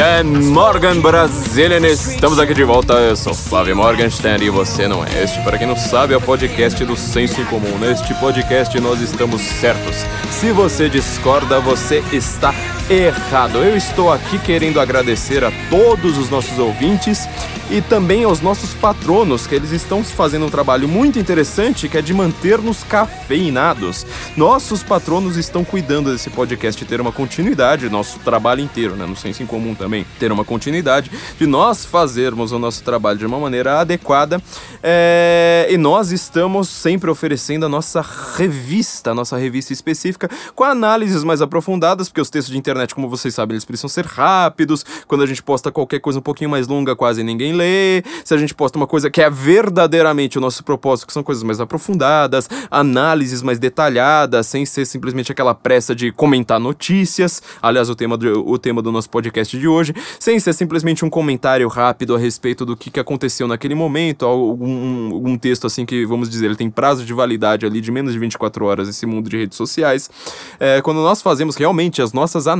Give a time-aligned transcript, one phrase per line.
[0.00, 1.86] Guten Morgen, Brasilian!
[1.86, 5.22] Estamos aqui de volta, eu sou Flávio Morgenstern e você não é.
[5.22, 7.76] Este, para quem não sabe, é o podcast do Senso Comum.
[7.78, 9.96] Neste podcast nós estamos certos.
[10.30, 12.54] Se você discorda, você está
[12.90, 13.58] errado.
[13.58, 17.28] Eu estou aqui querendo agradecer a todos os nossos ouvintes
[17.70, 22.02] e também aos nossos patronos, que eles estão fazendo um trabalho muito interessante que é
[22.02, 24.04] de manter-nos cafeinados.
[24.36, 29.06] Nossos patronos estão cuidando desse podcast ter uma continuidade, nosso trabalho inteiro, né?
[29.06, 33.26] No senso em comum também, ter uma continuidade, de nós fazermos o nosso trabalho de
[33.26, 34.42] uma maneira adequada.
[34.82, 35.68] É...
[35.70, 38.04] E nós estamos sempre oferecendo a nossa
[38.36, 43.08] revista, a nossa revista específica, com análises mais aprofundadas, porque os textos de internet, como
[43.08, 44.84] vocês sabem, eles precisam ser rápidos.
[45.06, 48.36] Quando a gente posta qualquer coisa um pouquinho mais longa, quase ninguém ler, se a
[48.36, 52.48] gente posta uma coisa que é verdadeiramente o nosso propósito, que são coisas mais aprofundadas,
[52.70, 58.48] análises mais detalhadas, sem ser simplesmente aquela pressa de comentar notícias, aliás, o tema do,
[58.48, 62.64] o tema do nosso podcast de hoje, sem ser simplesmente um comentário rápido a respeito
[62.64, 66.70] do que, que aconteceu naquele momento, algum, algum texto assim que, vamos dizer, ele tem
[66.70, 70.10] prazo de validade ali de menos de 24 horas nesse mundo de redes sociais.
[70.58, 72.59] É, quando nós fazemos realmente as nossas análises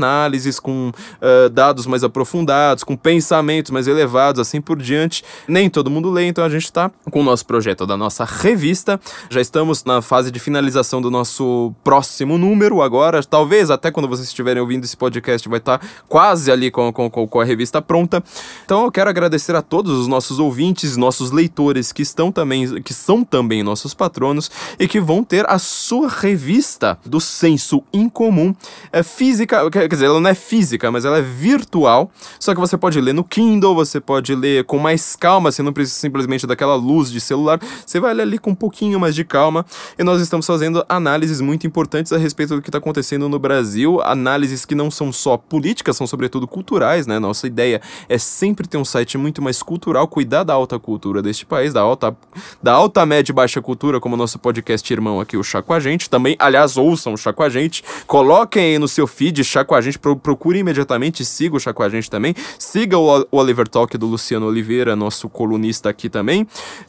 [0.61, 5.25] com uh, dados mais aprofundados, com pensamentos mais elevados, assim por diante, diante.
[5.49, 9.01] Nem todo mundo lê, então a gente está com o nosso projeto da nossa revista.
[9.29, 13.23] Já estamos na fase de finalização do nosso próximo número agora.
[13.23, 17.11] Talvez até quando vocês estiverem ouvindo esse podcast vai estar tá quase ali com, com,
[17.11, 18.23] com a revista pronta.
[18.65, 22.95] Então eu quero agradecer a todos os nossos ouvintes, nossos leitores que estão também, que
[22.95, 28.55] são também nossos patronos e que vão ter a sua revista do senso incomum
[28.93, 32.11] é física, quer dizer, ela não é física, mas ela é virtual.
[32.39, 35.73] Só que você pode ler no Kindle, você pode ler com mais calma, você não
[35.73, 39.25] precisa simplesmente daquela luz de celular, você vai ler ali com um pouquinho mais de
[39.25, 39.67] calma.
[39.99, 44.01] E nós estamos fazendo análises muito importantes a respeito do que está acontecendo no Brasil,
[44.03, 47.19] análises que não são só políticas, são sobretudo culturais, né?
[47.19, 51.45] Nossa ideia é sempre ter um site muito mais cultural, cuidar da alta cultura deste
[51.45, 52.17] país, da alta,
[52.63, 55.75] da alta, média e baixa cultura, como o nosso podcast irmão aqui, o Chá com
[55.75, 56.09] a Gente.
[56.09, 59.75] Também, aliás, ouçam o Chá com a Gente, coloquem aí no seu feed Chá com
[59.75, 63.69] a Gente, procure imediatamente, siga o Chá com a Gente também, siga o, o Oliver
[63.69, 66.47] Talk do Luciano Oliveira Oliveira, nosso colunista aqui também.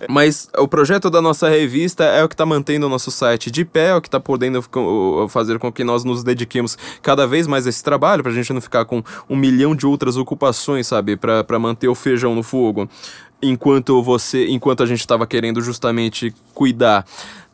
[0.10, 3.66] Mas o projeto da nossa revista é o que está mantendo o nosso site de
[3.66, 4.64] pé, é o que está podendo
[5.30, 8.54] fazer com que nós nos dediquemos cada vez mais a esse trabalho, para a gente
[8.54, 12.88] não ficar com um milhão de outras ocupações, sabe, para manter o feijão no fogo
[13.42, 17.04] enquanto você, enquanto a gente estava querendo justamente cuidar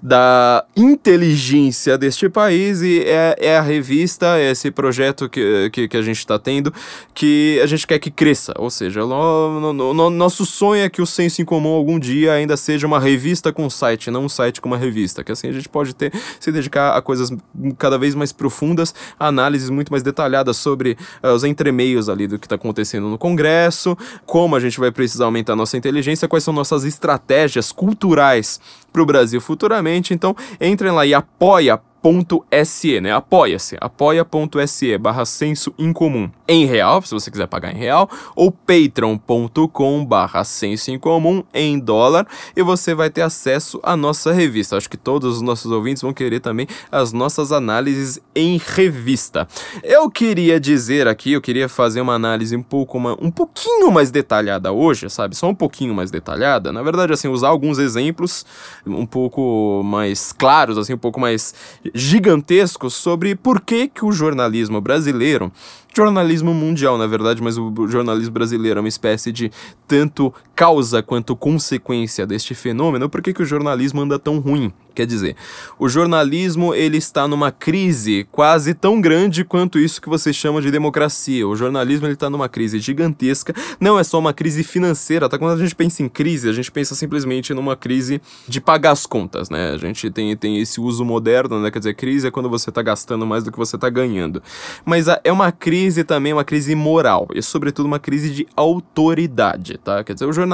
[0.01, 5.97] da inteligência deste país e é, é a revista, é esse projeto que, que, que
[5.97, 6.71] a gente está tendo
[7.15, 8.53] que a gente quer que cresça.
[8.57, 12.33] Ou seja, no, no, no, nosso sonho é que o Senso em Comum algum dia
[12.33, 15.23] ainda seja uma revista com site, não um site com uma revista.
[15.23, 17.31] Que assim a gente pode ter se dedicar a coisas
[17.79, 22.45] cada vez mais profundas, análises muito mais detalhadas sobre uh, os entremeios ali do que
[22.45, 23.97] está acontecendo no Congresso,
[24.27, 28.59] como a gente vai precisar aumentar nossa inteligência, quais são nossas estratégias culturais
[28.91, 30.13] para o Brasil futuramente.
[30.13, 33.11] Então, entrem lá e apoia apoia.se, né?
[33.11, 40.05] Apoia-se, apoia.se barra senso incomum em real, se você quiser pagar em real, ou patreon.com
[40.05, 42.25] barra senso incomum em dólar
[42.55, 44.77] e você vai ter acesso à nossa revista.
[44.77, 49.47] Acho que todos os nossos ouvintes vão querer também as nossas análises em revista.
[49.83, 54.11] Eu queria dizer aqui, eu queria fazer uma análise um pouco uma, um pouquinho mais
[54.11, 55.35] detalhada hoje, sabe?
[55.35, 56.71] Só um pouquinho mais detalhada.
[56.71, 58.45] Na verdade, assim, usar alguns exemplos
[58.85, 61.53] um pouco mais claros, assim, um pouco mais
[61.97, 65.51] gigantescos sobre por que, que o jornalismo brasileiro
[65.95, 69.51] jornalismo mundial, na verdade, mas o jornalismo brasileiro é uma espécie de
[69.87, 73.07] tanto causa quanto consequência deste fenômeno.
[73.07, 74.73] Por que, que o jornalismo anda tão ruim?
[74.95, 75.35] Quer dizer,
[75.77, 80.71] o jornalismo ele está numa crise quase tão grande quanto isso que vocês chamam de
[80.71, 81.47] democracia.
[81.47, 83.53] O jornalismo ele está numa crise gigantesca.
[83.79, 85.37] Não é só uma crise financeira, tá?
[85.37, 89.05] Quando a gente pensa em crise, a gente pensa simplesmente numa crise de pagar as
[89.05, 89.69] contas, né?
[89.69, 91.69] A gente tem, tem esse uso moderno, né?
[91.69, 94.41] Quer dizer, crise é quando você está gastando mais do que você está ganhando.
[94.83, 100.03] Mas é uma crise também, uma crise moral e sobretudo uma crise de autoridade, tá?
[100.03, 100.46] Quer dizer, o jornalismo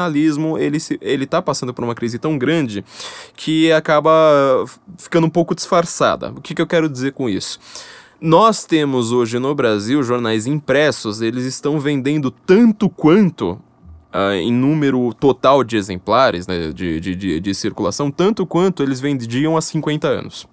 [0.58, 2.84] ele se, ele tá passando por uma crise tão grande
[3.36, 4.12] que acaba
[4.98, 6.32] ficando um pouco disfarçada.
[6.32, 7.60] O que, que eu quero dizer com isso?
[8.20, 13.60] Nós temos hoje no Brasil jornais impressos, eles estão vendendo tanto quanto
[14.16, 19.00] Uh, em número total de exemplares né, de, de, de, de, circulação, tanto quanto eles
[19.00, 20.48] vendiam há 50 anos.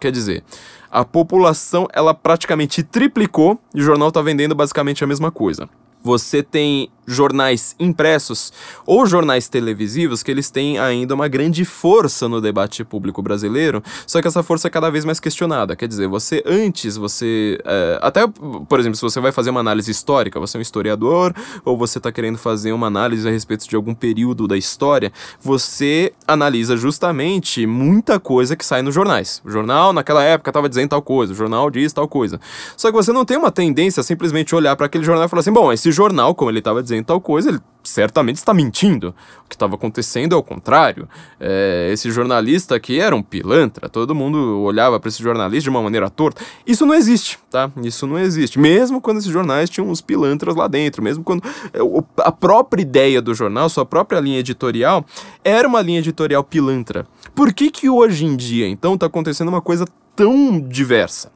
[0.00, 0.42] Quer dizer,
[0.90, 5.68] a população ela praticamente triplicou e o jornal está vendendo basicamente a mesma coisa.
[6.02, 8.52] Você tem jornais impressos
[8.84, 14.20] ou jornais televisivos que eles têm ainda uma grande força no debate público brasileiro, só
[14.20, 15.76] que essa força é cada vez mais questionada.
[15.76, 17.58] Quer dizer, você antes, você.
[17.64, 21.34] É, até, por exemplo, se você vai fazer uma análise histórica, você é um historiador,
[21.64, 26.12] ou você está querendo fazer uma análise a respeito de algum período da história, você
[26.26, 29.40] analisa justamente muita coisa que sai nos jornais.
[29.44, 32.40] O jornal, naquela época, estava dizendo tal coisa, o jornal diz tal coisa.
[32.76, 35.40] Só que você não tem uma tendência a simplesmente olhar para aquele jornal e falar
[35.40, 39.14] assim: bom, esse jornal, como ele estava dizendo tal coisa, ele certamente está mentindo.
[39.44, 41.08] O que estava acontecendo é o contrário.
[41.38, 45.82] É, esse jornalista aqui era um pilantra, todo mundo olhava para esse jornalista de uma
[45.82, 46.42] maneira torta.
[46.66, 47.70] Isso não existe, tá?
[47.82, 48.58] Isso não existe.
[48.58, 51.78] Mesmo quando esses jornais tinham uns pilantras lá dentro, mesmo quando é,
[52.18, 55.04] a própria ideia do jornal, sua própria linha editorial,
[55.44, 57.06] era uma linha editorial pilantra.
[57.34, 59.84] Por que que hoje em dia, então, está acontecendo uma coisa
[60.14, 61.30] tão diversa?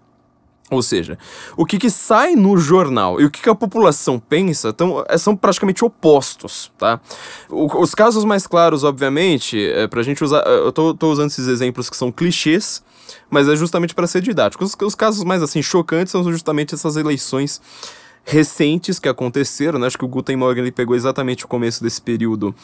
[0.70, 1.18] Ou seja,
[1.56, 5.18] o que, que sai no jornal e o que, que a população pensa tão, é,
[5.18, 7.00] são praticamente opostos, tá?
[7.48, 10.44] O, os casos mais claros, obviamente, é pra gente usar.
[10.46, 12.84] É, eu tô, tô usando esses exemplos que são clichês,
[13.28, 14.62] mas é justamente para ser didático.
[14.62, 17.60] Os, os casos mais assim chocantes são justamente essas eleições
[18.24, 19.88] recentes que aconteceram, né?
[19.88, 22.54] Acho que o Guten ele pegou exatamente o começo desse período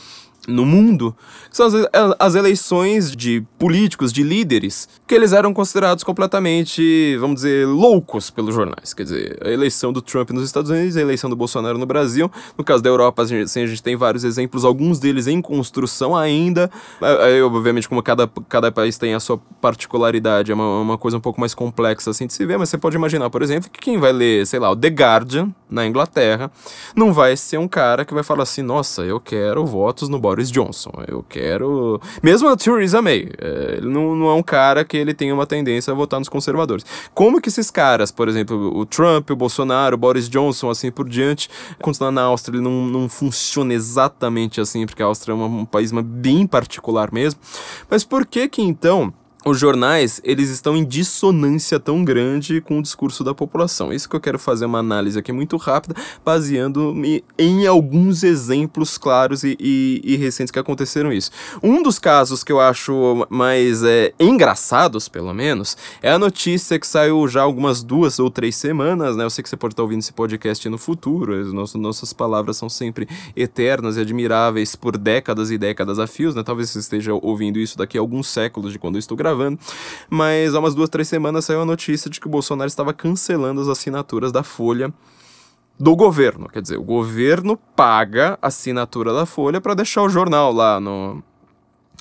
[0.47, 1.15] no mundo,
[1.51, 1.75] são as,
[2.19, 8.55] as, eleições de políticos, de líderes, que eles eram considerados completamente, vamos dizer, loucos pelos
[8.55, 8.95] jornais.
[8.95, 12.31] Quer dizer, a eleição do Trump nos Estados Unidos, a eleição do Bolsonaro no Brasil.
[12.57, 15.41] No caso da Europa, a gente, assim, a gente tem vários exemplos, alguns deles em
[15.41, 16.71] construção ainda.
[17.01, 21.21] Aí, obviamente, como cada, cada país tem a sua particularidade, é uma, uma coisa um
[21.21, 23.99] pouco mais complexa assim de se ver, mas você pode imaginar, por exemplo, que quem
[23.99, 26.51] vai ler, sei lá, o The Guardian, na Inglaterra,
[26.95, 30.36] não vai ser um cara que vai falar assim, nossa, eu quero votos no Boris
[30.37, 30.93] Boris Johnson.
[31.09, 31.99] Eu quero.
[32.23, 33.31] Mesmo a Theresa May.
[33.39, 36.29] É, ele não, não é um cara que ele tenha uma tendência a votar nos
[36.29, 36.85] conservadores.
[37.15, 41.09] Como que esses caras, por exemplo, o Trump, o Bolsonaro, o Boris Johnson, assim por
[41.09, 41.49] diante,
[41.81, 45.65] continuar na Áustria, ele não, não funciona exatamente assim, porque a Áustria é um, um
[45.65, 47.41] país bem particular mesmo.
[47.89, 49.13] Mas por que que então
[49.47, 53.93] os jornais eles estão em dissonância tão grande com o discurso da população.
[53.93, 55.95] Isso que eu quero fazer uma análise aqui muito rápida,
[56.25, 61.31] baseando-me em alguns exemplos claros e, e, e, recentes que aconteceram isso.
[61.63, 66.87] Um dos casos que eu acho mais é, engraçados, pelo menos, é a notícia que
[66.87, 69.23] saiu já algumas duas ou três semanas, né?
[69.23, 72.69] Eu sei que você pode estar ouvindo esse podcast no futuro, as nossas palavras são
[72.69, 76.43] sempre eternas e admiráveis por décadas e décadas a fios, né?
[76.43, 79.59] Talvez você esteja ouvindo isso daqui a alguns séculos de quando eu estou gravando gravando,
[80.09, 83.61] mas há umas duas, três semanas saiu a notícia de que o Bolsonaro estava cancelando
[83.61, 84.93] as assinaturas da Folha
[85.79, 86.49] do governo.
[86.49, 91.23] Quer dizer, o governo paga a assinatura da Folha para deixar o jornal lá no.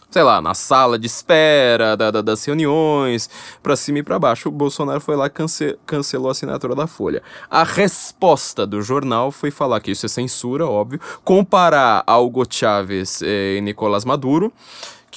[0.09, 3.29] Sei lá, na sala de espera da, da, das reuniões,
[3.61, 4.47] pra cima e pra baixo.
[4.47, 7.21] O Bolsonaro foi lá cance cancelou a assinatura da Folha.
[7.49, 13.57] A resposta do jornal foi falar que isso é censura, óbvio, comparar Hugo Chávez eh,
[13.57, 14.53] e Nicolás Maduro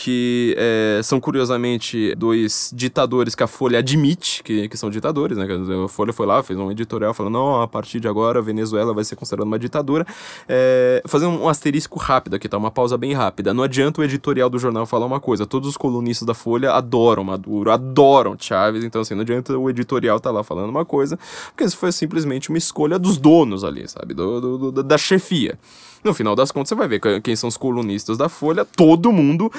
[0.00, 5.44] que é, são curiosamente dois ditadores que a Folha admite que, que são ditadores, né?
[5.84, 8.94] A Folha foi lá, fez um editorial falando, não, a partir de agora a Venezuela
[8.94, 10.06] vai ser considerada uma ditadura.
[10.48, 12.56] É, fazendo um asterisco rápido aqui, tá?
[12.56, 13.52] Uma pausa bem rápida.
[13.52, 17.24] Não adianta o editorial do jornal falar uma coisa, todos os colunistas da Folha adoram
[17.24, 21.64] Maduro, adoram Chávez, então assim, não adianta o editorial tá lá falando uma coisa, porque
[21.64, 24.14] isso foi simplesmente uma escolha dos donos ali, sabe?
[24.14, 25.58] Do, do, do da chefia.
[26.04, 28.64] No final das contas, você vai ver quem são os colunistas da Folha.
[28.64, 29.50] Todo mundo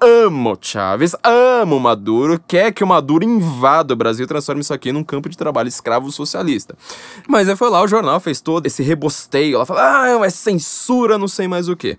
[0.00, 4.60] ama o Chaves, ama o Maduro, quer que o Maduro invada o Brasil e transforme
[4.60, 6.76] isso aqui num campo de trabalho escravo socialista.
[7.28, 11.18] Mas aí foi lá, o jornal fez todo esse rebosteio, ela fala, ah, é censura,
[11.18, 11.98] não sei mais o que.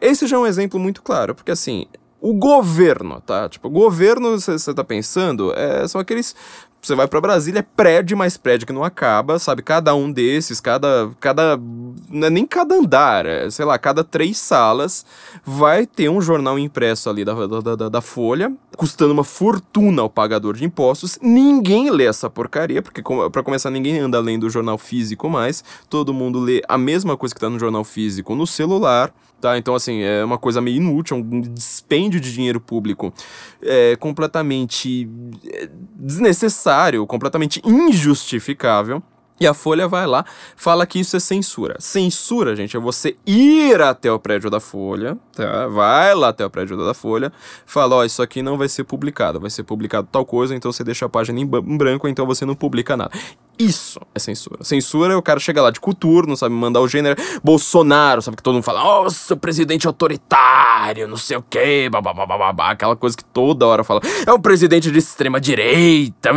[0.00, 1.86] Esse já é um exemplo muito claro, porque assim,
[2.20, 3.48] o governo, tá?
[3.48, 6.34] Tipo, o governo, você tá pensando, é, são aqueles
[6.86, 9.60] você vai para Brasília, é prédio mais prédio que não acaba, sabe?
[9.60, 11.10] Cada um desses, cada.
[11.18, 11.58] cada
[12.12, 15.04] é nem cada andar, é, sei lá, cada três salas
[15.44, 20.08] vai ter um jornal impresso ali da, da, da, da Folha, custando uma fortuna ao
[20.08, 21.18] pagador de impostos.
[21.20, 23.02] Ninguém lê essa porcaria, porque
[23.32, 25.64] para começar, ninguém anda além do jornal físico mais.
[25.90, 29.12] Todo mundo lê a mesma coisa que tá no jornal físico no celular
[29.46, 29.56] tá?
[29.56, 33.14] Então, assim, é uma coisa meio inútil, é um dispêndio de dinheiro público
[33.62, 35.08] é, completamente
[35.46, 39.00] é, desnecessário, completamente injustificável.
[39.38, 40.24] E a Folha vai lá,
[40.56, 41.76] fala que isso é censura.
[41.78, 45.66] Censura, gente, é você ir até o prédio da Folha, tá?
[45.68, 47.30] Vai lá até o prédio da Folha,
[47.66, 50.82] fala, ó, isso aqui não vai ser publicado, vai ser publicado tal coisa, então você
[50.82, 53.12] deixa a página em branco, então você não publica nada.
[53.58, 54.62] Isso é censura.
[54.62, 57.20] Censura é o cara chegar lá de cultura, não sabe mandar o gênero.
[57.42, 62.70] Bolsonaro, sabe que todo mundo fala, nossa, oh, presidente autoritário, não sei o quê, babá,
[62.70, 64.00] aquela coisa que toda hora fala.
[64.26, 66.32] É um presidente de extrema direita,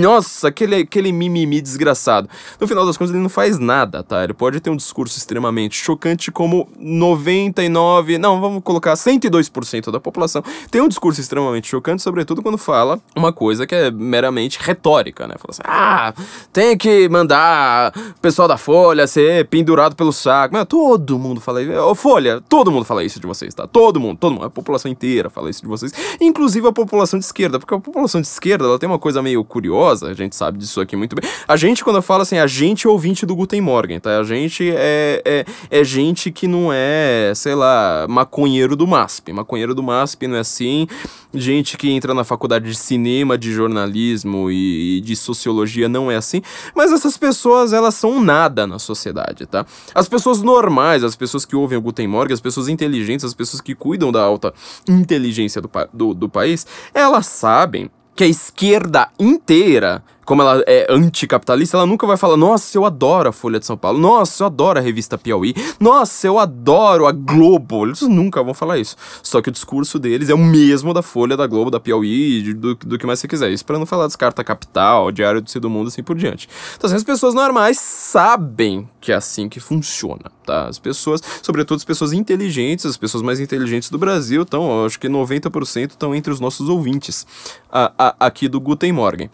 [0.00, 2.28] nossa, aquele, aquele mimimi desgraçado.
[2.60, 4.22] No final das contas, ele não faz nada, tá?
[4.22, 10.42] Ele pode ter um discurso extremamente chocante, como 99, não, vamos colocar 102% da população
[10.70, 15.34] tem um discurso extremamente chocante, sobretudo quando fala uma coisa que é meramente retórica, né?
[15.38, 16.12] Fala assim, ah
[16.58, 20.52] tem que mandar o pessoal da Folha ser pendurado pelo saco.
[20.52, 21.94] Mas todo mundo fala isso.
[21.94, 23.64] Folha, todo mundo fala isso de vocês, tá?
[23.64, 24.46] Todo mundo, todo mundo.
[24.46, 25.92] A população inteira fala isso de vocês.
[26.20, 29.44] Inclusive a população de esquerda, porque a população de esquerda, ela tem uma coisa meio
[29.44, 31.30] curiosa, a gente sabe disso aqui muito bem.
[31.46, 34.18] A gente, quando fala assim, a gente é ouvinte do Guten Morgen, tá?
[34.18, 39.32] A gente é, é, é gente que não é, sei lá, maconheiro do MASP.
[39.32, 40.88] Maconheiro do MASP não é assim.
[41.32, 46.16] Gente que entra na faculdade de cinema, de jornalismo e, e de sociologia não é
[46.16, 46.42] assim.
[46.74, 49.64] Mas essas pessoas, elas são nada na sociedade, tá?
[49.94, 53.60] As pessoas normais, as pessoas que ouvem o Guten Morgen, as pessoas inteligentes, as pessoas
[53.60, 54.52] que cuidam da alta
[54.88, 61.78] inteligência do, do, do país, elas sabem que a esquerda inteira como ela é anticapitalista,
[61.78, 64.78] ela nunca vai falar, nossa, eu adoro a Folha de São Paulo, nossa, eu adoro
[64.78, 67.86] a revista Piauí, nossa, eu adoro a Globo.
[67.86, 68.94] Eles nunca vão falar isso.
[69.22, 72.74] Só que o discurso deles é o mesmo da Folha, da Globo, da Piauí, do,
[72.74, 73.50] do que mais você quiser.
[73.50, 76.46] Isso para não falar Descarta Capital, Diário do do Mundo, assim por diante.
[76.76, 80.68] Então, assim, as pessoas normais sabem que é assim que funciona, tá?
[80.68, 85.08] As pessoas, sobretudo as pessoas inteligentes, as pessoas mais inteligentes do Brasil, então, acho que
[85.08, 87.26] 90% estão entre os nossos ouvintes
[87.72, 89.30] a, a, aqui do Guten Morgen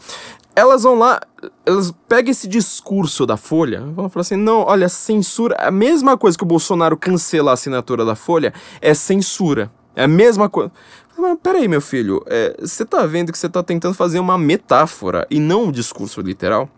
[0.56, 1.20] elas vão lá,
[1.66, 5.56] elas pegam esse discurso da Folha, vão falar assim: não, olha, censura.
[5.58, 9.70] A mesma coisa que o Bolsonaro cancela a assinatura da Folha é censura.
[9.96, 10.72] É a mesma coisa.
[11.16, 14.36] Mas peraí, meu filho, é, você é, tá vendo que você tá tentando fazer uma
[14.36, 16.68] metáfora e não um discurso literal?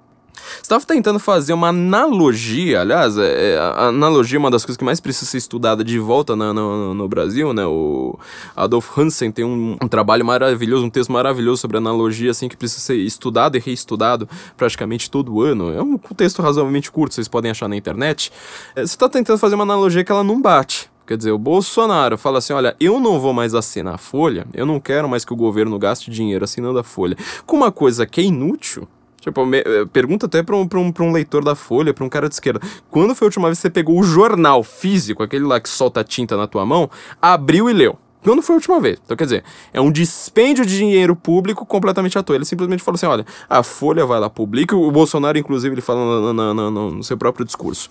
[0.63, 4.85] Estava tentando fazer uma analogia, aliás, é, é, a analogia é uma das coisas que
[4.85, 7.65] mais precisa ser estudada de volta na, no, no, Brasil, né?
[7.67, 8.19] O
[8.55, 12.81] Adolf Hansen tem um, um, trabalho maravilhoso, um texto maravilhoso sobre analogia, assim, que precisa
[12.81, 15.73] ser estudado e reestudado praticamente todo ano.
[15.73, 18.33] É um texto razoavelmente curto, vocês podem achar na internet.
[18.75, 20.91] É, você está tentando fazer uma analogia que ela não bate.
[21.07, 24.67] Quer dizer, o Bolsonaro fala assim: olha, eu não vou mais assinar a Folha, eu
[24.67, 28.21] não quero mais que o governo gaste dinheiro assinando a Folha com uma coisa que
[28.21, 28.89] é inútil.
[29.27, 32.05] Tipo, me, eh, pergunta até pra um, pra, um, pra um leitor da Folha, pra
[32.05, 32.61] um cara de esquerda.
[32.89, 36.05] Quando foi a última vez que você pegou o jornal físico, aquele lá que solta
[36.05, 36.89] tinta na tua mão,
[37.21, 37.99] abriu e leu?
[38.23, 39.01] Quando foi a última vez?
[39.05, 42.37] Então, quer dizer, é um dispêndio de dinheiro público completamente à toa.
[42.37, 44.77] Ele simplesmente falou assim: olha, a Folha vai lá, publica.
[44.77, 47.89] O Bolsonaro, inclusive, ele fala no, no, no, no seu próprio discurso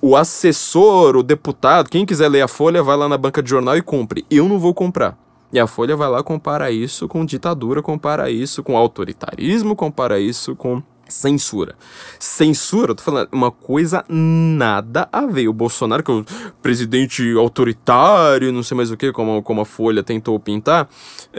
[0.00, 3.76] o assessor, o deputado, quem quiser ler a Folha, vai lá na banca de jornal
[3.76, 4.24] e compre.
[4.30, 5.18] Eu não vou comprar.
[5.52, 10.54] E a Folha vai lá compara isso com ditadura, compara isso com autoritarismo, compara isso
[10.54, 11.74] com censura.
[12.18, 15.48] Censura, tô falando, uma coisa nada a ver.
[15.48, 16.24] O Bolsonaro, que é o
[16.62, 20.88] presidente autoritário, não sei mais o que, como, como a Folha tentou pintar,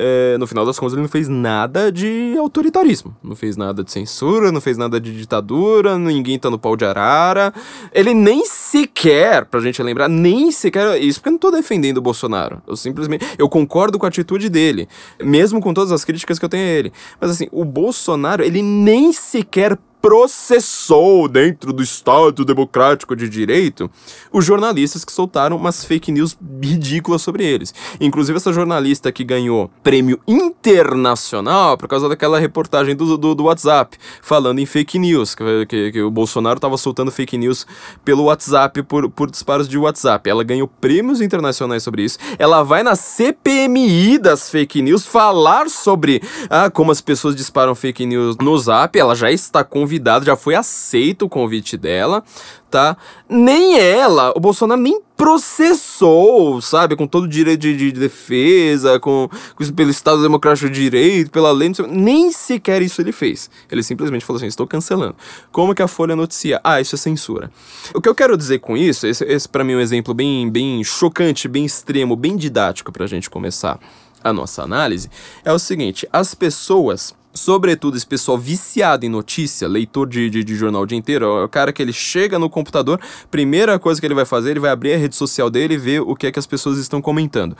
[0.01, 3.15] é, no final das contas ele não fez nada de autoritarismo.
[3.21, 6.85] Não fez nada de censura, não fez nada de ditadura, ninguém tá no pau de
[6.85, 7.53] arara.
[7.93, 11.01] Ele nem sequer, pra gente lembrar, nem sequer.
[11.01, 12.61] Isso porque eu não tô defendendo o Bolsonaro.
[12.65, 13.25] Eu simplesmente.
[13.37, 14.87] Eu concordo com a atitude dele,
[15.21, 16.93] mesmo com todas as críticas que eu tenho a ele.
[17.19, 23.91] Mas assim, o Bolsonaro, ele nem sequer sequer processou dentro do Estado Democrático de Direito
[24.31, 27.73] os jornalistas que soltaram umas fake news ridículas sobre eles.
[27.99, 33.97] Inclusive essa jornalista que ganhou prêmio internacional por causa daquela reportagem do, do, do WhatsApp
[34.21, 37.67] falando em fake news, que, que, que o Bolsonaro estava soltando fake news
[38.05, 40.29] pelo WhatsApp por, por disparos de WhatsApp.
[40.29, 42.17] Ela ganhou prêmios internacionais sobre isso.
[42.37, 48.05] Ela vai na CPMI das fake news falar sobre ah, como as pessoas disparam fake
[48.05, 48.97] news no Zap.
[48.97, 52.23] Ela já está com convidada, já foi aceito o convite dela,
[52.69, 52.95] tá?
[53.27, 56.95] Nem ela, o Bolsonaro nem processou, sabe?
[56.95, 61.51] Com todo o direito de, de defesa, com, com, pelo Estado Democrático de Direito, pela
[61.51, 63.49] lei, sei, nem sequer isso ele fez.
[63.71, 65.15] Ele simplesmente falou assim: estou cancelando.
[65.51, 66.61] Como que a Folha noticia?
[66.63, 67.51] Ah, isso é censura.
[67.93, 70.49] O que eu quero dizer com isso, esse, esse para mim é um exemplo bem,
[70.49, 73.79] bem chocante, bem extremo, bem didático pra gente começar
[74.23, 75.09] a nossa análise,
[75.43, 80.55] é o seguinte: as pessoas sobretudo esse pessoal viciado em notícia, leitor de, de, de,
[80.55, 84.07] jornal o dia inteiro, é o cara que ele chega no computador, primeira coisa que
[84.07, 86.31] ele vai fazer, ele vai abrir a rede social dele e ver o que é
[86.31, 87.55] que as pessoas estão comentando.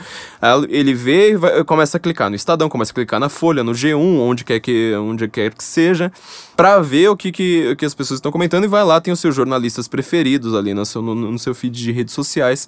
[0.70, 3.72] Ele vê e vai, começa a clicar no Estadão, começa a clicar na Folha, no
[3.72, 6.12] G1, onde quer que, onde quer que seja,
[6.56, 9.20] para ver o que, que, que as pessoas estão comentando e vai lá, tem os
[9.20, 12.68] seus jornalistas preferidos ali no seu, no, no seu feed de redes sociais,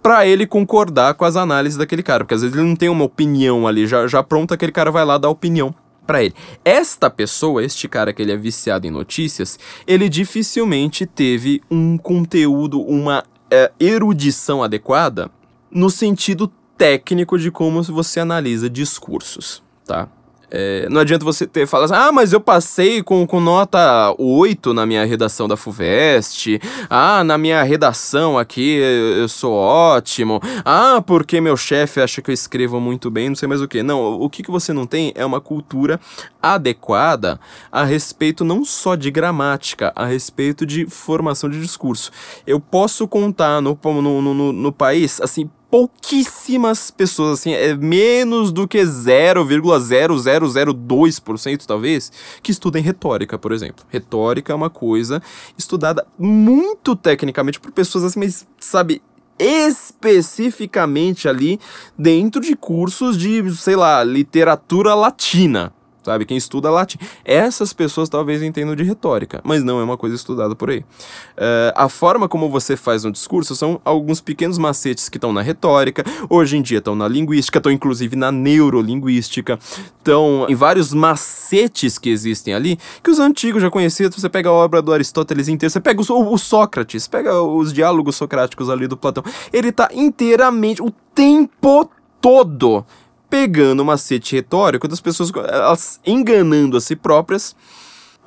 [0.00, 3.04] para ele concordar com as análises daquele cara, porque às vezes ele não tem uma
[3.04, 5.74] opinião ali já, já pronta, aquele cara vai lá dar opinião
[6.08, 6.34] para ele.
[6.64, 12.80] Esta pessoa, este cara que ele é viciado em notícias, ele dificilmente teve um conteúdo,
[12.80, 15.30] uma é, erudição adequada
[15.70, 20.08] no sentido técnico de como você analisa discursos, tá?
[20.50, 24.72] É, não adianta você ter falar assim, ah, mas eu passei com, com nota 8
[24.72, 28.76] na minha redação da FUVEST, ah, na minha redação aqui
[29.18, 33.48] eu sou ótimo, ah, porque meu chefe acha que eu escrevo muito bem, não sei
[33.48, 33.82] mais o que.
[33.82, 36.00] Não, o que, que você não tem é uma cultura
[36.40, 37.38] adequada
[37.70, 42.10] a respeito não só de gramática, a respeito de formação de discurso.
[42.46, 48.66] Eu posso contar no, no, no, no país, assim, pouquíssimas pessoas, assim, é menos do
[48.66, 52.10] que 0,0002% talvez,
[52.42, 53.84] que estudem retórica, por exemplo.
[53.88, 55.22] Retórica é uma coisa
[55.56, 59.02] estudada muito tecnicamente por pessoas assim, mas, sabe,
[59.38, 61.60] especificamente ali
[61.96, 65.74] dentro de cursos de, sei lá, literatura latina
[66.08, 66.24] sabe?
[66.24, 66.96] Quem estuda latim.
[67.22, 70.78] Essas pessoas talvez entendam de retórica, mas não é uma coisa estudada por aí.
[70.78, 75.42] Uh, a forma como você faz um discurso são alguns pequenos macetes que estão na
[75.42, 79.58] retórica, hoje em dia estão na linguística, estão inclusive na neurolinguística,
[79.98, 84.10] estão em vários macetes que existem ali, que os antigos já conheciam.
[84.10, 88.16] Você pega a obra do Aristóteles inteiro, você pega o, o Sócrates, pega os diálogos
[88.16, 89.22] socráticos ali do Platão,
[89.52, 92.86] ele está inteiramente, o tempo todo
[93.28, 97.54] pegando o macete retórico das pessoas elas enganando a si próprias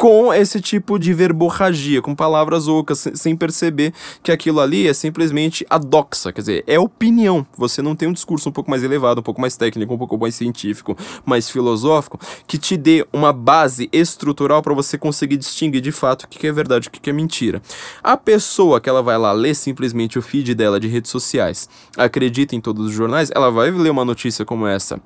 [0.02, 3.94] com esse tipo de verborragia, com palavras ocas, sem perceber
[4.24, 7.46] que aquilo ali é simplesmente a doxa, quer dizer, é opinião.
[7.56, 10.18] Você não tem um discurso um pouco mais elevado, um pouco mais técnico, um pouco
[10.18, 15.92] mais científico, mais filosófico, que te dê uma base estrutural para você conseguir distinguir de
[15.92, 17.62] fato o que é verdade e o que é mentira.
[18.02, 22.56] A pessoa que ela vai lá ler simplesmente o feed dela de redes sociais, acredita
[22.56, 25.00] em todos os jornais, ela vai ler uma notícia como essa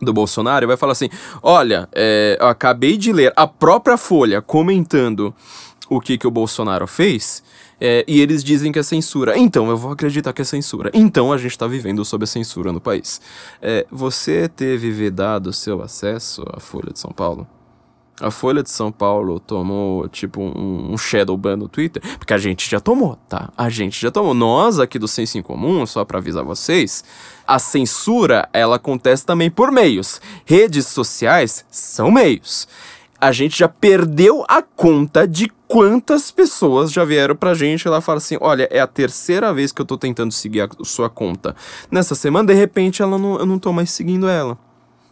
[0.00, 1.08] do Bolsonaro vai falar assim:
[1.42, 5.34] olha, é, eu acabei de ler a própria Folha comentando
[5.88, 7.42] o que, que o Bolsonaro fez.
[7.82, 9.38] É, e eles dizem que é censura.
[9.38, 10.90] Então, eu vou acreditar que é censura.
[10.92, 13.22] Então, a gente está vivendo sob a censura no país.
[13.62, 17.46] É, você teve vedado seu acesso à Folha de São Paulo?
[18.20, 22.38] A Folha de São Paulo tomou, tipo, um, um shadow ban no Twitter, porque a
[22.38, 23.50] gente já tomou, tá?
[23.56, 24.34] A gente já tomou.
[24.34, 27.02] Nós aqui do Senso em Comum, só para avisar vocês,
[27.46, 30.20] a censura, ela acontece também por meios.
[30.44, 32.68] Redes sociais são meios.
[33.20, 38.18] A gente já perdeu a conta de quantas pessoas já vieram pra gente lá falaram
[38.18, 41.54] assim: olha, é a terceira vez que eu tô tentando seguir a sua conta.
[41.90, 44.58] Nessa semana, de repente, ela não, eu não tô mais seguindo ela.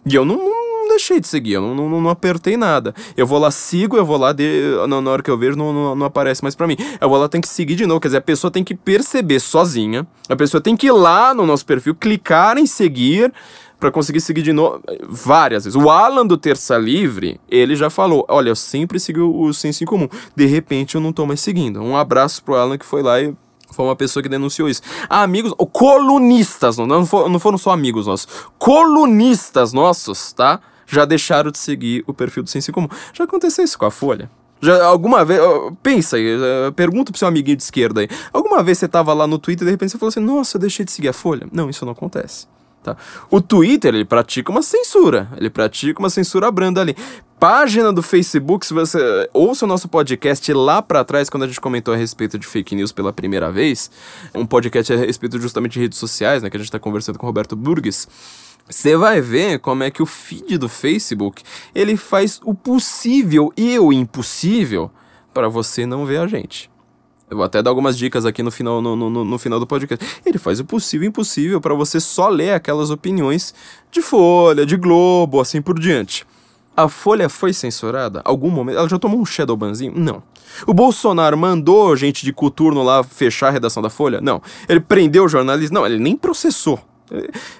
[0.06, 2.94] E eu não, não deixei de seguir, eu não, não, não, apertei nada.
[3.16, 5.94] Eu vou lá, sigo, eu vou lá, de, na, hora que eu vejo, não, não,
[5.94, 6.76] não aparece mais para mim.
[7.00, 8.00] Eu vou lá, tem que seguir de novo.
[8.00, 11.44] Quer dizer, a pessoa tem que perceber sozinha, a pessoa tem que ir lá no
[11.46, 13.32] nosso perfil, clicar em seguir
[13.78, 15.76] para conseguir seguir de novo várias vezes.
[15.76, 19.86] O Alan do Terça Livre, ele já falou: Olha, eu sempre segui o Senso em
[19.86, 20.08] Comum.
[20.34, 21.80] De repente eu não tô mais seguindo.
[21.80, 23.34] Um abraço pro Alan que foi lá e
[23.72, 24.82] foi uma pessoa que denunciou isso.
[25.08, 28.28] Ah, amigos, colunistas, não, foram, não foram só amigos nossos,
[28.58, 30.60] colunistas nossos, tá?
[30.88, 32.88] já deixaram de seguir o perfil do Senso Comum.
[33.12, 34.30] Já aconteceu isso com a Folha?
[34.60, 35.40] Já alguma vez,
[35.82, 38.08] pensa aí, eh, pergunta pro seu amiguinho de esquerda aí.
[38.32, 40.60] Alguma vez você tava lá no Twitter e de repente você falou assim: "Nossa, eu
[40.60, 41.46] deixei de seguir a Folha".
[41.52, 42.48] Não, isso não acontece.
[42.88, 42.96] Tá?
[43.30, 46.96] O Twitter, ele pratica uma censura, ele pratica uma censura branda ali.
[47.38, 51.60] Página do Facebook, se você ouça o nosso podcast lá para trás, quando a gente
[51.60, 53.90] comentou a respeito de fake news pela primeira vez,
[54.34, 57.26] um podcast a respeito justamente de redes sociais, né, que a gente tá conversando com
[57.26, 58.08] o Roberto Burgues,
[58.68, 61.42] você vai ver como é que o feed do Facebook
[61.74, 64.90] ele faz o possível e o impossível
[65.32, 66.68] para você não ver a gente.
[67.30, 70.04] Eu vou até dar algumas dicas aqui no final, no, no, no final do podcast.
[70.24, 73.54] Ele faz o possível e impossível para você só ler aquelas opiniões
[73.90, 76.26] de Folha, de Globo, assim por diante.
[76.76, 78.22] A Folha foi censurada?
[78.24, 78.78] Algum momento?
[78.78, 79.92] Ela já tomou um shadowbanzinho?
[79.96, 80.22] Não.
[80.66, 84.20] O Bolsonaro mandou gente de coturno lá fechar a redação da Folha?
[84.20, 84.40] Não.
[84.68, 85.74] Ele prendeu o jornalista?
[85.74, 86.80] Não, ele nem processou.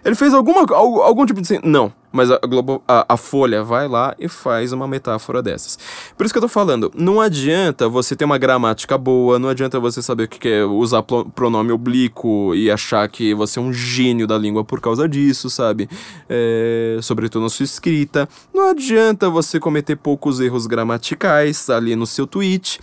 [0.04, 1.60] Ele fez alguma, algum tipo de.
[1.64, 5.78] Não, mas a, Globo, a, a, Folha vai lá e faz uma metáfora dessas.
[6.16, 9.78] Por isso que eu tô falando, não adianta você ter uma gramática boa, não adianta
[9.78, 14.26] você saber o que é usar pronome oblíquo e achar que você é um gênio
[14.26, 15.88] da língua por causa disso, sabe?
[16.28, 18.28] É, sobretudo na sua escrita.
[18.52, 22.80] Não adianta você cometer poucos erros gramaticais ali no seu tweet.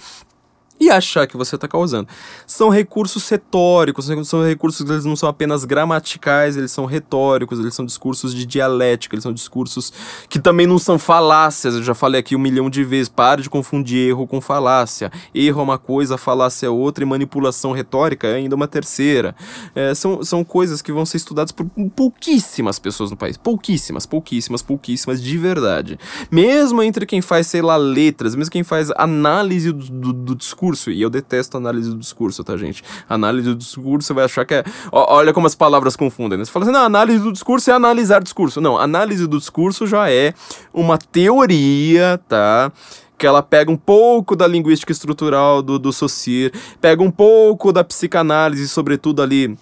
[0.79, 2.07] E achar que você está causando.
[2.45, 7.73] São recursos retóricos, são recursos que eles não são apenas gramaticais, eles são retóricos, eles
[7.73, 9.93] são discursos de dialética, eles são discursos
[10.27, 11.75] que também não são falácias.
[11.75, 15.11] Eu já falei aqui um milhão de vezes, pare de confundir erro com falácia.
[15.33, 19.35] Erro é uma coisa, falácia é outra e manipulação retórica é ainda uma terceira.
[19.73, 23.37] É, são, são coisas que vão ser estudadas por pouquíssimas pessoas no país.
[23.37, 25.97] Pouquíssimas, pouquíssimas, pouquíssimas de verdade.
[26.29, 30.64] Mesmo entre quem faz, sei lá, letras, mesmo quem faz análise do, do, do discurso
[30.65, 30.91] discurso.
[30.91, 32.83] E eu detesto análise do discurso, tá, gente?
[33.07, 34.63] Análise do discurso, você vai achar que é.
[34.91, 36.45] Olha como as palavras confundem, né?
[36.45, 38.59] Você fala assim, não, análise do discurso é analisar discurso.
[38.59, 40.33] Não, análise do discurso já é
[40.73, 42.71] uma teoria, tá?
[43.17, 46.51] que ela pega um pouco da linguística estrutural do, do Saussure,
[46.81, 49.57] pega um pouco da psicanálise, sobretudo ali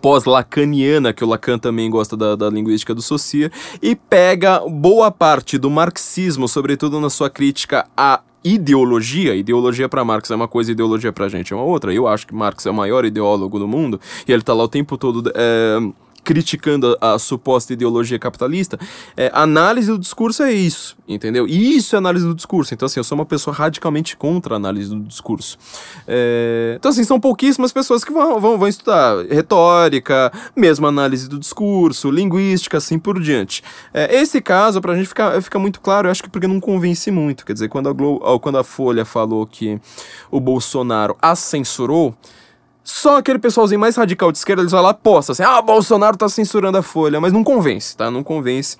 [0.00, 5.58] pós-lacaniana, que o Lacan também gosta da, da linguística do Saussure, e pega boa parte
[5.58, 11.12] do marxismo, sobretudo na sua crítica à ideologia, ideologia para Marx é uma coisa, ideologia
[11.12, 11.92] pra gente é uma outra.
[11.92, 14.68] Eu acho que Marx é o maior ideólogo do mundo e ele tá lá o
[14.68, 15.78] tempo todo é,
[16.24, 18.78] criticando a, a, suposta ideologia capitalista,
[19.16, 21.46] é, análise do discurso é isso, entendeu?
[21.46, 22.74] E isso é análise do discurso.
[22.74, 25.58] Então, assim, eu sou uma pessoa radicalmente contra a análise do discurso.
[26.06, 31.38] É, então, assim, são pouquíssimas pessoas que vão, vão, vão estudar retórica, mesmo análise do
[31.38, 33.62] discurso, linguística, assim por diante.
[33.92, 37.10] É, esse caso, pra gente ficar, ficar muito claro, eu acho que porque não convence
[37.10, 37.44] muito.
[37.44, 39.80] Quer dizer, quando a, Globo, quando a Folha falou que
[40.30, 42.14] o Bolsonaro a censurou,
[42.84, 46.28] só aquele pessoalzinho mais radical de esquerda, eles vão lá, posta assim, ah, Bolsonaro tá
[46.28, 48.10] censurando a Folha, mas não convence, tá?
[48.10, 48.76] Não convence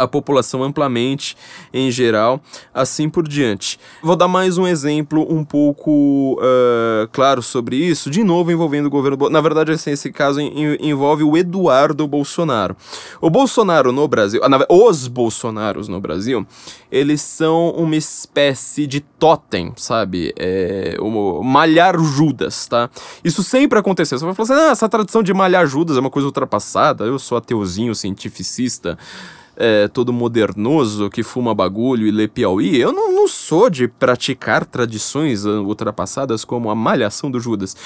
[0.00, 1.36] a população amplamente
[1.72, 2.40] em geral,
[2.72, 3.78] assim por diante.
[4.02, 8.90] Vou dar mais um exemplo um pouco uh, claro sobre isso, de novo envolvendo o
[8.90, 9.28] governo.
[9.28, 12.74] Na verdade, assim, esse caso envolve o Eduardo Bolsonaro.
[13.20, 16.46] O Bolsonaro no Brasil, os Bolsonaros no Brasil,
[16.90, 20.32] eles são uma espécie de totem, sabe?
[20.38, 22.88] É, o malhar Judas, tá?
[23.22, 24.18] Isso sempre aconteceu.
[24.18, 27.18] Você vai falar assim, ah, essa tradição de malhar Judas é uma coisa ultrapassada, eu
[27.18, 28.98] sou ateuzinho, cientificista
[29.60, 34.64] é, todo modernoso que fuma bagulho e lê Piauí, eu não, não sou de praticar
[34.64, 37.76] tradições ah, ultrapassadas como a malhação do Judas.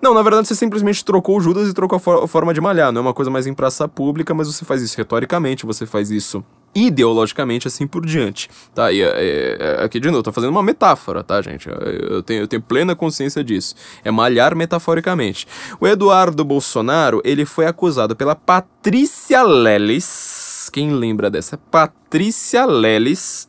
[0.00, 2.60] Não, na verdade você simplesmente trocou o Judas e trocou a, for a forma de
[2.60, 2.92] malhar.
[2.92, 6.10] Não é uma coisa mais em praça pública, mas você faz isso retoricamente, você faz
[6.10, 8.90] isso ideologicamente assim por diante, tá?
[8.92, 11.68] E é, é, aqui de novo, tô fazendo uma metáfora, tá, gente?
[11.68, 13.74] Eu tenho, eu tenho plena consciência disso.
[14.04, 15.46] É malhar metaforicamente.
[15.80, 20.41] O Eduardo Bolsonaro, ele foi acusado pela Patrícia Leles
[20.72, 21.58] quem lembra dessa?
[21.58, 23.46] Patrícia Lelis,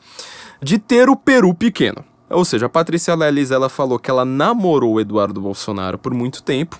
[0.62, 2.04] de ter o peru pequeno.
[2.30, 6.44] Ou seja, a Patrícia Lelis ela falou que ela namorou o Eduardo Bolsonaro por muito
[6.44, 6.80] tempo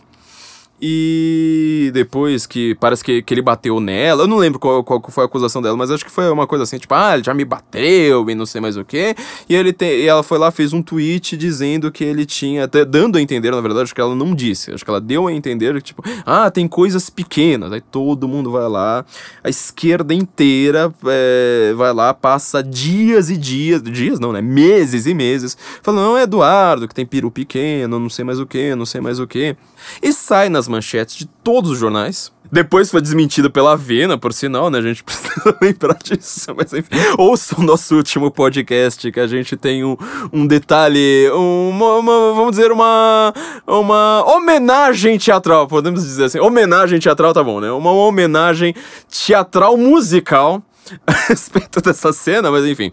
[0.86, 5.24] e depois que parece que, que ele bateu nela, eu não lembro qual, qual foi
[5.24, 7.46] a acusação dela, mas acho que foi uma coisa assim, tipo, ah, ele já me
[7.46, 9.16] bateu e não sei mais o que.
[9.48, 13.18] E ele tem, e ela foi lá, fez um tweet dizendo que ele tinha, dando
[13.18, 15.82] a entender, na verdade, acho que ela não disse, acho que ela deu a entender
[15.82, 17.72] tipo, ah, tem coisas pequenas.
[17.72, 19.06] Aí todo mundo vai lá,
[19.42, 24.42] a esquerda inteira é, vai lá, passa dias e dias, dias não, né?
[24.42, 28.46] Meses e meses, falando, não, é Eduardo, que tem peru pequeno, não sei mais o
[28.46, 29.56] que, não sei mais o que.
[30.02, 32.32] E sai nas manchetes de todos os jornais.
[32.52, 34.78] Depois foi desmentido pela Vena, por sinal, né?
[34.78, 36.54] A gente precisa lembrar disso.
[36.56, 39.98] Mas enfim, ouça o nosso último podcast, que a gente tem um,
[40.32, 43.34] um detalhe, uma, uma, vamos dizer, uma,
[43.66, 46.40] uma homenagem teatral, podemos dizer assim.
[46.40, 47.72] Homenagem teatral, tá bom, né?
[47.72, 48.76] Uma homenagem
[49.10, 50.62] teatral musical
[51.08, 52.92] a respeito dessa cena, mas enfim.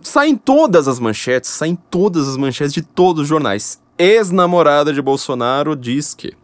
[0.00, 3.80] Saem todas as manchetes, saem todas as manchetes de todos os jornais.
[3.98, 6.34] Ex-namorada de Bolsonaro diz que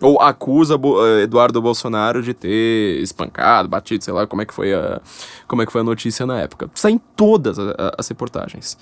[0.00, 4.74] ou acusa eh, Eduardo Bolsonaro de ter espancado, batido, sei lá como é que foi
[4.74, 5.00] a,
[5.46, 6.70] como é que foi a notícia na época.
[6.74, 7.56] Saem todas
[7.98, 8.76] as reportagens.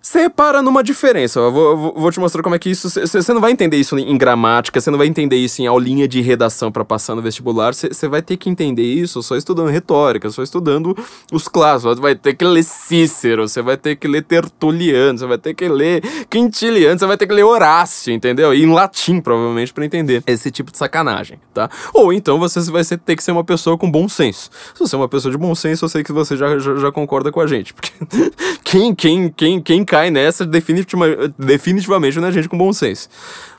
[0.00, 2.88] Você repara numa diferença, eu vou, vou te mostrar como é que isso.
[2.88, 6.20] Você não vai entender isso em gramática, você não vai entender isso em aulinha de
[6.20, 10.42] redação para passar no vestibular, você vai ter que entender isso só estudando retórica, só
[10.42, 10.96] estudando
[11.32, 11.96] os clássicos.
[11.96, 15.52] Você vai ter que ler Cícero, você vai ter que ler Tertuliano, você vai ter
[15.52, 18.54] que ler Quintiliano, você vai ter que ler Horácio, entendeu?
[18.54, 21.68] E em latim, provavelmente, para entender esse tipo de sacanagem, tá?
[21.92, 24.48] Ou então você vai ter que ser uma pessoa com bom senso.
[24.74, 26.92] Se você é uma pessoa de bom senso, eu sei que você já, já, já
[26.92, 27.90] concorda com a gente, porque
[28.62, 31.06] quem, quem, quem, quem cai nessa definitiva,
[31.38, 33.08] definitivamente não é gente com bom senso.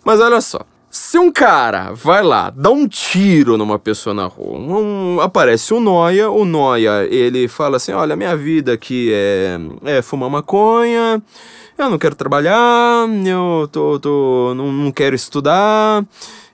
[0.05, 0.61] Mas olha só.
[0.91, 5.79] Se um cara vai lá, dá um tiro numa pessoa na rua, um, aparece o
[5.79, 11.21] Noia, o Noia, ele fala assim, olha, minha vida aqui é, é fumar maconha,
[11.77, 16.03] eu não quero trabalhar, eu tô, tô, não, não quero estudar,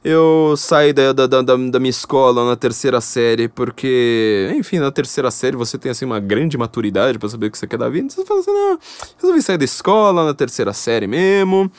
[0.08, 5.32] eu saí da, da, da, da minha escola na terceira série, porque, enfim, na terceira
[5.32, 8.08] série você tem assim uma grande maturidade para saber o que você quer da vida.
[8.12, 8.78] Você fala assim, não,
[9.20, 11.72] resolvi sair da escola na terceira série mesmo.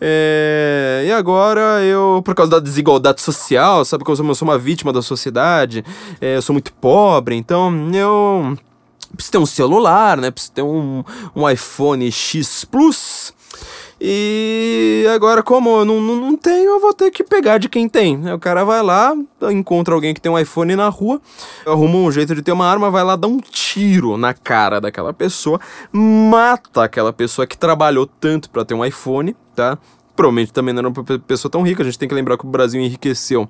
[0.00, 4.48] É, e agora eu, por causa da desigualdade social, sabe que eu sou, eu sou
[4.48, 5.84] uma vítima da sociedade,
[6.18, 8.56] é, eu sou muito pobre, então eu
[9.14, 10.30] preciso ter um celular, né?
[10.30, 13.35] Preciso ter um, um iPhone X Plus.
[13.98, 17.88] E agora, como eu não, não, não tenho, eu vou ter que pegar de quem
[17.88, 18.30] tem.
[18.32, 19.14] O cara vai lá,
[19.50, 21.20] encontra alguém que tem um iPhone na rua,
[21.66, 25.14] arruma um jeito de ter uma arma, vai lá dar um tiro na cara daquela
[25.14, 25.58] pessoa,
[25.90, 29.78] mata aquela pessoa que trabalhou tanto para ter um iPhone, tá?
[30.16, 31.82] Provavelmente também não era uma pessoa tão rica.
[31.82, 33.48] A gente tem que lembrar que o Brasil enriqueceu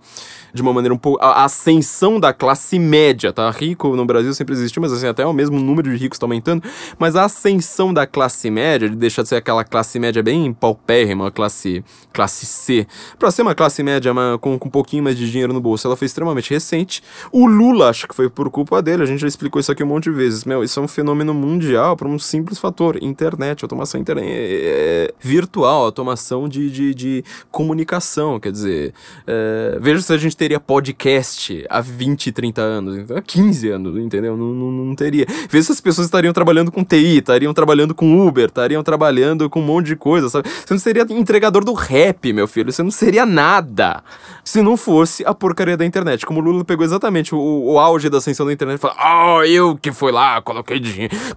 [0.53, 1.23] de uma maneira um pouco.
[1.23, 3.49] A ascensão da classe média, tá?
[3.51, 6.63] Rico no Brasil sempre existiu, mas assim, até o mesmo número de ricos está aumentando.
[6.99, 11.31] Mas a ascensão da classe média, de deixar de ser aquela classe média bem paupérrima,
[11.31, 12.87] classe, classe C,
[13.19, 15.87] para ser uma classe média uma, com, com um pouquinho mais de dinheiro no bolso,
[15.87, 17.03] ela foi extremamente recente.
[17.31, 19.87] O Lula, acho que foi por culpa dele, a gente já explicou isso aqui um
[19.87, 20.45] monte de vezes.
[20.45, 25.15] Meu, isso é um fenômeno mundial por um simples fator: internet, automação internet, é, é,
[25.21, 28.41] virtual, automação de de, de, de comunicação.
[28.41, 28.95] Quer dizer,
[29.27, 34.37] é, veja se a gente teria podcast há 20, 30 anos, há 15 anos, entendeu?
[34.37, 35.27] Não, não, não teria.
[35.51, 39.61] Veja se as pessoas estariam trabalhando com TI, estariam trabalhando com Uber, estariam trabalhando com
[39.61, 40.49] um monte de coisa, sabe?
[40.49, 44.03] Você não seria entregador do rap, meu filho, você não seria nada
[44.45, 46.25] se não fosse a porcaria da internet.
[46.25, 49.43] Como o Lula pegou exatamente o, o auge da ascensão da internet e falou: Oh,
[49.43, 50.81] eu que fui lá, coloquei,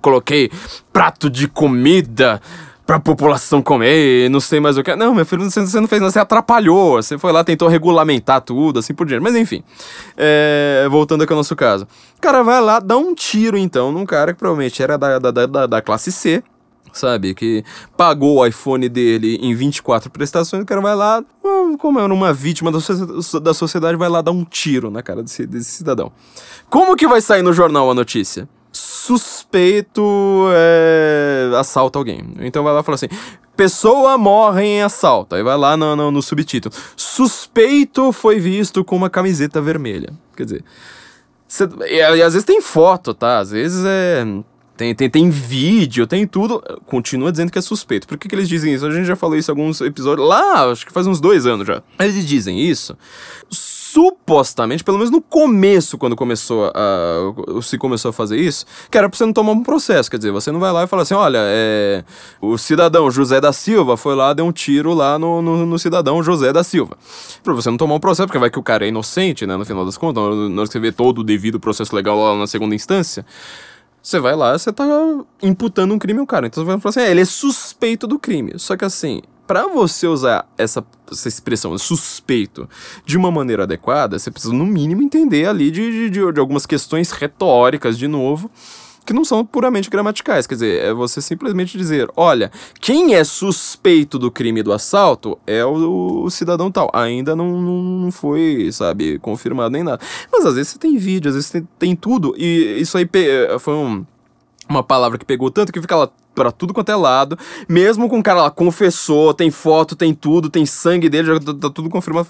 [0.02, 0.50] coloquei
[0.94, 2.42] prato de comida
[2.90, 4.96] pra população comer, não sei mais o que.
[4.96, 6.96] Não, meu filho, você, você não fez nada, você atrapalhou.
[6.96, 9.22] Você foi lá, tentou regulamentar tudo, assim por diante.
[9.22, 9.64] Mas enfim,
[10.18, 11.88] é, voltando aqui ao nosso caso.
[12.18, 15.46] O cara vai lá, dá um tiro então num cara que provavelmente era da, da,
[15.46, 16.42] da, da classe C,
[16.92, 17.36] sabe?
[17.36, 17.64] Que
[17.96, 21.24] pagou o iPhone dele em 24 prestações, o cara vai lá,
[21.78, 25.70] como era uma vítima da sociedade, vai lá dar um tiro na cara desse, desse
[25.70, 26.12] cidadão.
[26.72, 28.50] Como que vai sair no jornal a notícia?
[28.80, 32.34] Suspeito é, assalta alguém.
[32.40, 33.10] Então vai lá e fala assim:
[33.56, 35.36] pessoa morre em assalto.
[35.36, 40.14] Aí vai lá no, no, no, subtítulo: suspeito foi visto com uma camiseta vermelha.
[40.36, 40.64] Quer dizer,
[41.48, 43.40] cê, e, e, às vezes tem foto, tá?
[43.40, 44.26] Às vezes é
[44.80, 46.64] tem, tem, tem vídeo, tem tudo.
[46.86, 48.08] Continua dizendo que é suspeito.
[48.08, 48.86] Por que, que eles dizem isso?
[48.86, 50.26] A gente já falou isso em alguns episódios.
[50.26, 51.84] Lá, acho que faz uns dois anos já.
[52.00, 52.96] Eles dizem isso
[53.50, 59.10] supostamente, pelo menos no começo, quando começou a, se começou a fazer isso, que era
[59.10, 60.10] pra você não tomar um processo.
[60.10, 62.06] Quer dizer, você não vai lá e fala assim: olha, é,
[62.40, 66.24] o cidadão José da Silva foi lá, deu um tiro lá no, no, no, cidadão
[66.24, 66.98] José da Silva.
[67.44, 69.58] Pra você não tomar um processo, porque vai que o cara é inocente, né?
[69.58, 72.38] No final das contas, na hora que você vê todo o devido processo legal lá
[72.38, 73.26] na segunda instância.
[74.10, 74.86] Você vai lá, você tá
[75.40, 76.48] imputando um crime ao cara.
[76.48, 78.54] Então você vai falar assim: é, ele é suspeito do crime.
[78.58, 82.68] Só que assim, para você usar essa, essa expressão suspeito
[83.06, 87.12] de uma maneira adequada, você precisa, no mínimo, entender ali de, de, de algumas questões
[87.12, 88.50] retóricas, de novo
[89.10, 90.46] que não são puramente gramaticais.
[90.46, 95.66] Quer dizer, é você simplesmente dizer: olha, quem é suspeito do crime do assalto é
[95.66, 96.92] o, o cidadão tal.
[96.94, 100.00] Ainda não, não foi, sabe, confirmado nem nada.
[100.32, 102.36] Mas às vezes você tem vídeo, às vezes tem, tem tudo.
[102.38, 103.10] E isso aí
[103.60, 104.06] foi um,
[104.70, 107.36] uma palavra que pegou tanto que fica lá para tudo quanto é lado.
[107.68, 111.54] Mesmo com o cara lá confessou, tem foto, tem tudo, tem sangue dele, já tá,
[111.54, 112.30] tá tudo confirmado.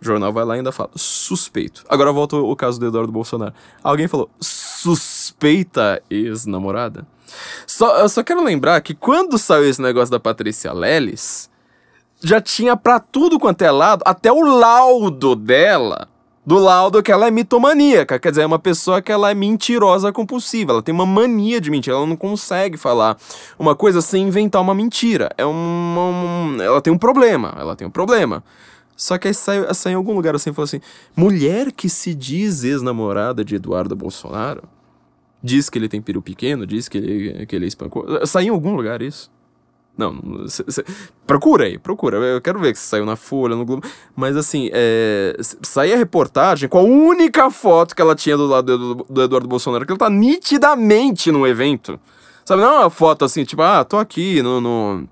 [0.00, 1.84] O jornal vai lá e ainda fala, suspeito.
[1.88, 3.54] Agora volta o caso do Eduardo Bolsonaro.
[3.82, 7.06] Alguém falou, suspeita ex-namorada?
[7.66, 11.50] Só, eu só quero lembrar que quando saiu esse negócio da Patrícia Leles,
[12.22, 16.08] já tinha pra tudo quanto é lado, até o laudo dela
[16.46, 20.12] do laudo que ela é mitomaníaca, quer dizer, é uma pessoa que ela é mentirosa
[20.12, 23.16] compulsiva, ela tem uma mania de mentir, ela não consegue falar
[23.58, 25.28] uma coisa sem inventar uma mentira.
[25.36, 28.44] É uma, um, ela tem um problema, ela tem um problema.
[28.96, 30.80] Só que aí sai, sai em algum lugar assim, falou assim:
[31.14, 34.62] mulher que se diz ex-namorada de Eduardo Bolsonaro,
[35.42, 38.26] diz que ele tem peru pequeno, diz que ele, que ele espancou.
[38.26, 39.30] Sai em algum lugar isso.
[39.96, 40.84] Não, cê, cê,
[41.26, 42.18] procura aí, procura.
[42.18, 43.86] Eu quero ver que saiu na Folha, no Globo.
[44.14, 45.34] Mas assim, é,
[45.74, 49.86] a reportagem com a única foto que ela tinha do lado do, do Eduardo Bolsonaro,
[49.86, 51.98] que ele tá nitidamente no evento.
[52.44, 55.08] Sabe, não é uma foto assim, tipo, ah, tô aqui no, no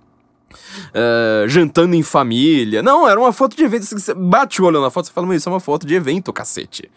[0.91, 2.83] Uh, jantando em família.
[2.83, 3.85] Não, era uma foto de evento.
[3.85, 6.91] Você bate o olho na foto e fala, isso é uma foto de evento, cacete.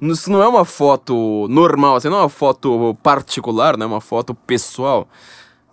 [0.00, 4.00] Isso não é uma foto normal, assim, não é uma foto particular, não é uma
[4.00, 5.08] foto pessoal.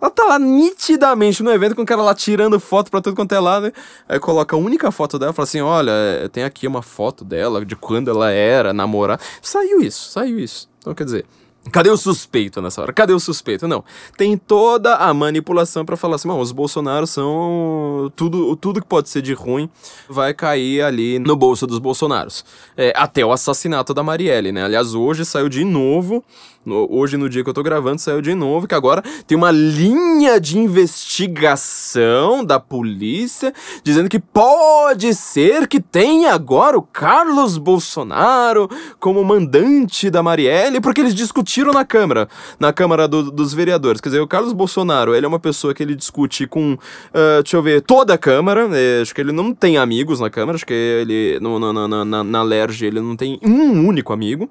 [0.00, 3.32] Ela tá lá nitidamente no evento com o cara lá tirando foto pra tudo quanto
[3.36, 3.66] é lado.
[3.66, 3.72] Né?
[4.08, 5.92] Aí coloca a única foto dela fala assim: olha,
[6.32, 9.22] tem aqui uma foto dela de quando ela era namorada.
[9.40, 10.68] Saiu isso, saiu isso.
[10.80, 11.24] Então quer dizer,
[11.70, 12.92] Cadê o suspeito nessa hora?
[12.92, 13.68] Cadê o suspeito?
[13.68, 13.84] Não.
[14.16, 19.22] Tem toda a manipulação para falar assim, os Bolsonaros são tudo, tudo que pode ser
[19.22, 19.70] de ruim
[20.08, 22.44] vai cair ali no bolso dos Bolsonaros.
[22.76, 24.64] É, até o assassinato da Marielle, né?
[24.64, 26.24] Aliás, hoje saiu de novo
[26.64, 29.50] no, hoje, no dia que eu tô gravando, saiu de novo que agora tem uma
[29.50, 38.70] linha de investigação da polícia dizendo que pode ser que tenha agora o Carlos Bolsonaro
[39.00, 44.00] como mandante da Marielle, porque eles discutiram na Câmara, na Câmara do, dos Vereadores.
[44.00, 47.56] Quer dizer, o Carlos Bolsonaro, ele é uma pessoa que ele discute com, uh, deixa
[47.56, 48.68] eu ver, toda a Câmara.
[48.72, 52.04] É, acho que ele não tem amigos na Câmara, acho que ele, no, no, na,
[52.04, 54.48] na, na LERJ, ele não tem um único amigo.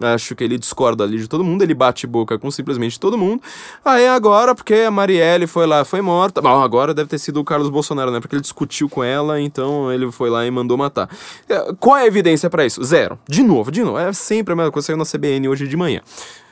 [0.00, 3.40] Acho que ele discorda ali de todo mundo, ele bate boca com simplesmente todo mundo.
[3.84, 6.42] Aí agora, porque a Marielle foi lá, foi morta.
[6.42, 8.18] Bom, agora deve ter sido o Carlos Bolsonaro, né?
[8.18, 11.08] Porque ele discutiu com ela, então ele foi lá e mandou matar.
[11.48, 12.82] É, qual é a evidência para isso?
[12.82, 13.18] Zero.
[13.28, 13.98] De novo, de novo.
[13.98, 16.00] É sempre a mesma coisa saiu na CBN hoje de manhã.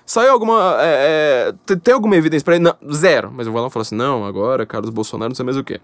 [0.04, 0.76] Saiu alguma.
[0.80, 2.64] É, é, tem alguma evidência pra ele?
[2.64, 3.30] Não, zero.
[3.32, 5.64] Mas eu vou lá e falo assim: não, agora Carlos Bolsonaro não sei mais o
[5.64, 5.80] que.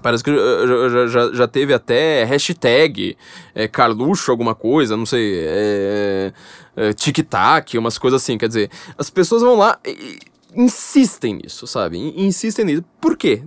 [0.00, 3.16] Parece que já, já, já teve até hashtag
[3.54, 6.32] é, Carluxo, alguma coisa, não sei, é,
[6.74, 8.38] é, tic-tac, umas coisas assim.
[8.38, 10.18] Quer dizer, as pessoas vão lá e
[10.56, 11.98] insistem nisso, sabe?
[11.98, 12.84] Insistem nisso.
[13.00, 13.44] Por quê?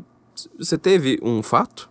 [0.57, 1.89] Você teve um fato?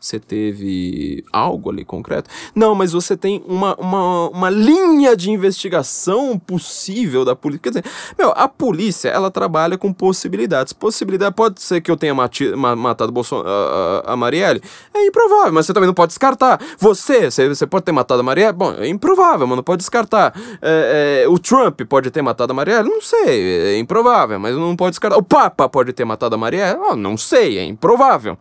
[0.00, 2.30] Você teve algo ali concreto?
[2.54, 7.62] Não, mas você tem uma, uma, uma linha de investigação possível da polícia.
[7.62, 7.84] Quer dizer,
[8.16, 10.72] meu, a polícia, ela trabalha com possibilidades.
[10.72, 14.62] Possibilidade pode ser que eu tenha mati, matado Bolson, a, a, a Marielle.
[14.94, 16.60] É improvável, mas você também não pode descartar.
[16.78, 18.52] Você, você, você pode ter matado a Marielle?
[18.56, 20.32] Bom, é improvável, mas não pode descartar.
[20.62, 22.88] É, é, o Trump pode ter matado a Marielle?
[22.88, 25.16] Não sei, é improvável, mas não pode descartar.
[25.16, 26.78] O Papa pode ter matado a Marielle?
[26.80, 28.38] Oh, não sei, é improvável.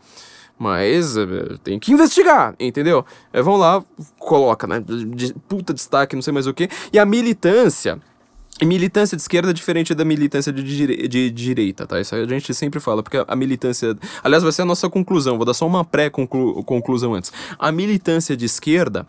[0.57, 1.25] Mas eh,
[1.63, 3.05] tem que investigar, entendeu?
[3.31, 3.83] É, vão lá,
[4.17, 4.79] coloca, né?
[4.79, 6.69] De, puta destaque, não sei mais o que.
[6.91, 7.99] E a militância.
[8.63, 12.01] Militância de esquerda é diferente da militância de, dire de direita, tá?
[12.01, 13.95] Isso a gente sempre fala, porque a militância.
[14.23, 17.31] Aliás, vai ser a nossa conclusão, vou dar só uma pré-conclusão antes.
[17.59, 19.05] A militância de esquerda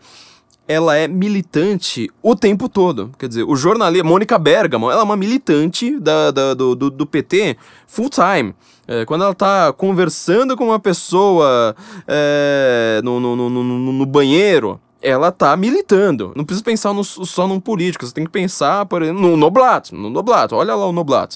[0.69, 3.11] ela é militante o tempo todo.
[3.17, 7.07] Quer dizer, o jornalista, Mônica Bergamo, ela é uma militante da, da do, do, do,
[7.07, 8.53] PT full time.
[8.87, 11.75] É, quando ela tá conversando com uma pessoa
[12.07, 16.33] é, no, no, no, no, banheiro, ela tá militando.
[16.35, 19.95] Não precisa pensar no, só num político, você tem que pensar, por exemplo, no Noblato.
[19.95, 21.35] No Noblato, olha lá o Noblato.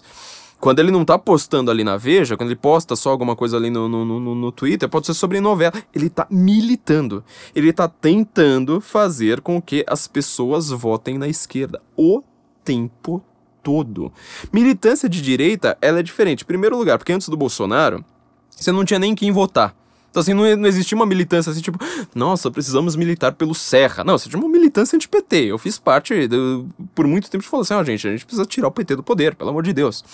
[0.63, 3.69] Quando ele não tá postando ali na Veja, quando ele posta só alguma coisa ali
[3.69, 5.73] no, no, no, no Twitter, pode ser sobre novela.
[5.93, 7.21] Ele tá militando.
[7.53, 12.23] Ele tá tentando fazer com que as pessoas votem na esquerda o
[12.63, 13.21] tempo
[13.61, 14.09] todo.
[14.53, 16.43] Militância de direita, ela é diferente.
[16.43, 18.01] Em primeiro lugar, porque antes do Bolsonaro,
[18.49, 19.75] você não tinha nem quem votar.
[20.13, 21.79] Então, assim, não, não existia uma militância assim, tipo,
[22.13, 24.03] nossa, precisamos militar pelo Serra.
[24.03, 25.45] Não, você tinha uma militância anti-PT.
[25.45, 28.23] Eu fiz parte, do, por muito tempo, de falar assim, ó, oh, gente, a gente
[28.23, 30.05] precisa tirar o PT do poder, pelo amor de Deus.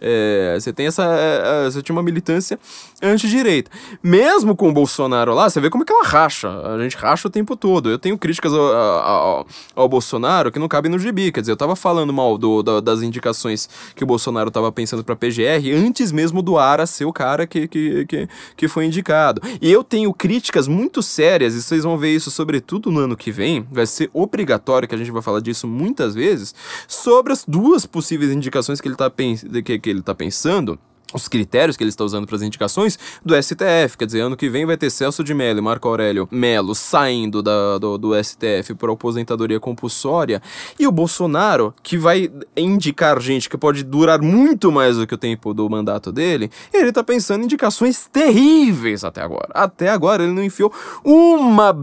[0.00, 1.04] É, você tem essa.
[1.04, 2.58] É, é, você tinha uma militância
[3.02, 3.70] anti-direita.
[4.02, 6.48] Mesmo com o Bolsonaro lá, você vê como é que ela racha.
[6.48, 7.90] A gente racha o tempo todo.
[7.90, 11.30] Eu tenho críticas ao, ao, ao Bolsonaro que não cabem no gibi.
[11.30, 15.04] Quer dizer, eu tava falando mal do, do, das indicações que o Bolsonaro tava pensando
[15.04, 19.41] pra PGR antes mesmo do Ara ser o cara que, que, que, que foi indicado.
[19.60, 23.30] E eu tenho críticas muito sérias, e vocês vão ver isso sobretudo no ano que
[23.30, 26.54] vem, vai ser obrigatório que a gente vai falar disso muitas vezes,
[26.86, 30.78] sobre as duas possíveis indicações que ele está que, que ele tá pensando
[31.12, 33.96] os critérios que ele está usando para as indicações do STF.
[33.98, 37.42] Quer dizer, ano que vem vai ter Celso de Mello e Marco Aurélio Melo saindo
[37.42, 40.42] da, do, do STF por aposentadoria compulsória.
[40.78, 45.18] E o Bolsonaro, que vai indicar gente que pode durar muito mais do que o
[45.18, 49.48] tempo do mandato dele, ele está pensando em indicações terríveis até agora.
[49.54, 50.72] Até agora ele não enfiou
[51.04, 51.76] uma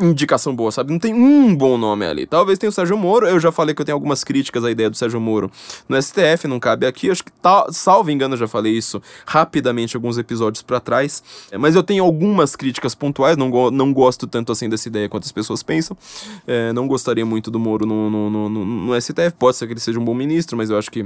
[0.00, 0.92] indicação boa, sabe?
[0.92, 2.26] Não tem um bom nome ali.
[2.26, 3.26] Talvez tenha o Sérgio Moro.
[3.26, 5.50] Eu já falei que eu tenho algumas críticas à ideia do Sérgio Moro
[5.88, 7.10] no STF, não cabe aqui.
[7.10, 11.22] Acho que, tá, salvo engano, já falei falei isso rapidamente alguns episódios para trás.
[11.50, 15.08] É, mas eu tenho algumas críticas pontuais, não, go não gosto tanto assim dessa ideia
[15.08, 15.96] quanto as pessoas pensam.
[16.46, 19.80] É, não gostaria muito do Moro no, no, no, no, STF, pode ser que ele
[19.80, 21.04] seja um bom ministro, mas eu acho que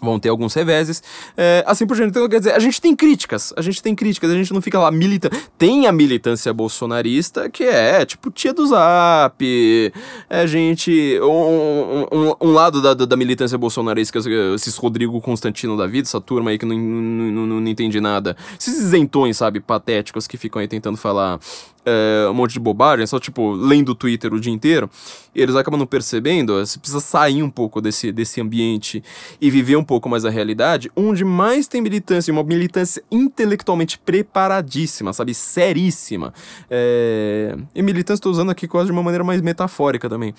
[0.00, 1.02] vão ter alguns reveses,
[1.36, 2.10] é, assim por diante.
[2.10, 4.78] Então, quer dizer, a gente tem críticas, a gente tem críticas, a gente não fica
[4.78, 5.36] lá militando.
[5.58, 9.92] Tem a militância bolsonarista, que é, tipo, tia do zap,
[10.28, 11.18] é gente...
[11.22, 14.18] Um, um, um lado da, da militância bolsonarista,
[14.54, 18.36] esses Rodrigo Constantino da vida, essa turma aí que não, não, não, não entende nada.
[18.58, 21.38] Esses isentões, sabe, patéticos que ficam aí tentando falar
[21.84, 24.90] é, um monte de bobagem, só tipo, lendo o Twitter o dia inteiro,
[25.34, 29.02] eles acabam não percebendo, você precisa sair um pouco desse, desse ambiente
[29.40, 35.12] e viver um pouco mais a realidade, onde mais tem militância, uma militância intelectualmente preparadíssima,
[35.12, 36.32] sabe, seríssima.
[36.70, 37.56] É...
[37.74, 40.34] E militância estou usando aqui quase de uma maneira mais metafórica também,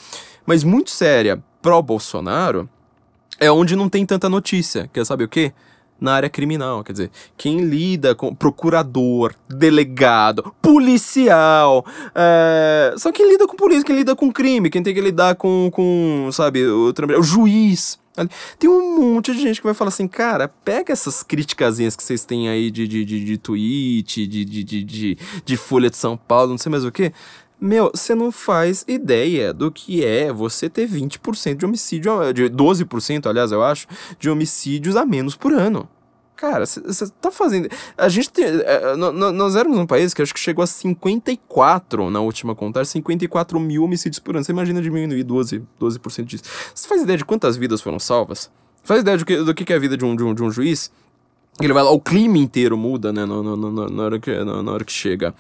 [0.46, 2.70] mas muito séria pró-Bolsonaro,
[3.40, 4.90] é onde não tem tanta notícia.
[4.94, 5.52] Quer saber o quê?
[6.02, 11.86] Na área criminal, quer dizer, quem lida com procurador, delegado, policial,
[12.16, 15.70] é, só quem lida com polícia, quem lida com crime, quem tem que lidar com,
[15.72, 18.00] com sabe, o, o juiz,
[18.60, 22.26] tem um monte de gente que vai falar assim, cara, pega essas criticazinhas que vocês
[22.26, 26.18] têm aí de, de, de, de tweet, de, de, de, de, de Folha de São
[26.18, 27.14] Paulo, não sei mais o que.
[27.64, 33.28] Meu, você não faz ideia do que é você ter 20% de homicídio, de 12%,
[33.28, 33.86] aliás, eu acho,
[34.20, 35.88] de homicídios a menos por ano.
[36.36, 37.70] Cara, você tá fazendo.
[37.96, 38.46] A gente tem.
[38.46, 43.60] É, nós éramos um país que acho que chegou a 54 na última contagem, 54
[43.60, 44.44] mil homicídios por ano.
[44.44, 46.44] Você imagina diminuir 12%, 12% disso.
[46.74, 48.50] Você faz ideia de quantas vidas foram salvas?
[48.84, 50.50] Faz ideia do que, do que é a vida de um, de um, de um
[50.50, 50.92] juiz?
[51.62, 53.24] Ele vai lá, o clima inteiro muda, né?
[53.24, 55.36] No, no, no, na, hora que, na hora que chega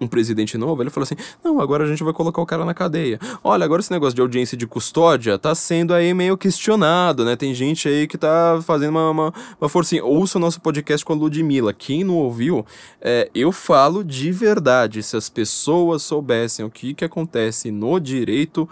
[0.00, 2.72] um presidente novo, ele falou assim: não, agora a gente vai colocar o cara na
[2.72, 3.18] cadeia.
[3.44, 7.36] Olha, agora esse negócio de audiência de custódia tá sendo aí meio questionado, né?
[7.36, 10.04] Tem gente aí que tá fazendo uma, uma, uma forcinha.
[10.04, 11.74] Ouça o nosso podcast com a Ludmilla.
[11.74, 12.64] Quem não ouviu,
[13.00, 15.02] é, eu falo de verdade.
[15.02, 18.68] Se as pessoas soubessem o que, que acontece no direito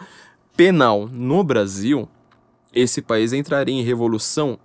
[0.57, 2.09] penal no Brasil,
[2.73, 4.59] esse país entraria em revolução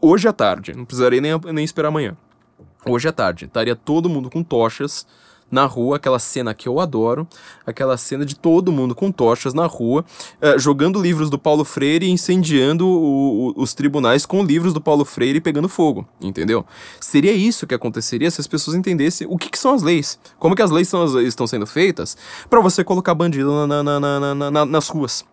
[0.00, 0.72] hoje à tarde.
[0.72, 2.16] Não precisaria nem, nem esperar amanhã.
[2.86, 3.46] Hoje à tarde.
[3.46, 5.06] Estaria todo mundo com tochas
[5.50, 7.26] na rua, aquela cena que eu adoro,
[7.66, 10.04] aquela cena de todo mundo com tochas na rua,
[10.42, 14.80] uh, jogando livros do Paulo Freire e incendiando o, o, os tribunais com livros do
[14.80, 16.64] Paulo Freire e pegando fogo, entendeu?
[17.00, 20.54] Seria isso que aconteceria se as pessoas entendessem o que, que são as leis, como
[20.54, 22.16] que as leis são, estão sendo feitas?
[22.48, 25.24] Para você colocar bandido na, na, na, nas ruas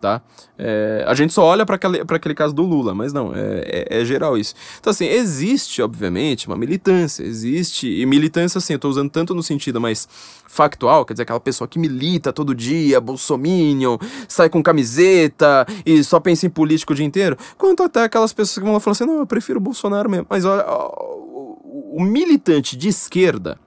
[0.00, 0.20] tá?
[0.58, 4.04] É, a gente só olha para aquele, caso do Lula, mas não, é, é, é,
[4.04, 4.54] geral isso.
[4.78, 9.42] Então, assim, existe, obviamente, uma militância, existe, e militância, assim, eu tô usando tanto no
[9.42, 10.06] sentido mais
[10.46, 13.96] factual, quer dizer, aquela pessoa que milita todo dia, bolsominion,
[14.28, 18.58] sai com camiseta e só pensa em político o dia inteiro, quanto até aquelas pessoas
[18.58, 20.26] que vão lá falar assim, não, eu prefiro o Bolsonaro mesmo.
[20.28, 23.58] Mas olha, o, o militante de esquerda,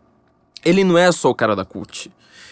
[0.63, 2.11] ele não é só o cara da CUT.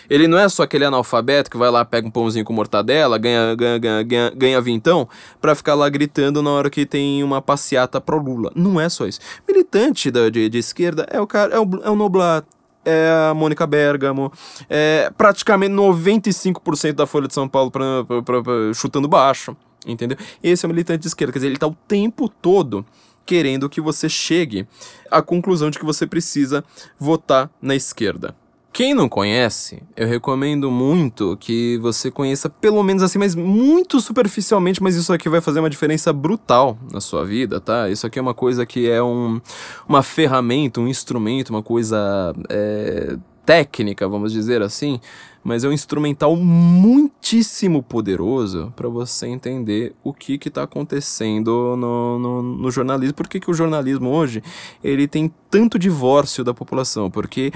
[0.10, 3.56] Ele não é só aquele analfabeto que vai lá, pega um pãozinho com mortadela, ganha,
[3.56, 5.08] ganha, ganha, ganha, ganha vintão,
[5.42, 8.52] pra ficar lá gritando na hora que tem uma passeata pro Lula.
[8.56, 9.20] Não é só isso.
[9.48, 12.46] Militante da, de, de esquerda é o cara, é o, é o Noblat,
[12.86, 14.32] é a Mônica Bergamo,
[14.70, 20.18] é praticamente 95% da Folha de São Paulo pra, pra, pra, pra, chutando baixo, entendeu?
[20.44, 22.86] Esse é o militante de esquerda, quer dizer, ele tá o tempo todo
[23.26, 24.68] querendo que você chegue
[25.10, 26.64] à conclusão de que você precisa
[27.00, 28.36] votar na esquerda.
[28.76, 34.84] Quem não conhece, eu recomendo muito que você conheça pelo menos assim, mas muito superficialmente,
[34.84, 37.90] mas isso aqui vai fazer uma diferença brutal na sua vida, tá?
[37.90, 39.40] Isso aqui é uma coisa que é um,
[39.88, 43.16] uma ferramenta, um instrumento, uma coisa é,
[43.46, 45.00] técnica, vamos dizer assim,
[45.42, 52.42] mas é um instrumental muitíssimo poderoso para você entender o que está acontecendo no, no,
[52.42, 53.14] no, jornalismo.
[53.14, 54.42] Por que, que o jornalismo hoje
[54.84, 57.12] ele tem tanto divórcio da população?
[57.12, 57.52] Porque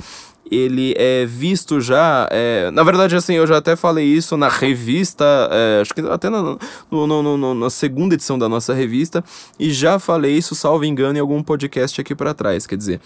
[0.52, 2.28] ele é visto já.
[2.32, 6.30] É, na verdade, assim, eu já até falei isso na revista, é, acho que até
[6.30, 6.58] na,
[6.90, 9.24] no, no, no, na segunda edição da nossa revista,
[9.60, 12.66] e já falei isso, salvo engano, em algum podcast aqui para trás.
[12.66, 13.02] Quer dizer,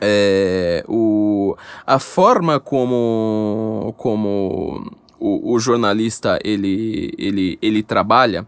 [0.00, 1.56] é, o,
[1.86, 8.46] a forma como, como o, o jornalista ele, ele, ele trabalha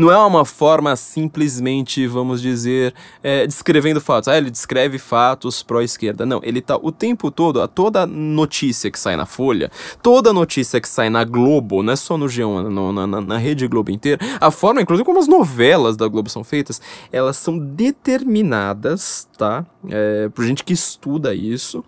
[0.00, 4.28] não é uma forma simplesmente, vamos dizer, é, descrevendo fatos.
[4.28, 6.24] Ah, ele descreve fatos pró-esquerda.
[6.24, 9.70] Não, ele tá o tempo todo, a toda notícia que sai na Folha,
[10.02, 13.36] toda notícia que sai na Globo, não é só no G1, no, na, na, na
[13.36, 16.80] Rede Globo inteira, a forma, inclusive, como as novelas da Globo são feitas,
[17.12, 19.66] elas são determinadas, tá?
[19.88, 21.84] É, por gente que estuda isso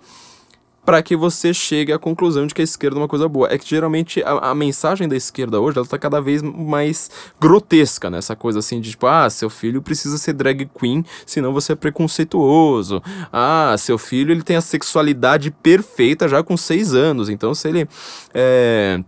[0.84, 3.52] para que você chegue à conclusão de que a esquerda é uma coisa boa.
[3.52, 7.10] É que geralmente a, a mensagem da esquerda hoje ela tá cada vez mais
[7.40, 8.18] grotesca, né?
[8.18, 11.76] Essa coisa assim de tipo, ah, seu filho precisa ser drag queen, senão você é
[11.76, 13.02] preconceituoso.
[13.32, 17.88] Ah, seu filho ele tem a sexualidade perfeita já com seis anos, então se ele
[18.34, 19.02] é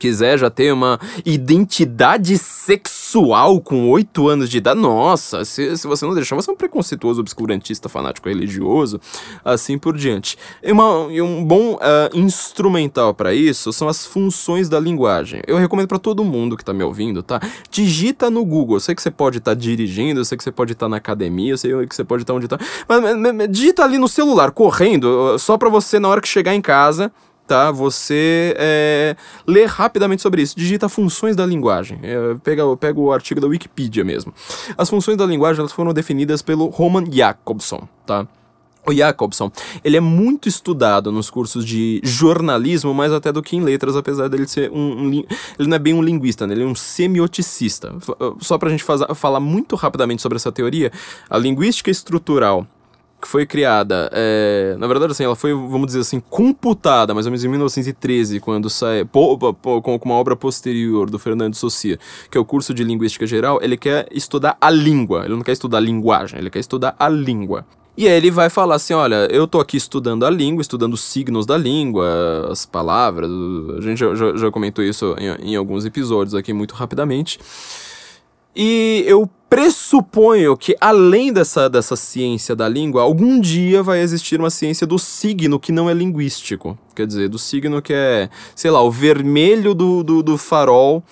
[0.00, 6.06] quiser já ter uma identidade sexual com oito anos de idade, nossa, se, se você
[6.06, 8.98] não deixar, você é um preconceituoso, obscurantista, fanático religioso,
[9.44, 10.38] assim por diante.
[10.62, 11.78] E, uma, e um bom uh,
[12.14, 15.42] instrumental para isso são as funções da linguagem.
[15.46, 17.40] Eu recomendo para todo mundo que tá me ouvindo, tá?
[17.70, 18.76] Digita no Google.
[18.76, 20.90] Eu sei que você pode estar tá dirigindo, eu sei que você pode estar tá
[20.90, 22.58] na academia, eu sei que você pode estar tá onde tá.
[22.88, 26.54] Mas, mas, mas digita ali no celular, correndo, só para você na hora que chegar
[26.54, 27.12] em casa
[27.50, 27.72] tá?
[27.72, 30.56] Você é, lê rapidamente sobre isso.
[30.56, 31.98] Digita funções da linguagem.
[32.00, 34.32] É, pega, pega o artigo da Wikipedia mesmo.
[34.78, 38.24] As funções da linguagem elas foram definidas pelo Roman Jakobson, tá?
[38.86, 39.50] O Jacobson,
[39.84, 44.28] ele é muito estudado nos cursos de jornalismo, mais até do que em letras, apesar
[44.28, 45.12] dele ser um, um
[45.58, 46.54] ele não é bem um linguista, né?
[46.54, 47.92] ele é um semioticista.
[48.40, 50.90] Só pra gente fazer, falar muito rapidamente sobre essa teoria,
[51.28, 52.66] a linguística estrutural
[53.20, 57.30] que foi criada, é, na verdade, assim, ela foi, vamos dizer assim, computada mais ou
[57.30, 61.98] menos em 1913, quando sai, com uma obra posterior do Fernando Saussure,
[62.30, 65.52] que é o curso de Linguística Geral, ele quer estudar a língua, ele não quer
[65.52, 67.64] estudar a linguagem, ele quer estudar a língua.
[67.96, 71.02] E aí ele vai falar assim, olha, eu tô aqui estudando a língua, estudando os
[71.02, 73.30] signos da língua, as palavras,
[73.76, 77.38] a gente já, já, já comentou isso em, em alguns episódios aqui muito rapidamente.
[78.54, 84.50] E eu pressuponho que além dessa, dessa ciência da língua, algum dia vai existir uma
[84.50, 86.78] ciência do signo que não é linguístico.
[86.94, 91.02] Quer dizer, do signo que é, sei lá, o vermelho do, do, do farol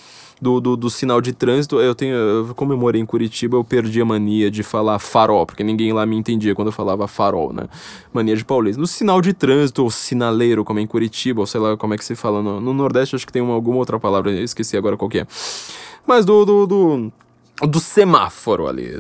[0.41, 2.15] do, do, do, sinal de trânsito, eu tenho.
[2.15, 5.93] Eu, como eu morei em Curitiba, eu perdi a mania de falar farol, porque ninguém
[5.93, 7.65] lá me entendia quando eu falava farol, né?
[8.13, 8.81] Mania de paulista.
[8.81, 11.99] No sinal de trânsito, ou sinaleiro, como é em Curitiba, ou sei lá como é
[11.99, 12.41] que se fala.
[12.41, 15.27] No, no Nordeste, acho que tem uma, alguma outra palavra, esqueci agora qual que é.
[16.07, 17.13] Mas do, do, do
[17.67, 18.91] do semáforo ali,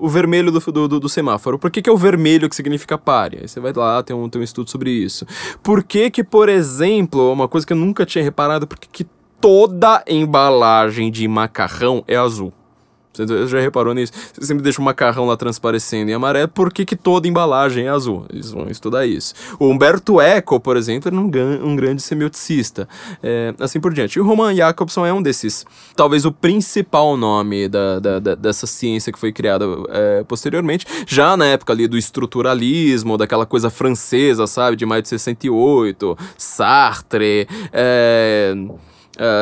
[0.00, 1.58] o vermelho do, do, do, semáforo.
[1.58, 3.38] Por que, que é o vermelho que significa pare?
[3.42, 5.26] Aí você vai lá, tem um, tem um estudo sobre isso.
[5.62, 9.06] Por que que, por exemplo, uma coisa que eu nunca tinha reparado, por que que
[9.40, 12.52] toda embalagem de macarrão é azul.
[13.16, 14.12] Você já reparou nisso?
[14.32, 17.88] Você sempre deixa o macarrão lá transparecendo em amarelo, por que, que toda embalagem é
[17.88, 18.26] azul?
[18.32, 19.34] Eles vão estudar isso.
[19.58, 22.88] O Humberto Eco, por exemplo, era um, um grande semioticista.
[23.22, 24.16] É, assim por diante.
[24.16, 25.64] E o Roman Jacobson é um desses.
[25.94, 31.36] Talvez o principal nome da, da, da dessa ciência que foi criada é, posteriormente, já
[31.36, 34.76] na época ali do estruturalismo, daquela coisa francesa, sabe?
[34.76, 38.54] De mais de 68, Sartre, é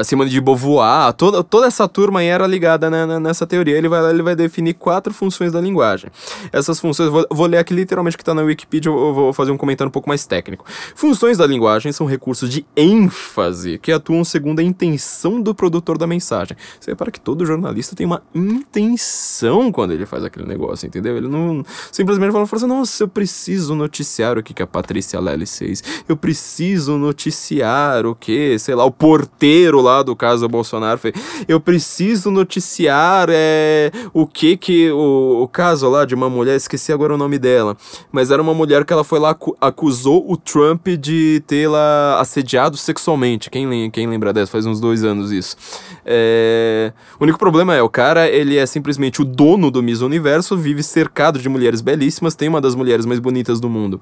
[0.04, 3.76] Simone de Beauvoir, toda, toda essa turma aí era ligada né, nessa teoria.
[3.76, 6.10] Ele vai, ele vai definir quatro funções da linguagem.
[6.52, 9.56] Essas funções, vou, vou ler aqui literalmente que está na Wikipedia, eu vou fazer um
[9.56, 10.64] comentário um pouco mais técnico.
[10.94, 16.06] Funções da linguagem são recursos de ênfase que atuam segundo a intenção do produtor da
[16.06, 16.56] mensagem.
[16.80, 21.16] Você repara que todo jornalista tem uma intenção quando ele faz aquele negócio, entendeu?
[21.16, 25.20] Ele não simplesmente fala, fala assim, nossa, eu preciso noticiar o que, que a Patrícia
[25.20, 25.82] Lely fez.
[26.08, 31.12] Eu preciso noticiar o que, sei lá, o porteiro lá do caso Bolsonaro foi,
[31.48, 36.92] eu preciso noticiar é, o que que o, o caso lá de uma mulher, esqueci
[36.92, 37.76] agora o nome dela,
[38.10, 43.50] mas era uma mulher que ela foi lá acusou o Trump de tê-la assediado sexualmente.
[43.50, 44.52] Quem, quem lembra dessa?
[44.52, 45.56] Faz uns dois anos isso.
[46.04, 46.92] É...
[47.18, 50.82] O único problema é, o cara, ele é simplesmente o dono do Miss Universo, vive
[50.82, 54.00] cercado de mulheres belíssimas, tem uma das mulheres mais bonitas do mundo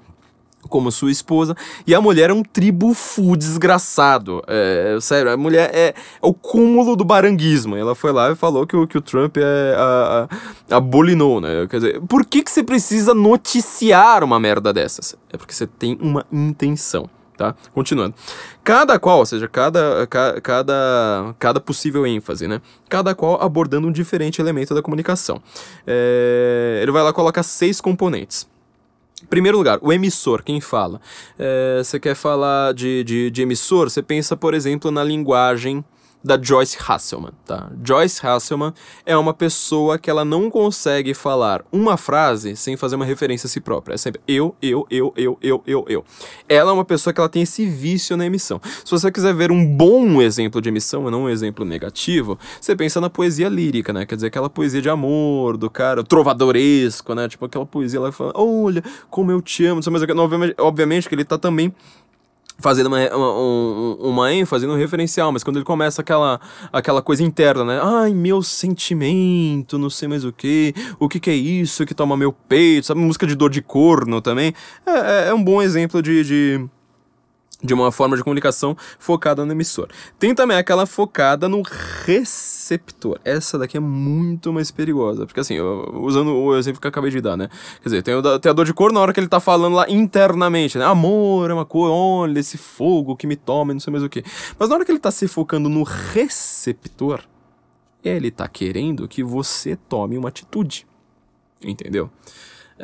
[0.69, 1.57] como sua esposa,
[1.87, 4.43] e a mulher é um tribufu desgraçado.
[4.47, 7.77] É, sério, a mulher é, é, o cúmulo do baranguismo.
[7.77, 10.29] Ela foi lá e falou que o, que o Trump é a,
[10.71, 11.67] a, abolinou, né?
[11.69, 15.17] Quer dizer, por que, que você precisa noticiar uma merda dessas?
[15.33, 17.09] É porque você tem uma intenção.
[17.37, 17.57] Tá?
[17.75, 18.15] Continuando.
[18.63, 22.61] Cada qual, ou seja, cada, ca, cada, cada possível ênfase, né?
[22.89, 25.43] Cada qual abordando um diferente elemento da comunicação.
[25.87, 28.47] É, ele vai lá colocar seis componentes.
[29.29, 31.01] Primeiro lugar, o emissor, quem fala.
[31.39, 35.85] É, você quer falar de, de, de emissor, você pensa, por exemplo, na linguagem
[36.25, 37.71] da Joyce Hasselman, tá?
[37.85, 38.73] Joyce Hasselman
[39.05, 43.51] é uma pessoa que ela não consegue falar uma frase sem fazer uma referência a
[43.51, 43.95] si própria.
[43.95, 46.05] É sempre eu, eu, eu, eu, eu, eu, eu.
[46.49, 48.61] Ela é uma pessoa que ela tem esse vício na emissão.
[48.85, 52.77] Se você quiser ver um bom exemplo de emissão, e não um exemplo negativo, você
[52.77, 54.07] pensa na poesia lírica, né?
[54.07, 57.29] Quer dizer, aquela poesia de amor do cara, trovadoresco, né?
[57.29, 60.03] Tipo aquela poesia lá que fala, olha, como eu te amo, mas
[60.59, 61.75] obviamente que ele tá também
[62.63, 66.41] fazendo uma, uma, uma ênfase no referencial, mas quando ele começa aquela,
[66.73, 67.81] aquela coisa interna, né?
[67.83, 72.17] Ai, meu sentimento, não sei mais o que, o que, que é isso que toma
[72.17, 73.01] meu peito, sabe?
[73.01, 74.55] Música de dor de corno também.
[74.87, 76.69] É, é, é um bom exemplo de, de
[77.63, 79.89] de uma forma de comunicação focada no emissor.
[80.19, 81.63] Tem também aquela focada no
[82.05, 83.21] receptor.
[83.25, 87.21] Essa daqui é muito mais perigosa, porque assim, usando o exemplo que eu acabei de
[87.21, 87.49] dar, né?
[87.83, 89.75] Quer dizer, tem, o, tem a dor de cor na hora que ele tá falando
[89.77, 90.85] lá internamente, né?
[90.85, 94.25] Amor é uma coisa, olha esse fogo que me toma, não sei mais o que.
[94.59, 97.21] Mas na hora que ele tá se focando no receptor,
[98.03, 100.87] ele tá querendo que você tome uma atitude.
[101.65, 102.11] Entendeu?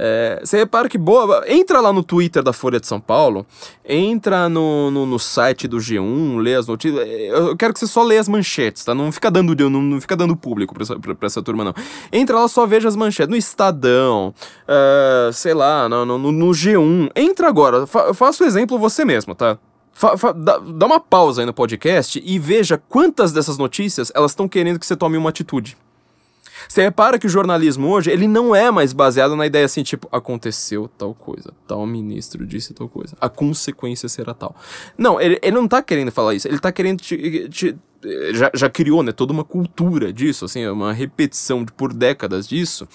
[0.01, 1.43] É, você repara que boa.
[1.49, 3.45] Entra lá no Twitter da Folha de São Paulo,
[3.85, 7.05] entra no, no, no, site do G1, lê as notícias.
[7.09, 8.95] Eu quero que você só lê as manchetes, tá?
[8.95, 11.75] Não fica dando, não, não fica dando público pra essa, pra, pra essa turma, não.
[12.13, 13.29] Entra lá, só veja as manchetes.
[13.29, 14.33] No Estadão,
[14.69, 17.11] uh, sei lá, no, no, no, G1.
[17.17, 19.59] Entra agora, fa, faça o exemplo você mesmo, tá?
[19.93, 24.47] Fa, dá, dá uma pausa aí no podcast e veja quantas dessas notícias elas estão
[24.47, 25.77] querendo que você tome uma atitude.
[26.69, 30.07] Você repara que o jornalismo hoje, ele não é mais baseado na ideia assim, tipo,
[30.13, 34.55] aconteceu tal coisa, tal ministro disse tal coisa, a consequência será tal.
[34.97, 37.77] Não, ele, ele não tá querendo falar isso, ele tá querendo te, te
[38.33, 42.87] já, já criou, né, toda uma cultura disso, assim, uma repetição de, por décadas disso,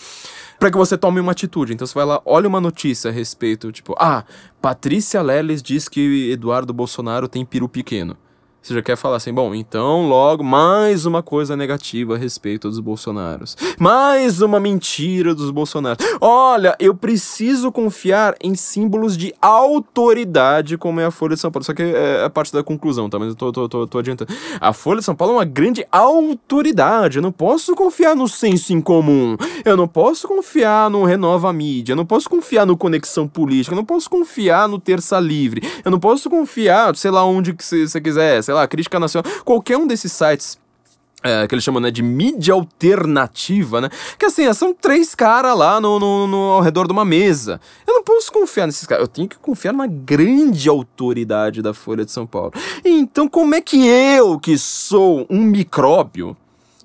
[0.60, 1.74] para que você tome uma atitude.
[1.74, 4.24] Então você vai lá, olha uma notícia a respeito, tipo, ah,
[4.62, 8.18] Patrícia Leles diz que Eduardo Bolsonaro tem peru pequeno.
[8.64, 12.80] Você já quer falar assim, bom, então logo mais uma coisa negativa a respeito dos
[12.80, 13.58] Bolsonaros.
[13.78, 16.06] Mais uma mentira dos Bolsonaros.
[16.22, 21.66] Olha, eu preciso confiar em símbolos de autoridade, como é a Folha de São Paulo.
[21.66, 23.20] Só que é a parte da conclusão, tá?
[23.20, 24.34] Mas eu tô, tô, tô, tô adiantando.
[24.62, 27.18] A Folha de São Paulo é uma grande autoridade.
[27.18, 29.36] Eu não posso confiar no senso em comum.
[29.66, 31.92] Eu não posso confiar no Renova Mídia.
[31.92, 33.74] Eu não posso confiar no Conexão Política.
[33.74, 35.62] Eu não posso confiar no Terça Livre.
[35.84, 39.32] Eu não posso confiar, sei lá, onde que você quiser, sei sei lá, Crítica Nacional,
[39.44, 40.60] qualquer um desses sites
[41.24, 43.90] é, que eles chamam né, de mídia alternativa, né?
[44.20, 47.62] Que assim, são três caras lá no, no, no, ao redor de uma mesa.
[47.88, 52.04] Eu não posso confiar nesses caras, eu tenho que confiar numa grande autoridade da Folha
[52.04, 52.52] de São Paulo.
[52.84, 56.36] Então, como é que eu, que sou um micróbio,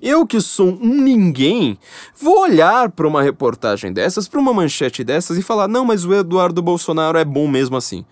[0.01, 1.77] eu que sou um ninguém,
[2.15, 6.13] vou olhar para uma reportagem dessas, para uma manchete dessas e falar: não, mas o
[6.13, 8.05] Eduardo Bolsonaro é bom mesmo assim.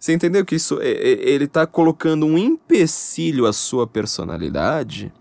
[0.00, 5.12] Você entendeu que isso ele está colocando um empecilho à sua personalidade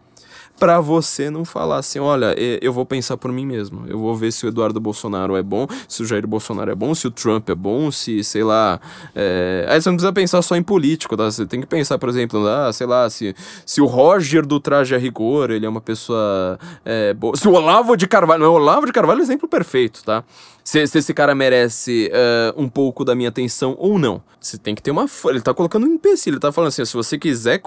[0.59, 3.85] para você não falar assim, olha, eu vou pensar por mim mesmo.
[3.87, 6.93] Eu vou ver se o Eduardo Bolsonaro é bom, se o Jair Bolsonaro é bom,
[6.93, 8.79] se o Trump é bom, se, sei lá.
[9.15, 9.65] É...
[9.69, 11.31] Aí você não precisa pensar só em político, tá?
[11.31, 13.33] Você tem que pensar, por exemplo, ah, sei lá, se,
[13.65, 17.35] se o Roger do Traje a Rigor, ele é uma pessoa é, boa.
[17.37, 18.43] Se o Olavo de Carvalho.
[18.43, 20.23] Não, o Olavo de Carvalho é exemplo perfeito, tá?
[20.69, 24.21] Se, se esse cara merece uh, um pouco da minha atenção ou não.
[24.39, 25.07] Você tem que ter uma.
[25.25, 27.59] Ele tá colocando um empecilho, ele tá falando assim: se você quiser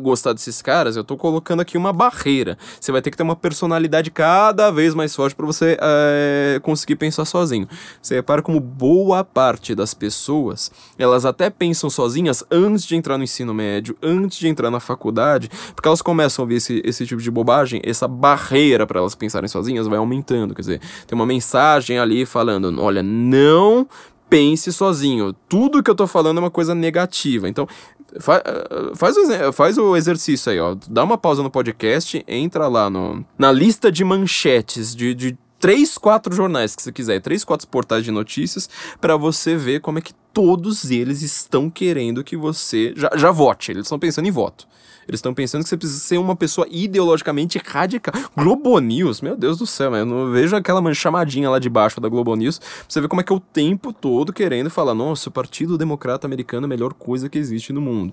[0.00, 2.56] gostar desses caras, eu tô colocando aqui uma barreira.
[2.78, 6.96] Você vai ter que ter uma personalidade cada vez mais forte para você é, conseguir
[6.96, 7.66] pensar sozinho.
[8.00, 13.24] Você repara como boa parte das pessoas, elas até pensam sozinhas antes de entrar no
[13.24, 17.22] ensino médio, antes de entrar na faculdade, porque elas começam a ouvir esse, esse tipo
[17.22, 20.54] de bobagem, essa barreira para elas pensarem sozinhas vai aumentando.
[20.54, 23.88] Quer dizer, tem uma mensagem ali falando: olha, não
[24.28, 25.32] pense sozinho.
[25.48, 27.48] Tudo que eu tô falando é uma coisa negativa.
[27.48, 27.68] Então,
[28.18, 28.42] fa
[28.96, 30.76] faz, o, faz o exercício aí, ó.
[30.90, 35.96] Dá uma pausa no podcast, entra lá no, na lista de manchetes de, de três,
[35.96, 38.68] quatro jornais que você quiser, três, quatro portais de notícias,
[39.00, 43.70] para você ver como é que todos eles estão querendo que você já, já vote.
[43.70, 44.66] Eles estão pensando em voto.
[45.08, 48.14] Eles estão pensando que você precisa ser uma pessoa ideologicamente radical.
[48.36, 52.08] Globo News, meu Deus do céu, eu não vejo aquela chamadinha lá de baixo da
[52.08, 52.60] Globo News.
[52.88, 56.26] Você ver como é que é o tempo todo querendo falar: nossa, o Partido Democrata
[56.26, 58.12] Americano é a melhor coisa que existe no mundo.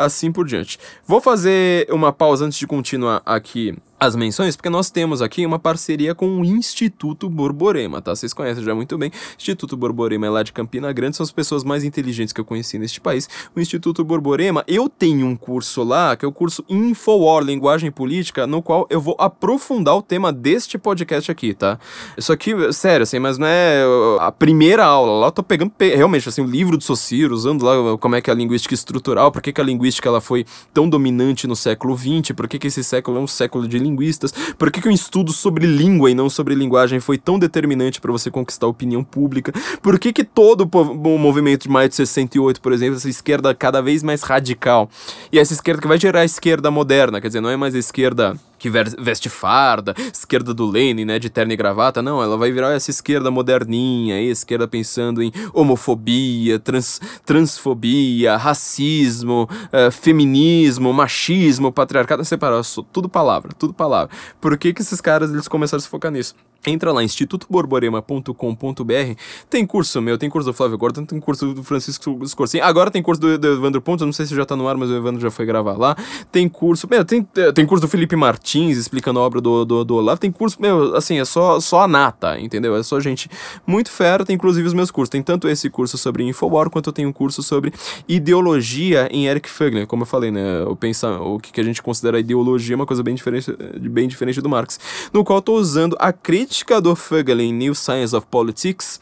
[0.00, 0.78] Assim por diante.
[1.06, 5.58] Vou fazer uma pausa antes de continuar aqui as menções, porque nós temos aqui uma
[5.58, 8.16] parceria com o Instituto Borborema, tá?
[8.16, 9.12] Vocês conhecem já muito bem.
[9.36, 12.78] Instituto Borborema é lá de Campina Grande, são as pessoas mais inteligentes que eu conheci
[12.78, 13.28] neste país.
[13.54, 18.46] O Instituto Borborema, eu tenho um curso lá, que é o curso Infowar, Linguagem Política,
[18.46, 21.78] no qual eu vou aprofundar o tema deste podcast aqui, tá?
[22.16, 23.84] Isso aqui, sério, assim, mas não é
[24.18, 25.20] a primeira aula.
[25.20, 28.30] Lá eu tô pegando realmente, assim, o livro do Socir, usando lá como é que
[28.30, 31.96] é a linguística estrutural, por que, que a linguística ela foi tão dominante no século
[31.96, 34.92] XX, por que, que esse século é um século de linguistas, por que, que um
[34.92, 39.02] estudo sobre língua e não sobre linguagem foi tão determinante para você conquistar a opinião
[39.02, 43.54] pública, por que, que todo o movimento de maio de 68, por exemplo, essa esquerda
[43.54, 44.88] cada vez mais radical,
[45.32, 47.78] e essa esquerda que vai gerar a esquerda moderna, quer dizer, não é mais a
[47.78, 52.52] esquerda que veste farda, esquerda do Lenin, né, de terno e gravata, não, ela vai
[52.52, 61.72] virar essa esquerda moderninha, aí, esquerda pensando em homofobia, trans, transfobia, racismo, uh, feminismo, machismo,
[61.72, 62.60] patriarcado, separar,
[62.92, 64.14] tudo palavra, tudo palavra.
[64.38, 66.34] Por que que esses caras, eles começaram a se focar nisso?
[66.66, 69.14] Entra lá, institutoborborema.com.br.
[69.48, 72.60] Tem curso meu, tem curso do Flávio Gordon, tem curso do Francisco Scorsin.
[72.60, 74.90] Agora tem curso do, do Evandro Pontes, não sei se já tá no ar, mas
[74.90, 75.96] o Evandro já foi gravar lá.
[76.30, 79.94] Tem curso, meu, tem, tem curso do Felipe Martins explicando a obra do, do, do
[79.94, 80.20] Olavo.
[80.20, 82.76] Tem curso, meu, assim, é só, só a nata, entendeu?
[82.76, 83.30] É só gente
[83.66, 85.08] muito fera, tem inclusive os meus cursos.
[85.08, 87.72] Tem tanto esse curso sobre Infowar, quanto eu tenho um curso sobre
[88.06, 89.86] ideologia em Eric Fögner.
[89.86, 90.62] Como eu falei, né?
[90.64, 93.50] O, pensar, o que a gente considera ideologia é uma coisa bem diferente,
[93.80, 94.78] bem diferente do Marx.
[95.10, 99.00] No qual eu tô usando a crítica crítica do Fögel em New Science of Politics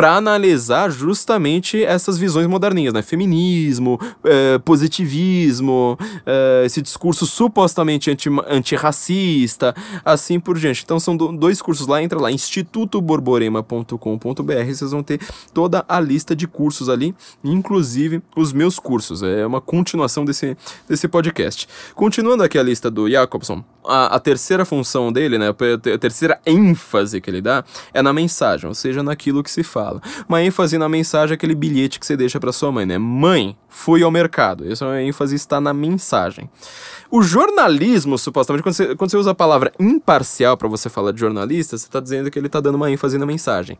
[0.00, 3.02] para analisar justamente essas visões moderninhas, né?
[3.02, 10.82] Feminismo, é, positivismo, é, esse discurso supostamente anti, antirracista, assim por diante.
[10.82, 15.20] Então são do, dois cursos lá, entra lá, institutoborborema.com.br, vocês vão ter
[15.52, 19.22] toda a lista de cursos ali, inclusive os meus cursos.
[19.22, 20.56] É uma continuação desse,
[20.88, 21.68] desse podcast.
[21.94, 27.20] Continuando aqui a lista do Jacobson, a, a terceira função dele, né, a terceira ênfase
[27.20, 29.89] que ele dá é na mensagem, ou seja, naquilo que se fala.
[30.28, 32.98] Uma ênfase na mensagem é aquele bilhete que você deixa para sua mãe, né?
[32.98, 34.70] Mãe, fui ao mercado.
[34.70, 36.48] Essa ênfase está na mensagem.
[37.10, 41.20] O jornalismo, supostamente, quando você, quando você usa a palavra imparcial para você falar de
[41.20, 43.78] jornalista, você está dizendo que ele está dando uma ênfase na mensagem.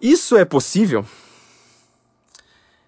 [0.00, 1.04] Isso é possível?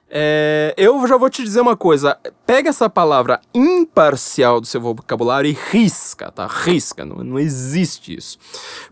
[0.08, 2.16] É, eu já vou te dizer uma coisa.
[2.46, 6.46] Pega essa palavra imparcial do seu vocabulário e risca, tá?
[6.46, 7.04] Risca.
[7.04, 8.38] Não, não existe isso.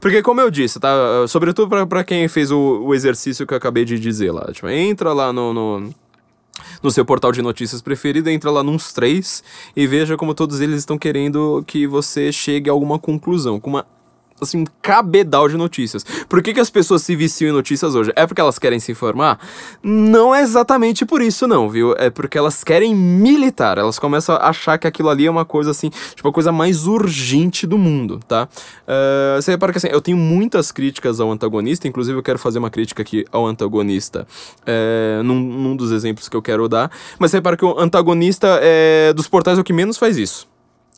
[0.00, 0.92] Porque, como eu disse, tá?
[1.28, 4.50] Sobretudo para quem fez o, o, exercício que eu acabei de dizer lá.
[4.52, 5.94] Tipo, entra lá no, no
[6.82, 9.42] no seu portal de notícias preferido, entra lá nos três
[9.74, 13.86] e veja como todos eles estão querendo que você chegue a alguma conclusão, com uma
[14.44, 16.04] assim, um cabedal de notícias.
[16.28, 18.12] Por que, que as pessoas se viciam em notícias hoje?
[18.14, 19.38] É porque elas querem se informar?
[19.82, 21.94] Não é exatamente por isso, não, viu?
[21.96, 23.78] É porque elas querem militar.
[23.78, 26.86] Elas começam a achar que aquilo ali é uma coisa assim, tipo, a coisa mais
[26.86, 28.48] urgente do mundo, tá?
[28.82, 32.58] Uh, você repara que assim, eu tenho muitas críticas ao antagonista, inclusive eu quero fazer
[32.58, 34.26] uma crítica aqui ao antagonista
[34.66, 36.90] é, num, num dos exemplos que eu quero dar.
[37.18, 40.53] Mas você repara que o antagonista é, dos portais é o que menos faz isso.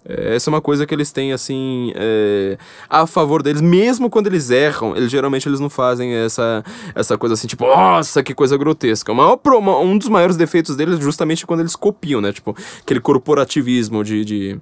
[0.09, 2.57] É, essa é uma coisa que eles têm, assim, é,
[2.89, 7.35] a favor deles, mesmo quando eles erram, eles geralmente eles não fazem essa, essa coisa
[7.35, 9.13] assim, tipo, nossa, que coisa grotesca.
[9.13, 9.39] Maior,
[9.83, 12.33] um dos maiores defeitos deles é justamente quando eles copiam, né?
[12.33, 14.61] Tipo, aquele corporativismo de, de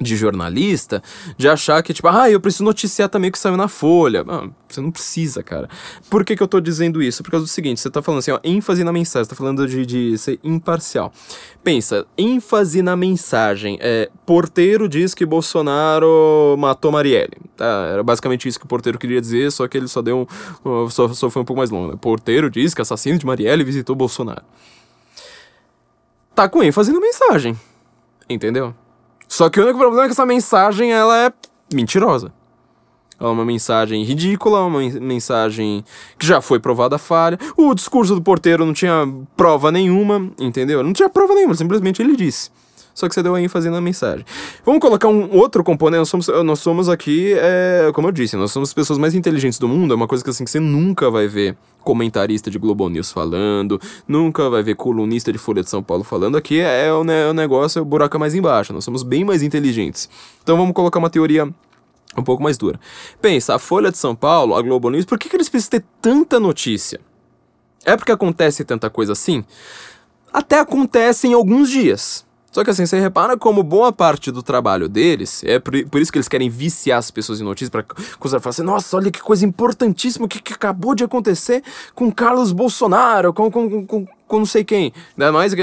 [0.00, 1.02] de jornalista,
[1.38, 4.24] de achar que, tipo, ah, eu preciso noticiar também o que saiu na Folha.
[4.28, 5.68] Ah, você não precisa, cara.
[6.10, 7.22] Por que, que eu tô dizendo isso?
[7.22, 9.66] Por causa do seguinte, você tá falando assim, ó, ênfase na mensagem, você tá falando
[9.66, 11.12] de, de ser imparcial.
[11.64, 13.78] Pensa, ênfase na mensagem.
[13.80, 17.36] É, porteiro diz que Bolsonaro matou Marielle.
[17.56, 20.28] Tá, era basicamente isso que o porteiro queria dizer, só que ele só deu
[20.64, 20.90] um.
[20.90, 21.92] Só, só foi um pouco mais longo.
[21.92, 21.98] Né?
[21.98, 24.44] Porteiro diz que assassino de Marielle visitou Bolsonaro.
[26.34, 27.58] Tá com ênfase na mensagem.
[28.28, 28.74] Entendeu?
[29.28, 31.32] Só que o único problema é que essa mensagem ela é
[31.72, 32.32] mentirosa.
[33.18, 35.84] Ela é uma mensagem ridícula, uma mensagem
[36.18, 37.38] que já foi provada falha.
[37.56, 39.06] O discurso do porteiro não tinha
[39.36, 40.82] prova nenhuma, entendeu?
[40.82, 42.50] Não tinha prova nenhuma, simplesmente ele disse
[42.96, 44.24] só que você deu ênfase na mensagem.
[44.64, 48.50] Vamos colocar um outro componente, nós somos, nós somos aqui, é, como eu disse, nós
[48.50, 51.10] somos as pessoas mais inteligentes do mundo, é uma coisa que assim, que você nunca
[51.10, 53.78] vai ver comentarista de Globo News falando,
[54.08, 57.28] nunca vai ver colunista de Folha de São Paulo falando, aqui é, é o, né,
[57.28, 60.08] o negócio, o buraco é mais embaixo, nós somos bem mais inteligentes.
[60.42, 61.46] Então vamos colocar uma teoria
[62.16, 62.80] um pouco mais dura.
[63.20, 65.84] Pensa, a Folha de São Paulo, a Globo News, por que, que eles precisam ter
[66.00, 66.98] tanta notícia?
[67.84, 69.44] É porque acontece tanta coisa assim?
[70.32, 72.25] Até acontece em alguns dias.
[72.56, 76.10] Só que assim, você repara como boa parte do trabalho deles, é por, por isso
[76.10, 77.82] que eles querem viciar as pessoas em notícias, pra
[78.18, 81.62] coisa falar assim, nossa, olha que coisa importantíssima que, que acabou de acontecer
[81.94, 84.90] com Carlos Bolsonaro, com, com, com, com não sei quem.
[85.18, 85.62] Ainda mais que,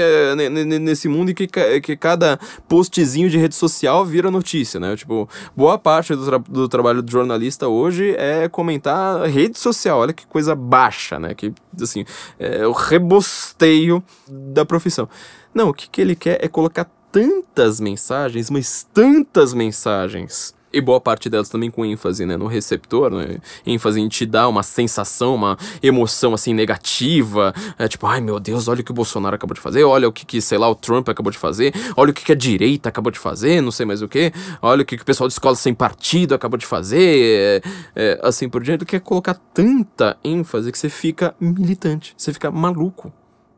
[0.80, 1.48] nesse mundo em que,
[1.80, 2.38] que cada
[2.68, 4.94] postzinho de rede social vira notícia, né?
[4.94, 9.98] Tipo, boa parte do, tra do trabalho do jornalista hoje é comentar rede social.
[9.98, 11.34] Olha que coisa baixa, né?
[11.34, 12.04] Que, assim,
[12.38, 15.08] é o rebosteio da profissão.
[15.54, 20.52] Não, o que, que ele quer é colocar tantas mensagens, mas tantas mensagens.
[20.72, 24.48] E boa parte delas também com ênfase né, no receptor, né, ênfase em te dar
[24.48, 28.94] uma sensação, uma emoção assim negativa, é, tipo, ai meu Deus, olha o que o
[28.94, 31.72] Bolsonaro acabou de fazer, olha o que, que sei lá, o Trump acabou de fazer,
[31.96, 34.82] olha o que, que a direita acabou de fazer, não sei mais o que, olha
[34.82, 38.48] o que, que o pessoal de escola sem partido acabou de fazer, é, é, assim
[38.48, 43.12] por diante, quer colocar tanta ênfase que você fica militante, você fica maluco.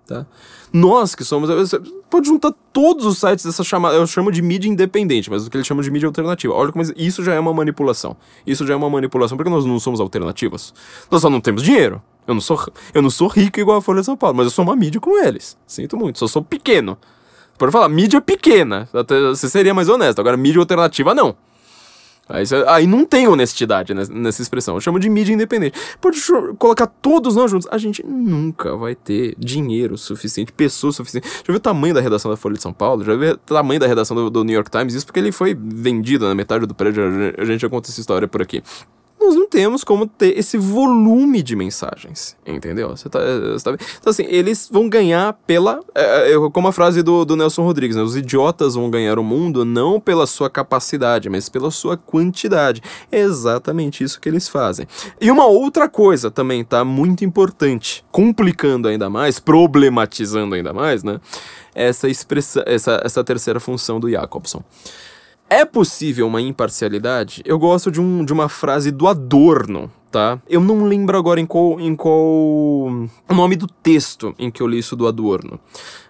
[0.07, 0.25] Tá?
[0.73, 1.51] Nós que somos.
[1.51, 3.97] Você pode juntar todos os sites dessa chamada.
[3.97, 6.55] Eu chamo de mídia independente, mas o que eles chamam de mídia alternativa.
[6.55, 8.17] Olha como isso já é uma manipulação.
[8.47, 10.73] Isso já é uma manipulação, porque nós não somos alternativas.
[11.11, 12.01] Nós só não temos dinheiro.
[12.27, 14.51] Eu não sou, eu não sou rico igual a Folha de São Paulo, mas eu
[14.51, 15.57] sou uma mídia com eles.
[15.67, 16.97] Sinto muito, só sou pequeno.
[17.59, 18.89] Pode falar, mídia pequena.
[19.31, 20.21] Você seria mais honesto.
[20.21, 21.37] Agora, mídia alternativa, não.
[22.29, 24.75] Aí, aí não tem honestidade nessa expressão.
[24.75, 25.79] Eu chamo de mídia independente.
[26.01, 26.19] Pode
[26.59, 27.69] colocar todos nós juntos.
[27.71, 31.31] A gente nunca vai ter dinheiro suficiente, pessoas suficientes.
[31.31, 33.05] Já viu o tamanho da redação da Folha de São Paulo?
[33.05, 34.95] Já viu o tamanho da redação do, do New York Times?
[34.95, 37.05] Isso porque ele foi vendido na metade do prédio.
[37.39, 38.63] A gente já conta essa história por aqui.
[39.27, 42.91] Nós não temos como ter esse volume de mensagens, entendeu?
[42.91, 43.19] Você tá,
[43.53, 45.81] você tá Então, assim, eles vão ganhar pela.
[45.95, 48.03] É, é, como a frase do, do Nelson Rodrigues, né?
[48.03, 52.81] Os idiotas vão ganhar o mundo não pela sua capacidade, mas pela sua quantidade.
[53.11, 54.87] É exatamente isso que eles fazem.
[55.21, 56.85] E uma outra coisa também, tá?
[56.85, 61.21] Muito importante, complicando ainda mais, problematizando ainda mais, né?
[61.75, 64.63] Essa, expressa, essa, essa terceira função do Jacobson.
[65.49, 67.41] É possível uma imparcialidade?
[67.45, 70.41] Eu gosto de, um, de uma frase do Adorno, tá?
[70.49, 74.67] Eu não lembro agora em qual, em qual o nome do texto em que eu
[74.67, 75.61] li isso do Adorno.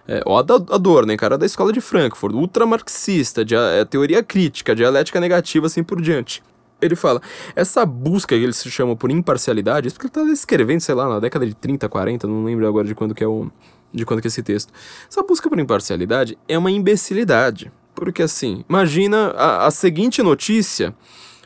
[0.07, 5.19] É, ó, Adorno, hein, cara da escola de Frankfurt, ultramarxista, de, é, teoria crítica, dialética
[5.19, 6.41] negativa, assim por diante.
[6.81, 7.21] Ele fala,
[7.55, 11.07] essa busca que ele se chama por imparcialidade, isso porque ele tá escrevendo, sei lá,
[11.07, 13.51] na década de 30, 40, não lembro agora de quando que é o
[13.93, 14.73] de quando que é esse texto.
[15.09, 17.71] Essa busca por imparcialidade é uma imbecilidade.
[17.97, 20.93] Porque assim, imagina a, a seguinte notícia.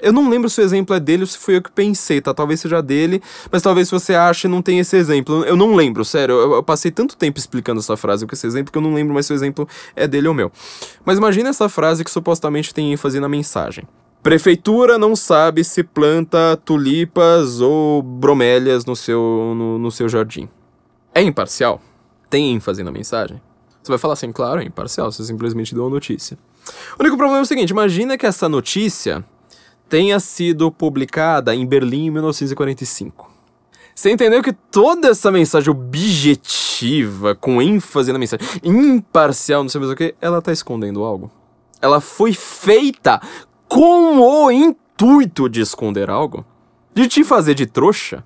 [0.01, 2.33] Eu não lembro se o exemplo é dele ou se foi eu que pensei, tá?
[2.33, 5.45] Talvez seja dele, mas talvez você ache não tem esse exemplo.
[5.45, 6.35] Eu não lembro, sério.
[6.35, 9.13] Eu, eu, passei tanto tempo explicando essa frase com esse exemplo que eu não lembro
[9.13, 10.51] mais se o exemplo é dele ou meu.
[11.05, 13.87] Mas imagina essa frase que supostamente tem ênfase na mensagem.
[14.21, 20.49] Prefeitura não sabe se planta tulipas ou bromélias no seu, no, no seu jardim.
[21.13, 21.81] É imparcial?
[22.29, 23.39] Tem ênfase na mensagem?
[23.81, 26.37] Você vai falar assim, claro, é imparcial, você simplesmente deu uma notícia.
[26.97, 29.23] O único problema é o seguinte: imagina que essa notícia
[29.89, 33.29] tenha sido publicada em Berlim em 1945.
[33.93, 39.91] Você entendeu que toda essa mensagem objetiva, com ênfase na mensagem, imparcial, não sei mais
[39.91, 41.29] o que, ela tá escondendo algo?
[41.81, 43.21] Ela foi feita
[43.67, 46.45] com o intuito de esconder algo?
[46.93, 48.23] De te fazer de trouxa?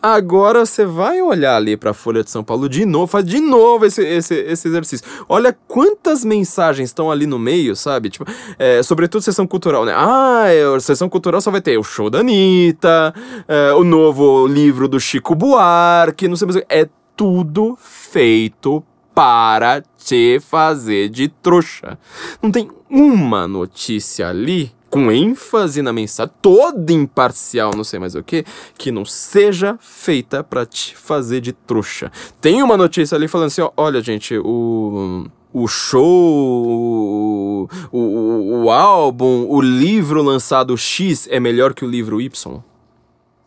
[0.00, 3.40] Agora você vai olhar ali para a Folha de São Paulo de novo, faz de
[3.40, 5.04] novo esse, esse, esse exercício.
[5.28, 8.08] Olha quantas mensagens estão ali no meio, sabe?
[8.08, 8.24] Tipo,
[8.58, 9.92] é, sobretudo sessão cultural, né?
[9.96, 13.12] Ah, é, sessão cultural só vai ter o show da Anitta,
[13.48, 16.64] é, o novo livro do Chico Buarque, não sei mais.
[16.68, 21.98] É tudo feito para te fazer de trouxa.
[22.40, 28.22] Não tem uma notícia ali com ênfase na mensagem, toda imparcial, não sei mais o
[28.22, 28.44] que,
[28.76, 32.10] que não seja feita para te fazer de trouxa.
[32.40, 38.70] Tem uma notícia ali falando assim, ó, olha gente, o o show, o, o, o,
[38.70, 42.62] álbum, o livro lançado X é melhor que o livro Y.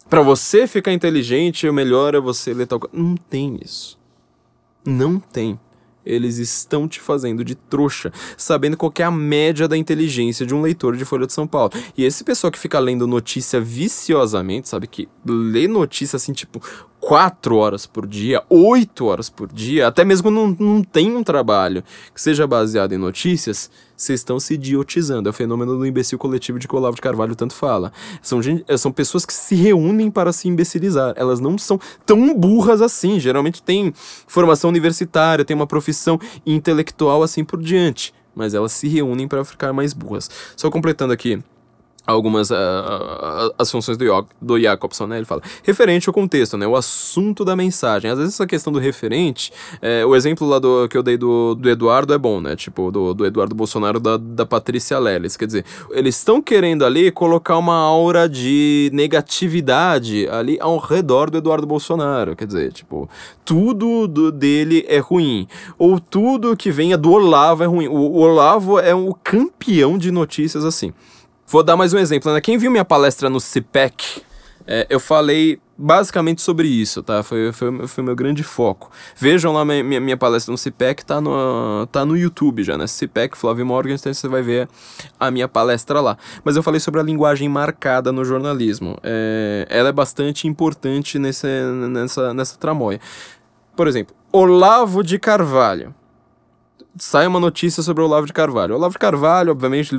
[0.10, 2.96] Para você ficar inteligente, o melhor é você ler tal coisa.
[2.98, 3.98] Não tem isso.
[4.86, 5.60] Não tem.
[6.06, 10.62] Eles estão te fazendo de trouxa, sabendo qual é a média da inteligência de um
[10.62, 11.72] leitor de Folha de São Paulo.
[11.98, 14.88] E esse pessoal que fica lendo notícia viciosamente, sabe?
[14.88, 16.62] Que lê notícia assim, tipo,
[17.00, 21.84] quatro horas por dia, oito horas por dia, até mesmo não, não tem um trabalho
[22.14, 23.72] que seja baseado em notícias,
[24.02, 25.30] vocês estão se idiotizando.
[25.30, 27.92] É o fenômeno do imbecil coletivo de que o Olavo de Carvalho tanto fala.
[28.22, 31.14] São, gente, eh, são pessoas que se reúnem para se imbecilizar.
[31.16, 33.20] Elas não são tão burras assim.
[33.20, 33.94] Geralmente tem
[34.28, 38.14] formação universitária, tem uma profissão intelectual assim por diante.
[38.36, 40.30] Mas elas se reúnem para ficar mais burras.
[40.56, 41.42] Só completando aqui
[42.06, 44.06] algumas uh, as funções do,
[44.42, 45.18] do Jacobson, né?
[45.18, 46.66] Ele fala referente ao contexto, né?
[46.68, 48.10] O assunto da mensagem.
[48.10, 51.56] Às vezes essa questão do referente, é, o exemplo lá do, que eu dei do,
[51.56, 52.56] do Eduardo é bom, né?
[52.56, 55.38] Tipo, do, do Eduardo Bolsonaro da, da Patrícia Leles.
[55.38, 61.38] Quer dizer, eles estão querendo ali colocar uma aura de negatividade ali ao redor do
[61.38, 62.36] Eduardo Bolsonaro.
[62.36, 63.10] Quer dizer, tipo,
[63.46, 65.48] tudo do, dele é ruim.
[65.78, 67.88] Ou tudo que venha do Olavo é ruim.
[67.88, 70.94] O, o Olavo é um campeão de notícias assim.
[71.52, 72.40] Vou dar mais um exemplo, né?
[72.40, 74.22] Quem viu minha palestra no CPEC,
[74.66, 77.24] é, eu falei basicamente sobre isso, tá?
[77.24, 78.90] Foi, foi, foi meu grande foco.
[79.18, 82.88] Vejam lá minha, minha palestra no CPEC, tá no, tá no YouTube já, né?
[82.88, 84.70] CPEC, Flávio Morgan, então você vai ver
[85.20, 86.18] a minha palestra lá.
[86.42, 88.98] Mas eu falei sobre a linguagem marcada no jornalismo.
[89.04, 91.48] É, ela é bastante importante nesse,
[91.90, 93.02] nessa, nessa tramóia.
[93.76, 95.94] Por exemplo, Olavo de Carvalho
[96.98, 98.74] sai uma notícia sobre o Olavo de Carvalho.
[98.74, 99.98] O Olavo de Carvalho, obviamente,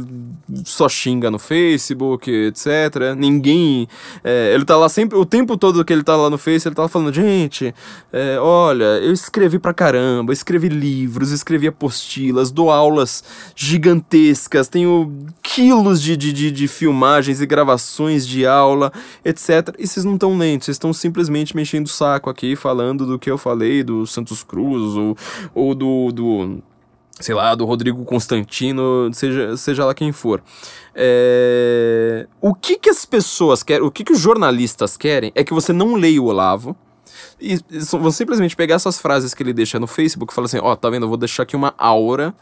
[0.65, 3.15] só xinga no Facebook, etc.
[3.17, 3.89] Ninguém.
[4.23, 5.17] É, ele tá lá sempre.
[5.17, 7.75] O tempo todo que ele tá lá no Face, ele tá falando: gente,
[8.13, 13.25] é, olha, eu escrevi pra caramba, escrevi livros, escrevi apostilas, dou aulas
[13.57, 18.93] gigantescas, tenho quilos de, de, de, de filmagens e gravações de aula,
[19.25, 19.75] etc.
[19.79, 23.31] E vocês não estão lendo, vocês estão simplesmente mexendo o saco aqui, falando do que
[23.31, 25.17] eu falei do Santos Cruz ou,
[25.55, 26.63] ou do, do
[27.21, 30.43] sei lá, do Rodrigo Constantino, seja, seja lá quem for.
[30.95, 32.27] É...
[32.41, 35.73] O que que as pessoas querem, o que que os jornalistas querem é que você
[35.73, 36.77] não leia o Olavo
[37.41, 37.59] e
[37.91, 40.77] vão simplesmente pegar essas frases que ele deixa no Facebook e falar assim, ó, oh,
[40.77, 42.35] tá vendo, eu vou deixar aqui uma aura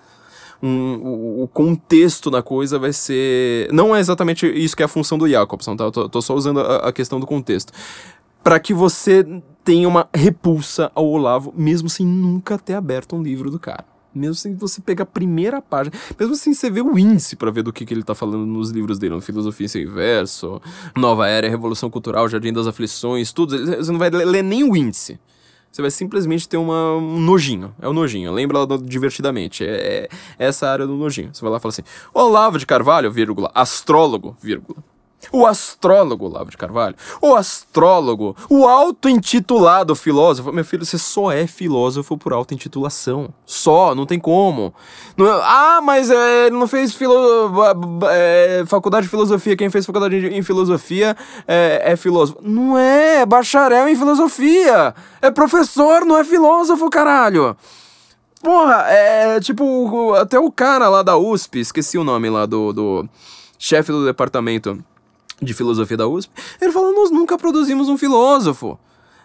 [0.62, 3.72] um, o, o, contexto da coisa vai ser.
[3.72, 5.84] Não é exatamente isso que é a função do Jacobson, tá?
[5.84, 7.72] Eu tô, tô só usando a, a questão do contexto.
[8.42, 9.24] para que você
[9.64, 13.84] tenha uma repulsa ao Olavo, mesmo sem nunca ter aberto um livro do cara.
[14.14, 17.62] Mesmo sem você pegar a primeira página, mesmo sem você ver o índice para ver
[17.62, 20.60] do que, que ele tá falando nos livros dele, no Filosofia Seu Inverso,
[20.96, 25.18] Nova Era, Revolução Cultural, Jardim das Aflições, tudo, você não vai ler nem o índice.
[25.70, 27.72] Você vai simplesmente ter uma, um nojinho.
[27.80, 28.32] É o nojinho.
[28.32, 29.64] Lembra do divertidamente.
[29.64, 30.08] É,
[30.38, 31.30] é essa área do nojinho.
[31.32, 31.82] Você vai lá e fala assim:
[32.12, 34.82] Olavo de Carvalho, vírgula, astrólogo, vírgula.
[35.32, 40.52] O astrólogo Olavo de Carvalho, o astrólogo, o auto-intitulado filósofo.
[40.52, 43.28] Meu filho, você só é filósofo por auto-intitulação.
[43.44, 44.74] Só, não tem como.
[45.16, 47.14] Não, é, ah, mas é, ele não fez filo,
[48.10, 49.56] é, faculdade de filosofia.
[49.56, 51.16] Quem fez faculdade em filosofia
[51.46, 52.38] é, é filósofo.
[52.42, 54.94] Não é, é bacharel em filosofia.
[55.20, 57.56] É professor, não é filósofo, caralho.
[58.42, 63.08] Porra, é tipo, até o cara lá da USP, esqueci o nome lá do, do
[63.58, 64.82] chefe do departamento
[65.40, 66.30] de filosofia da USP,
[66.60, 68.78] ele fala: Nós nunca produzimos um filósofo.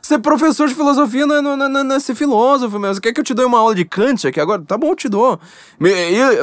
[0.05, 3.01] Ser professor de filosofia não é, não, é, não, é, não é ser filósofo mesmo.
[3.01, 4.61] Quer que eu te dê uma aula de Kant aqui agora?
[4.61, 5.39] Tá bom, eu te dou.
[5.79, 5.89] Me,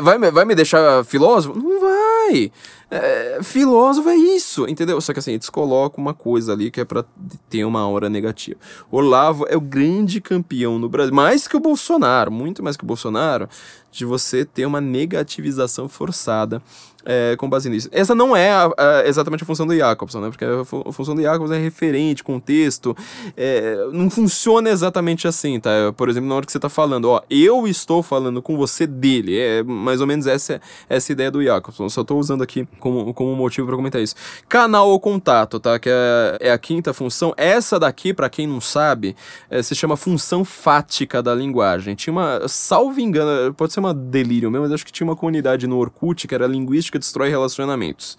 [0.00, 1.56] vai, vai me deixar filósofo?
[1.56, 2.50] Não vai.
[2.90, 5.00] É, filósofo é isso, entendeu?
[5.00, 7.04] Só que assim, eles colocam uma coisa ali que é pra
[7.48, 8.58] ter uma aura negativa.
[8.90, 12.86] Olavo é o grande campeão no Brasil, mais que o Bolsonaro, muito mais que o
[12.86, 13.48] Bolsonaro,
[13.92, 16.60] de você ter uma negativização forçada
[17.04, 17.88] é, com base nisso.
[17.92, 20.30] Essa não é a, a, exatamente a função do Jacobson, né?
[20.30, 22.96] Porque a, a função do Jacobson é referente, contexto.
[23.36, 25.70] É, não funciona exatamente assim, tá?
[25.96, 29.38] Por exemplo, na hora que você tá falando, ó, eu estou falando com você dele.
[29.38, 31.88] É mais ou menos essa, essa ideia do Jacobson.
[31.88, 34.14] Só tô usando aqui como, como motivo para comentar isso.
[34.48, 35.78] Canal ou contato, tá?
[35.78, 37.34] Que é, é a quinta função.
[37.36, 39.16] Essa daqui, para quem não sabe,
[39.50, 41.94] é, se chama função fática da linguagem.
[41.94, 45.66] Tinha uma, salvo engano, pode ser uma delírio mesmo, mas acho que tinha uma comunidade
[45.66, 48.18] no Orkut que era linguística que destrói relacionamentos.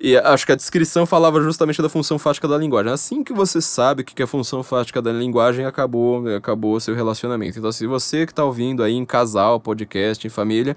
[0.00, 2.92] E acho que a descrição falava justamente da função fática da linguagem.
[2.92, 6.94] Assim que você sabe o que é a função fática da linguagem, acabou acabou seu
[6.94, 7.58] relacionamento.
[7.58, 10.76] Então, se você que está ouvindo aí em casal, podcast, em família,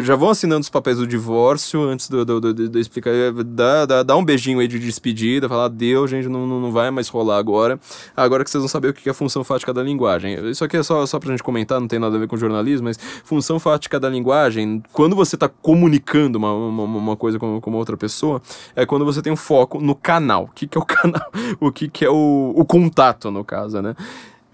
[0.00, 3.12] já vão assinando os papéis do divórcio antes do, do, do, do explicar.
[3.44, 7.08] Dá, dá, dá, um beijinho aí de despedida, falar, Deus, gente, não, não vai mais
[7.08, 7.78] rolar agora.
[8.16, 10.50] Agora que vocês vão saber o que é a função fática da linguagem.
[10.50, 12.86] Isso aqui é só, só pra gente comentar, não tem nada a ver com jornalismo,
[12.86, 17.72] mas função fática da linguagem, quando você está comunicando uma, uma, uma coisa com, com
[17.72, 18.40] outra pessoa,
[18.74, 20.44] é quando você tem um foco no canal.
[20.44, 21.32] O que, que é o canal?
[21.60, 23.94] O que, que é o, o contato, no caso, né?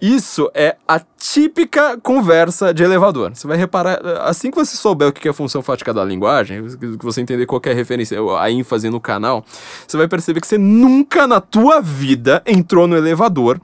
[0.01, 3.33] Isso é a típica conversa de elevador.
[3.35, 6.65] Você vai reparar, assim que você souber o que é a função fática da linguagem,
[6.79, 9.45] que você entender qual é referência, a ênfase no canal,
[9.87, 13.61] você vai perceber que você nunca na tua vida entrou no elevador,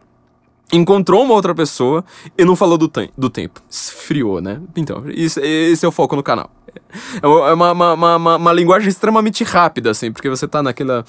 [0.73, 2.05] encontrou uma outra pessoa
[2.37, 3.61] e não falou do, tem do tempo.
[3.71, 4.61] Esfriou, né?
[4.77, 6.51] Então, isso, esse é o foco no canal.
[7.23, 11.05] É uma, uma, uma, uma, uma linguagem extremamente rápida, assim, porque você tá naquela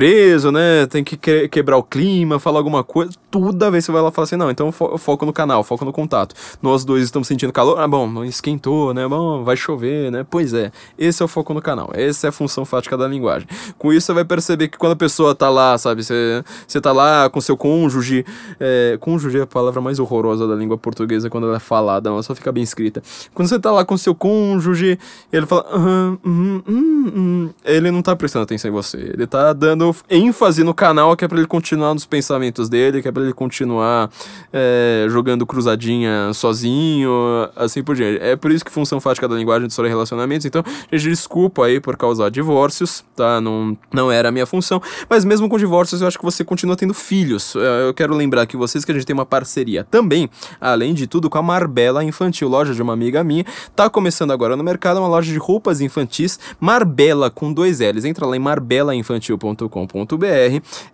[0.00, 0.86] preso, né?
[0.86, 3.12] Tem que que quebrar o clima, falar alguma coisa.
[3.30, 5.84] Toda vez você vai lá e fala assim: não, então fo foco no canal, foco
[5.84, 6.34] no contato.
[6.62, 7.78] Nós dois estamos sentindo calor.
[7.78, 9.06] Ah, bom, esquentou, né?
[9.06, 10.24] Bom, vai chover, né?
[10.28, 11.90] Pois é, esse é o foco no canal.
[11.92, 13.46] Essa é a função fática da linguagem.
[13.76, 16.02] Com isso, você vai perceber que quando a pessoa tá lá, sabe?
[16.02, 16.42] Você,
[16.80, 18.24] tá lá com seu cônjuge.
[18.58, 22.22] É, cônjuge é a palavra mais horrorosa da língua portuguesa quando ela é falada, ela
[22.22, 23.02] só fica bem escrita.
[23.34, 24.98] Quando você tá lá com seu cônjuge,
[25.30, 25.66] ele fala.
[25.76, 28.96] Uhum, uhum, uhum, ele não tá prestando atenção em você.
[28.96, 33.08] Ele tá dando ênfase no canal que é pra ele continuar nos pensamentos dele, que
[33.08, 34.10] é pra ele continuar
[34.52, 37.10] é, jogando cruzadinha sozinho,
[37.56, 38.22] assim por diante.
[38.22, 40.44] É por isso que função fática da linguagem de história relacionamentos.
[40.46, 43.40] Então, gente, desculpa aí por causar divórcios, tá?
[43.40, 44.80] Não, não era a minha função.
[45.08, 47.54] Mas mesmo com divórcios, eu acho que você continua tendo filhos.
[47.56, 50.28] É, eu quero lembrar que vocês que a gente tem uma parceria também,
[50.60, 53.44] além de tudo, com a Marbella Infantil, loja de uma amiga minha.
[53.74, 58.04] Tá começando agora no mercado uma loja de roupas infantis, Marbella com dois L's.
[58.04, 59.69] Entra lá em marbelainfantil.com.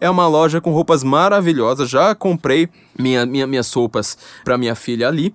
[0.00, 1.88] É uma loja com roupas maravilhosas.
[1.88, 2.68] Já comprei
[2.98, 5.34] minha, minha, minhas roupas para minha filha ali.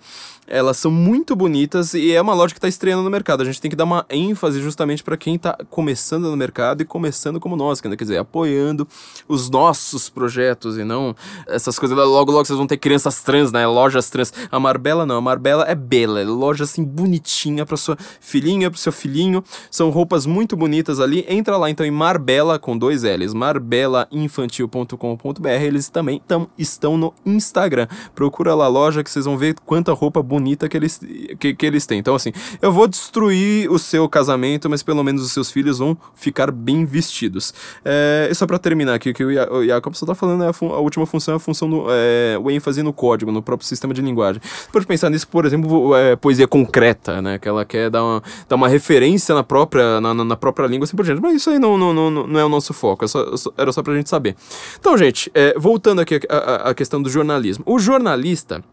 [0.54, 3.40] Elas são muito bonitas e é uma loja que está estreando no mercado.
[3.40, 6.86] A gente tem que dar uma ênfase justamente para quem está começando no mercado e
[6.86, 8.86] começando como nós, quer dizer, apoiando
[9.30, 11.16] os nossos projetos e não
[11.48, 11.98] essas coisas.
[11.98, 13.66] Logo, logo vocês vão ter crianças trans, né?
[13.66, 14.34] Lojas trans.
[14.52, 18.78] A Marbella não, a Marbella é bela, é loja assim bonitinha para sua filhinha, para
[18.78, 19.42] seu filhinho.
[19.70, 21.26] São roupas muito bonitas ali.
[21.30, 25.48] Entra lá então em Marbella com dois L's, marbelainfantil.com.br.
[25.48, 27.88] Eles também tão, estão no Instagram.
[28.14, 31.00] Procura lá a loja que vocês vão ver quanta roupa bonita bonita que eles,
[31.40, 32.00] que, que eles têm.
[32.00, 35.96] Então, assim, eu vou destruir o seu casamento, mas pelo menos os seus filhos vão
[36.16, 37.54] ficar bem vestidos.
[37.86, 40.50] É, e só para terminar aqui, o que o Jacob só tá falando é a,
[40.50, 43.94] a, última função é a função do é, o ênfase no código, no próprio sistema
[43.94, 44.42] de linguagem.
[44.74, 47.38] Pode pensar nisso, por exemplo, é, poesia concreta, né?
[47.38, 50.96] Que ela quer dar uma, dar uma referência na própria, na, na própria língua, assim
[50.96, 51.22] por diante.
[51.22, 53.26] Mas isso aí não, não, não, não é o nosso foco, é só,
[53.58, 54.36] era só pra gente saber.
[54.80, 57.64] Então, gente, é, voltando aqui à questão do jornalismo.
[57.68, 58.64] O jornalista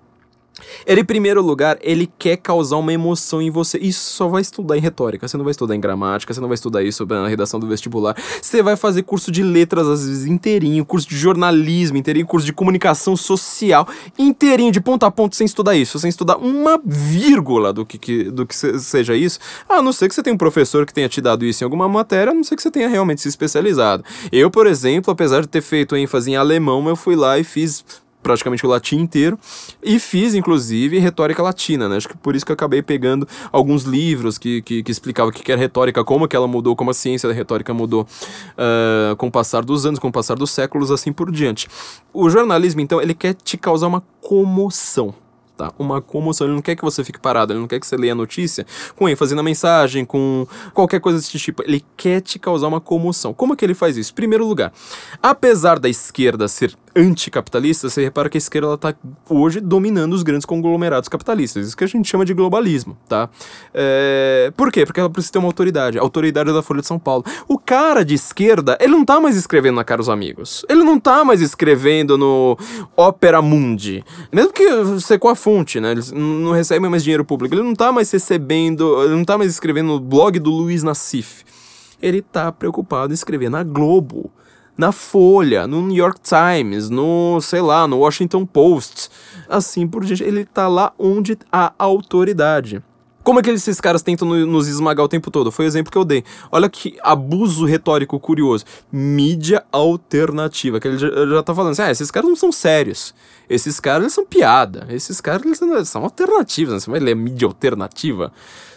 [0.87, 3.79] ele, em primeiro lugar, ele quer causar uma emoção em você.
[3.79, 5.27] Isso só vai estudar em retórica.
[5.27, 8.17] Você não vai estudar em gramática, você não vai estudar isso na redação do vestibular.
[8.41, 12.53] Você vai fazer curso de letras, às vezes, inteirinho, curso de jornalismo inteirinho, curso de
[12.53, 13.87] comunicação social
[14.19, 18.25] inteirinho, de ponta a ponta, sem estudar isso, sem estudar uma vírgula do que, que
[18.25, 19.39] do que seja isso.
[19.69, 21.89] A não ser que você tenha um professor que tenha te dado isso em alguma
[21.89, 24.05] matéria, a não ser que você tenha realmente se especializado.
[24.33, 27.85] Eu, por exemplo, apesar de ter feito ênfase em alemão, eu fui lá e fiz
[28.23, 29.39] praticamente o latim inteiro,
[29.83, 31.97] e fiz, inclusive, retórica latina, né?
[31.97, 35.33] Acho que por isso que eu acabei pegando alguns livros que, que, que explicavam o
[35.33, 39.29] que era retórica, como que ela mudou, como a ciência da retórica mudou uh, com
[39.29, 41.69] o passar dos anos, com o passar dos séculos, assim por diante.
[42.13, 45.15] O jornalismo, então, ele quer te causar uma comoção
[45.59, 45.73] tá?
[45.77, 46.47] Uma comoção.
[46.47, 48.65] Ele não quer que você fique parado, ele não quer que você leia a notícia
[48.97, 51.63] com ênfase na mensagem, com qualquer coisa desse tipo.
[51.65, 53.35] Ele quer te causar uma comoção.
[53.35, 54.15] Como é que ele faz isso?
[54.15, 54.73] Primeiro lugar,
[55.21, 58.95] apesar da esquerda ser anticapitalista, você repara que a esquerda está
[59.29, 61.67] hoje dominando os grandes conglomerados capitalistas.
[61.67, 63.29] Isso que a gente chama de globalismo, tá?
[63.75, 64.53] É...
[64.57, 64.87] Por quê?
[64.87, 65.99] Porque ela precisa ter uma autoridade.
[65.99, 67.25] A autoridade é da Folha de São Paulo.
[67.47, 70.65] O cara de esquerda, ele não tá mais escrevendo na Caros Amigos.
[70.69, 72.57] Ele não tá mais escrevendo no
[72.97, 74.05] Opera Mundi.
[74.33, 75.93] Mesmo que você com a fonte, né?
[75.93, 77.55] Eles não recebem mais dinheiro público.
[77.55, 81.43] Ele não tá mais recebendo, ele não tá mais escrevendo no blog do Luiz Nassif.
[82.03, 84.31] Ele tá preocupado em escrever na Globo
[84.77, 89.09] na Folha, no New York Times, no, sei lá, no Washington Post,
[89.49, 90.23] assim por diante.
[90.23, 92.81] Ele tá lá onde há autoridade.
[93.29, 95.53] Como é que esses caras tentam nos esmagar o tempo todo?
[95.53, 96.25] Foi o exemplo que eu dei.
[96.51, 98.65] Olha que abuso retórico curioso.
[98.91, 100.81] Mídia alternativa.
[100.81, 103.15] Que ele já, tá falando assim, ah, esses caras não são sérios.
[103.47, 104.87] Esses caras eles são piada.
[104.89, 106.73] Esses caras eles são, alternativos.
[106.73, 106.81] Né?
[106.81, 108.33] Você vai ler mídia alternativa?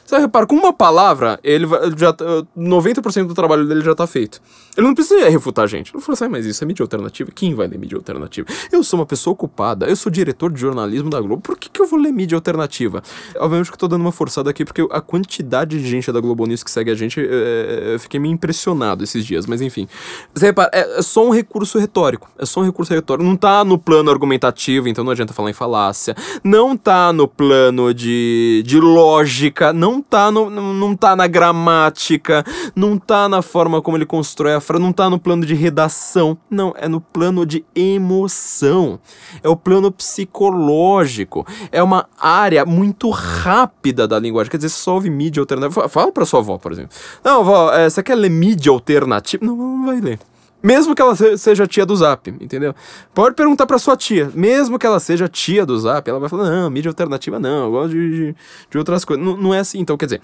[0.05, 1.65] Você repara, com uma palavra, ele
[1.97, 2.13] já
[2.57, 4.41] 90% do trabalho dele já tá feito.
[4.77, 5.93] Ele não precisa refutar a gente.
[5.93, 7.29] Ele falou assim, ah, mas isso é mídia alternativa?
[7.33, 8.47] Quem vai ler mídia alternativa?
[8.71, 11.81] Eu sou uma pessoa ocupada, eu sou diretor de jornalismo da Globo, por que, que
[11.81, 13.01] eu vou ler mídia alternativa?
[13.37, 16.45] Obviamente que eu tô dando uma forçada aqui, porque a quantidade de gente da Globo
[16.45, 19.87] News que segue a gente, é, eu fiquei meio impressionado esses dias, mas enfim.
[20.33, 23.63] Você repara, é, é só um recurso retórico, é só um recurso retórico, não tá
[23.63, 28.79] no plano argumentativo, então não adianta falar em falácia, não tá no plano de, de
[28.79, 34.53] lógica, não tá, no, não tá na gramática, não tá na forma como ele constrói
[34.53, 36.37] a frase, não tá no plano de redação.
[36.49, 38.99] Não, é no plano de emoção.
[39.41, 41.47] É o plano psicológico.
[41.71, 44.51] É uma área muito rápida da linguagem.
[44.51, 45.89] Quer dizer, você só ouve mídia alternativa.
[45.89, 46.95] Fala pra sua avó, por exemplo.
[47.23, 49.43] Não, vó, é, você quer ler mídia alternativa?
[49.43, 50.19] Não, não vai ler.
[50.63, 52.75] Mesmo que ela seja tia do Zap, entendeu?
[53.13, 54.31] Pode perguntar pra sua tia.
[54.33, 57.71] Mesmo que ela seja tia do Zap, ela vai falar: não, mídia alternativa não, eu
[57.71, 58.35] gosto de, de,
[58.69, 59.25] de outras coisas.
[59.25, 59.79] Não, não é assim.
[59.79, 60.21] Então, quer dizer,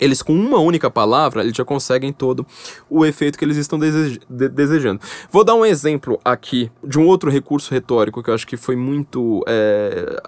[0.00, 2.46] eles com uma única palavra, eles já conseguem todo
[2.88, 5.00] o efeito que eles estão desej de desejando.
[5.30, 8.76] Vou dar um exemplo aqui de um outro recurso retórico que eu acho que foi
[8.76, 9.42] muito.
[9.46, 10.20] É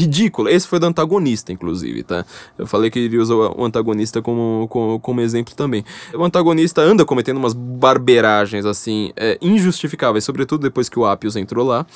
[0.00, 0.50] ridícula.
[0.50, 2.24] Esse foi do antagonista, inclusive, tá?
[2.58, 5.84] Eu falei que ele usa o antagonista como, como, como exemplo também.
[6.12, 11.66] O antagonista anda cometendo umas barberagens, assim, é, injustificáveis, sobretudo depois que o Apios entrou
[11.66, 11.86] lá.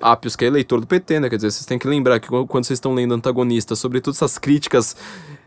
[0.00, 1.30] Apios que é eleitor do PT, né?
[1.30, 4.96] Quer dizer, vocês têm que lembrar que quando vocês estão lendo antagonista, sobretudo essas críticas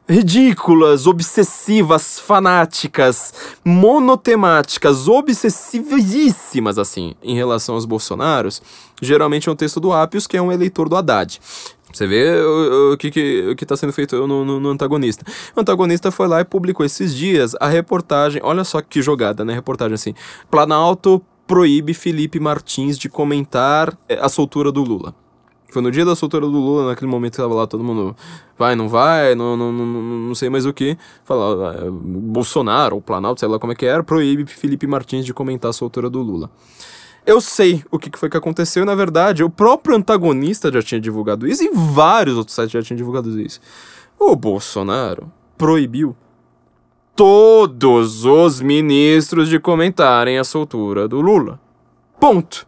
[0.09, 3.33] ridículas, obsessivas, fanáticas,
[3.63, 8.61] monotemáticas, obsessivíssimas, assim, em relação aos bolsonaros,
[9.01, 11.41] geralmente é um texto do Apios, que é um eleitor do Haddad.
[11.97, 15.25] Você vê o, o, que, que, o que está sendo feito no, no, no, antagonista.
[15.55, 18.39] O antagonista foi lá e publicou esses dias a reportagem.
[18.43, 19.53] Olha só que jogada, né?
[19.55, 20.13] Reportagem assim.
[20.51, 25.15] Planalto proíbe Felipe Martins de comentar é, a soltura do Lula.
[25.71, 28.15] Foi no dia da soltura do Lula, naquele momento que tava lá todo mundo
[28.57, 30.95] vai, não vai, não, não, não, não sei mais o que.
[31.25, 35.33] Fala, é, Bolsonaro, ou Planalto, sei lá como é que era, proíbe Felipe Martins de
[35.33, 36.49] comentar a soltura do Lula.
[37.27, 41.45] Eu sei o que foi que aconteceu, na verdade, o próprio antagonista já tinha divulgado
[41.45, 43.59] isso e vários outros sites já tinham divulgado isso.
[44.17, 46.15] O Bolsonaro proibiu
[47.13, 51.59] todos os ministros de comentarem a soltura do Lula.
[52.17, 52.65] Ponto.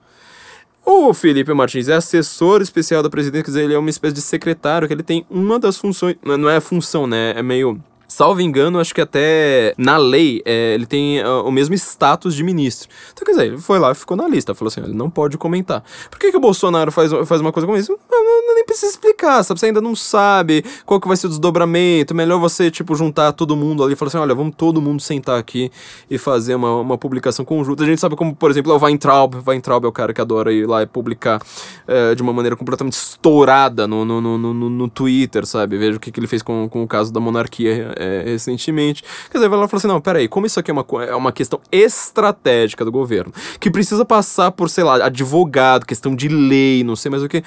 [0.86, 4.22] O Felipe Martins é assessor especial da presidência, quer dizer, ele é uma espécie de
[4.22, 7.82] secretário, que ele tem uma das funções, não é função, né, é meio
[8.12, 12.44] Salvo engano, acho que até na lei é, ele tem uh, o mesmo status de
[12.44, 12.90] ministro.
[13.14, 14.56] Então, quer dizer, ele foi lá e ficou na lista.
[14.56, 15.84] Falou assim: ele não pode comentar.
[16.10, 17.96] Por que, que o Bolsonaro faz, faz uma coisa como isso?
[18.10, 19.60] Não, não, nem precisa explicar, sabe?
[19.60, 22.16] Você ainda não sabe qual que vai ser o desdobramento.
[22.16, 25.38] Melhor você, tipo, juntar todo mundo ali e falar assim: olha, vamos todo mundo sentar
[25.38, 25.72] aqui
[26.10, 27.84] e fazer uma, uma publicação conjunta.
[27.84, 29.36] A gente sabe como, por exemplo, é o Weintraub.
[29.48, 31.40] Weintraub é o cara que adora ir lá e publicar
[31.88, 35.78] é, de uma maneira completamente estourada no, no, no, no, no Twitter, sabe?
[35.78, 39.04] Veja o que, que ele fez com, com o caso da monarquia é, recentemente.
[39.30, 41.60] Quer dizer, ela falou assim: não, peraí, como isso aqui é uma, é uma questão
[41.72, 47.12] estratégica do governo, que precisa passar por, sei lá, advogado, questão de lei, não sei
[47.12, 47.44] mais o que.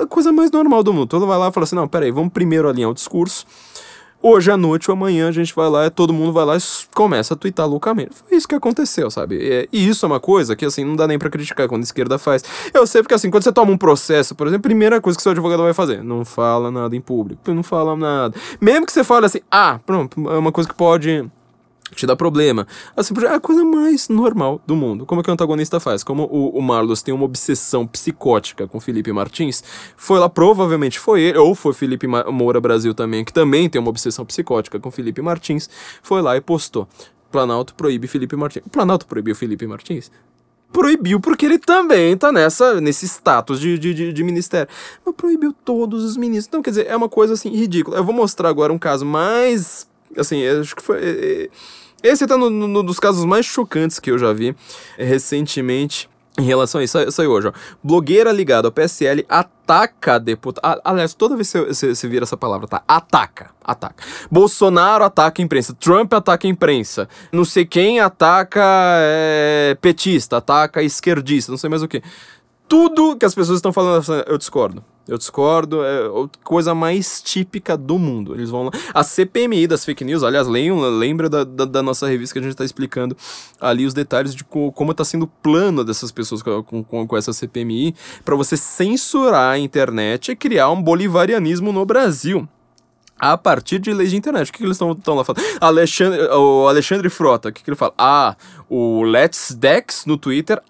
[0.00, 1.08] A coisa mais normal do mundo.
[1.08, 3.44] Todo vai lá e fala assim: não, peraí, vamos primeiro alinhar o discurso.
[4.22, 6.60] Hoje à noite ou amanhã a gente vai lá, todo mundo vai lá e
[6.94, 8.10] começa a twittar loucamente.
[8.16, 9.36] Foi isso que aconteceu, sabe?
[9.36, 11.84] E, e isso é uma coisa que, assim, não dá nem para criticar quando a
[11.84, 12.44] esquerda faz.
[12.74, 15.22] Eu sei porque, assim, quando você toma um processo, por exemplo, a primeira coisa que
[15.22, 18.34] seu advogado vai fazer, não fala nada em público, não fala nada.
[18.60, 21.24] Mesmo que você fale assim, ah, pronto, é uma coisa que pode
[21.94, 22.66] te dá problema.
[22.96, 25.06] Assim, é a coisa mais normal do mundo.
[25.06, 26.02] Como é que o antagonista faz?
[26.02, 29.62] Como o, o Marlos tem uma obsessão psicótica com Felipe Martins,
[29.96, 33.90] foi lá, provavelmente foi ele, ou foi Felipe Moura Brasil também, que também tem uma
[33.90, 35.68] obsessão psicótica com Felipe Martins,
[36.02, 36.88] foi lá e postou.
[37.30, 38.62] Planalto proíbe Felipe Martins.
[38.66, 40.10] O Planalto proibiu Felipe Martins?
[40.72, 44.68] proibiu porque ele também tá nessa, nesse status de, de, de, ministério.
[45.04, 46.46] Mas proibiu todos os ministros.
[46.46, 47.96] Então, quer dizer, é uma coisa assim ridícula.
[47.96, 49.88] Eu vou mostrar agora um caso mais.
[50.16, 51.50] Assim, acho que foi.
[52.02, 54.54] Esse tá no, no, dos casos mais chocantes que eu já vi
[54.96, 56.08] recentemente.
[56.38, 57.52] Em relação a isso, saiu hoje, ó.
[57.82, 60.80] Blogueira ligada ao PSL ataca deputado.
[60.84, 62.82] Aliás, toda vez que você, você vira essa palavra, tá?
[62.86, 63.50] Ataca.
[63.62, 64.02] Ataca.
[64.30, 65.74] Bolsonaro ataca a imprensa.
[65.74, 67.08] Trump ataca a imprensa.
[67.32, 72.02] Não sei quem ataca é, petista, ataca esquerdista, não sei mais o que.
[72.66, 74.82] Tudo que as pessoas estão falando, eu discordo.
[75.10, 76.08] Eu discordo, é
[76.44, 78.32] coisa mais típica do mundo.
[78.32, 78.70] Eles vão lá.
[78.94, 82.42] A CPMI das fake news, aliás, leiam, lembra da, da, da nossa revista que a
[82.42, 83.16] gente está explicando
[83.60, 87.16] ali os detalhes de co, como está sendo o plano dessas pessoas com, com, com
[87.16, 87.92] essa CPMI
[88.24, 92.48] para você censurar a internet e criar um bolivarianismo no Brasil
[93.18, 94.48] a partir de leis de internet.
[94.48, 95.42] O que, que eles estão lá falando?
[95.60, 97.92] Alexandre, o Alexandre Frota, o que, que ele fala?
[97.98, 98.36] Ah,
[98.68, 100.62] o Let's Dex no Twitter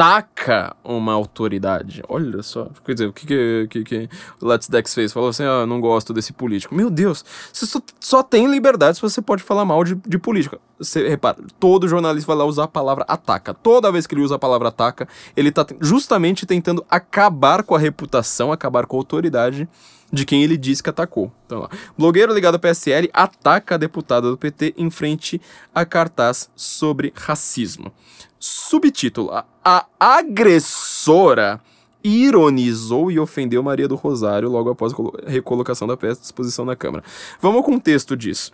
[0.00, 2.02] ataca uma autoridade.
[2.08, 2.70] Olha só.
[2.84, 4.08] Quer dizer, o que que, que, que
[4.40, 5.12] o Let's Dex fez?
[5.12, 6.74] Falou assim: ah, não gosto desse político.
[6.74, 7.22] Meu Deus,
[7.52, 10.58] você só, só tem liberdade se você pode falar mal de, de política.
[10.78, 13.52] Você repara, todo jornalista vai lá usar a palavra ataca.
[13.52, 15.06] Toda vez que ele usa a palavra ataca,
[15.36, 19.68] ele tá justamente tentando acabar com a reputação, acabar com a autoridade
[20.12, 21.30] de quem ele disse que atacou.
[21.44, 21.68] Então lá.
[21.96, 25.40] Blogueiro ligado ao PSL ataca a deputada do PT em frente
[25.74, 27.92] a cartaz sobre racismo.
[28.40, 29.30] Subtítulo:
[29.62, 31.60] A agressora
[32.02, 36.74] ironizou e ofendeu Maria do Rosário logo após a recolocação da peça de exposição na
[36.74, 37.04] Câmara.
[37.38, 38.52] Vamos ao contexto disso.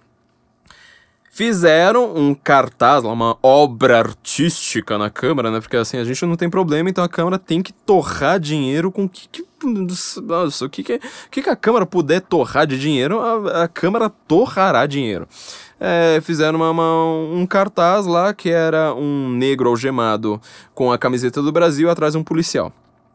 [1.30, 5.60] Fizeram um cartaz, uma obra artística na Câmara, né?
[5.60, 9.04] Porque assim, a gente não tem problema, então a Câmara tem que torrar dinheiro com
[9.04, 9.46] o que, que
[10.22, 11.00] nossa, o que, que,
[11.30, 15.28] que a Câmara puder torrar de dinheiro, a, a Câmara torrará dinheiro.
[15.78, 20.40] É, fizeram uma, uma, um cartaz lá que era um negro algemado
[20.74, 22.72] com a camiseta do Brasil atrás de um policial.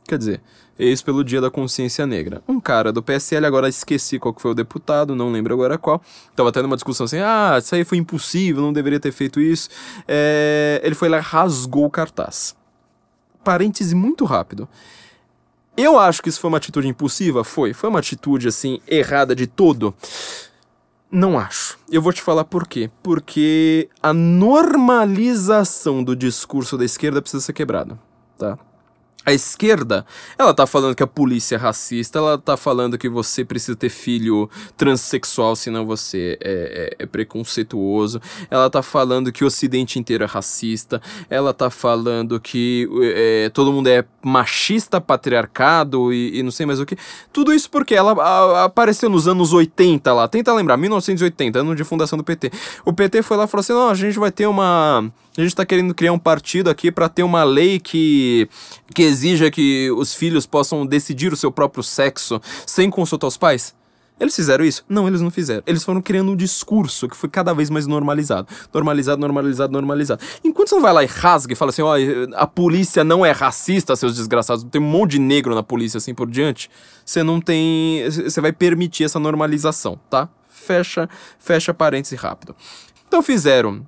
[0.08, 0.42] Quer dizer,
[0.78, 2.42] ex pelo Dia da Consciência Negra.
[2.48, 6.02] Um cara do PSL, agora esqueci qual que foi o deputado, não lembro agora qual.
[6.36, 9.70] Tava tendo uma discussão assim, ah, isso aí foi impossível, não deveria ter feito isso.
[10.08, 12.56] É, ele foi lá rasgou o cartaz.
[13.44, 14.68] Parêntese muito rápido.
[15.78, 17.44] Eu acho que isso foi uma atitude impulsiva?
[17.44, 17.74] Foi.
[17.74, 19.96] Foi uma atitude, assim, errada de todo?
[21.12, 21.78] Não acho.
[21.92, 22.90] Eu vou te falar por quê.
[23.04, 28.00] Porque a normalização do discurso da esquerda precisa ser quebrada,
[28.38, 28.58] tá?
[29.24, 30.04] A esquerda,
[30.36, 33.90] ela tá falando que a polícia é racista, ela tá falando que você precisa ter
[33.90, 38.20] filho transexual, senão você é, é, é, preconceituoso,
[38.50, 41.00] ela tá falando que o ocidente inteiro é racista,
[41.30, 46.80] ela tá falando que é, todo mundo é machista, patriarcado e, e, não sei mais
[46.80, 46.98] o que.
[47.32, 51.84] Tudo isso porque ela a, apareceu nos anos 80 lá, tenta lembrar, 1980, ano de
[51.84, 52.52] fundação do PT.
[52.84, 55.52] O PT foi lá e falou assim: não, a gente vai ter uma a gente
[55.52, 58.50] está querendo criar um partido aqui para ter uma lei que,
[58.94, 63.76] que exija que os filhos possam decidir o seu próprio sexo sem consultar os pais.
[64.22, 64.86] Eles fizeram isso?
[64.88, 65.64] Não, eles não fizeram.
[65.66, 68.48] Eles foram criando um discurso que foi cada vez mais normalizado.
[68.72, 70.22] Normalizado, normalizado, normalizado.
[70.44, 73.26] Enquanto você não vai lá e rasga e fala assim, ó, oh, a polícia não
[73.26, 76.70] é racista, seus desgraçados, tem um monte de negro na polícia assim por diante,
[77.04, 78.04] você não tem.
[78.12, 80.30] Você vai permitir essa normalização, tá?
[80.48, 81.10] Fecha,
[81.40, 82.56] fecha parêntese rápido.
[83.08, 83.84] Então fizeram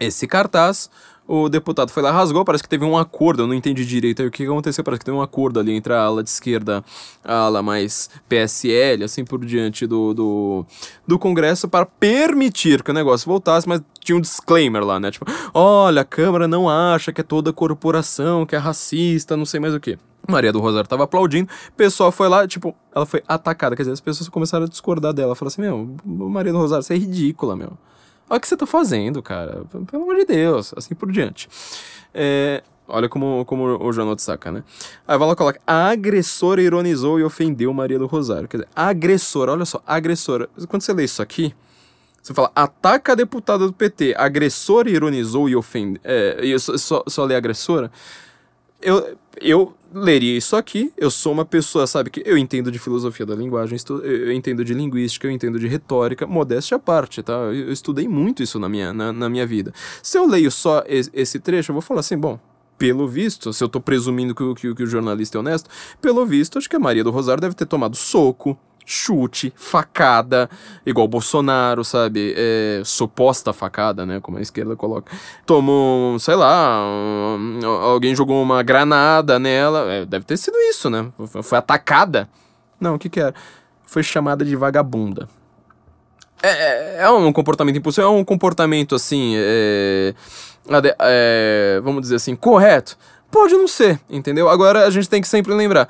[0.00, 0.90] esse cartaz.
[1.32, 4.26] O deputado foi lá, rasgou, parece que teve um acordo, eu não entendi direito aí
[4.26, 6.84] o que aconteceu, parece que teve um acordo ali entre a ala de esquerda,
[7.22, 10.66] a ala mais PSL, assim por diante do, do,
[11.06, 15.12] do Congresso, para permitir que o negócio voltasse, mas tinha um disclaimer lá, né?
[15.12, 15.24] Tipo,
[15.54, 19.72] olha, a Câmara não acha que é toda corporação, que é racista, não sei mais
[19.72, 19.96] o que.
[20.28, 23.92] Maria do Rosário tava aplaudindo, o pessoal foi lá, tipo, ela foi atacada, quer dizer,
[23.92, 27.54] as pessoas começaram a discordar dela, falaram assim, meu, Maria do Rosário, você é ridícula,
[27.54, 27.78] meu.
[28.30, 29.64] Olha o que você tá fazendo, cara.
[29.90, 30.72] Pelo amor de Deus.
[30.76, 31.48] Assim por diante.
[32.14, 34.62] É, olha como, como o jornal saca, né?
[35.06, 38.48] Aí vai lá coloca: a agressora ironizou e ofendeu Maria do Rosário.
[38.48, 40.48] Quer dizer, agressora, olha só, agressora.
[40.68, 41.52] Quando você lê isso aqui,
[42.22, 46.00] você fala, ataca a deputada do PT, agressora ironizou e ofendeu.
[46.04, 47.90] É, eu só, só, só lê agressora.
[48.80, 50.92] Eu, eu leria isso aqui.
[50.96, 54.74] Eu sou uma pessoa, sabe, que eu entendo de filosofia da linguagem, eu entendo de
[54.74, 57.32] linguística, eu entendo de retórica, modéstia à parte, tá?
[57.32, 59.72] Eu estudei muito isso na minha, na, na minha vida.
[60.02, 62.38] Se eu leio só esse trecho, eu vou falar assim, bom,
[62.78, 65.68] pelo visto, se eu tô presumindo que, que, que o jornalista é honesto,
[66.00, 68.58] pelo visto, acho que a Maria do Rosário deve ter tomado soco,
[68.90, 70.50] chute, facada,
[70.84, 72.34] igual Bolsonaro, sabe?
[72.36, 74.18] É, suposta facada, né?
[74.20, 75.12] Como a esquerda coloca.
[75.46, 76.82] Tomou, sei lá,
[77.38, 79.90] um, alguém jogou uma granada nela.
[79.92, 81.06] É, deve ter sido isso, né?
[81.42, 82.28] Foi atacada.
[82.80, 83.32] Não, o que que era?
[83.84, 85.28] Foi chamada de vagabunda.
[86.42, 90.14] É, é, é um comportamento impulsivo, é um comportamento assim, é,
[90.98, 92.96] é, vamos dizer assim, correto?
[93.30, 94.48] Pode não ser, entendeu?
[94.48, 95.88] Agora a gente tem que sempre lembrar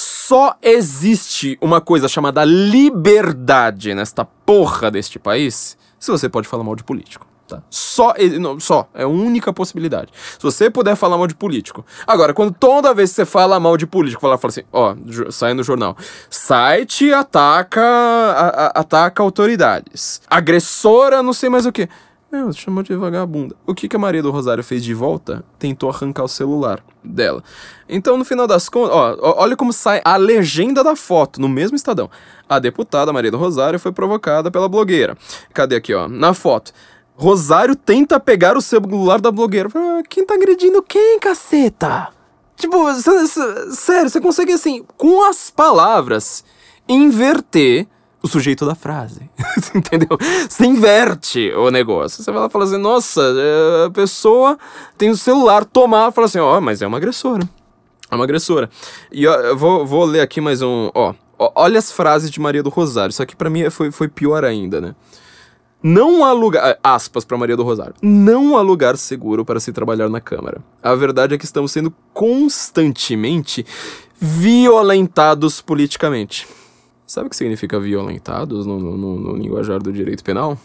[0.00, 6.74] só existe uma coisa chamada liberdade nesta porra deste país se você pode falar mal
[6.74, 7.26] de político.
[7.46, 7.62] Tá?
[7.68, 10.10] Só, não, só, é a única possibilidade.
[10.14, 11.84] Se você puder falar mal de político.
[12.06, 14.94] Agora, quando toda vez que você fala mal de político, fala, fala assim, ó,
[15.30, 15.94] sai no jornal.
[16.30, 20.22] Site ataca, a, a, ataca autoridades.
[20.30, 21.86] Agressora, não sei mais o que.
[22.32, 23.56] Meu, chamou de vagabunda.
[23.66, 25.44] O que, que a Maria do Rosário fez de volta?
[25.58, 27.42] Tentou arrancar o celular dela.
[27.88, 31.74] Então, no final das contas, ó, olha como sai a legenda da foto, no mesmo
[31.74, 32.08] estadão.
[32.48, 35.18] A deputada Maria do Rosário foi provocada pela blogueira.
[35.52, 36.06] Cadê aqui, ó?
[36.06, 36.72] Na foto.
[37.16, 39.68] Rosário tenta pegar o celular da blogueira.
[39.74, 42.10] Ah, quem tá agredindo quem, caceta?
[42.54, 42.92] Tipo,
[43.72, 46.44] sério, você consegue assim, com as palavras,
[46.88, 47.88] inverter
[48.22, 49.30] o sujeito da frase.
[49.74, 50.18] Entendeu?
[50.48, 52.22] Você inverte o negócio.
[52.22, 54.58] Você vai lá e fala assim: nossa, é, a pessoa
[54.98, 57.48] tem o celular, tomar, fala assim: ó, oh, mas é uma agressora.
[58.10, 58.68] É uma agressora.
[59.12, 60.90] E ó, eu vou, vou ler aqui mais um.
[60.94, 63.10] Ó, olha as frases de Maria do Rosário.
[63.10, 64.94] Isso aqui para mim foi, foi pior ainda, né?
[65.82, 66.78] Não há lugar.
[66.82, 67.94] Aspas para Maria do Rosário.
[68.02, 70.60] Não há lugar seguro para se trabalhar na Câmara.
[70.82, 73.64] A verdade é que estamos sendo constantemente
[74.20, 76.46] violentados politicamente.
[77.10, 80.56] Sabe o que significa violentados no, no, no, linguajar do direito penal?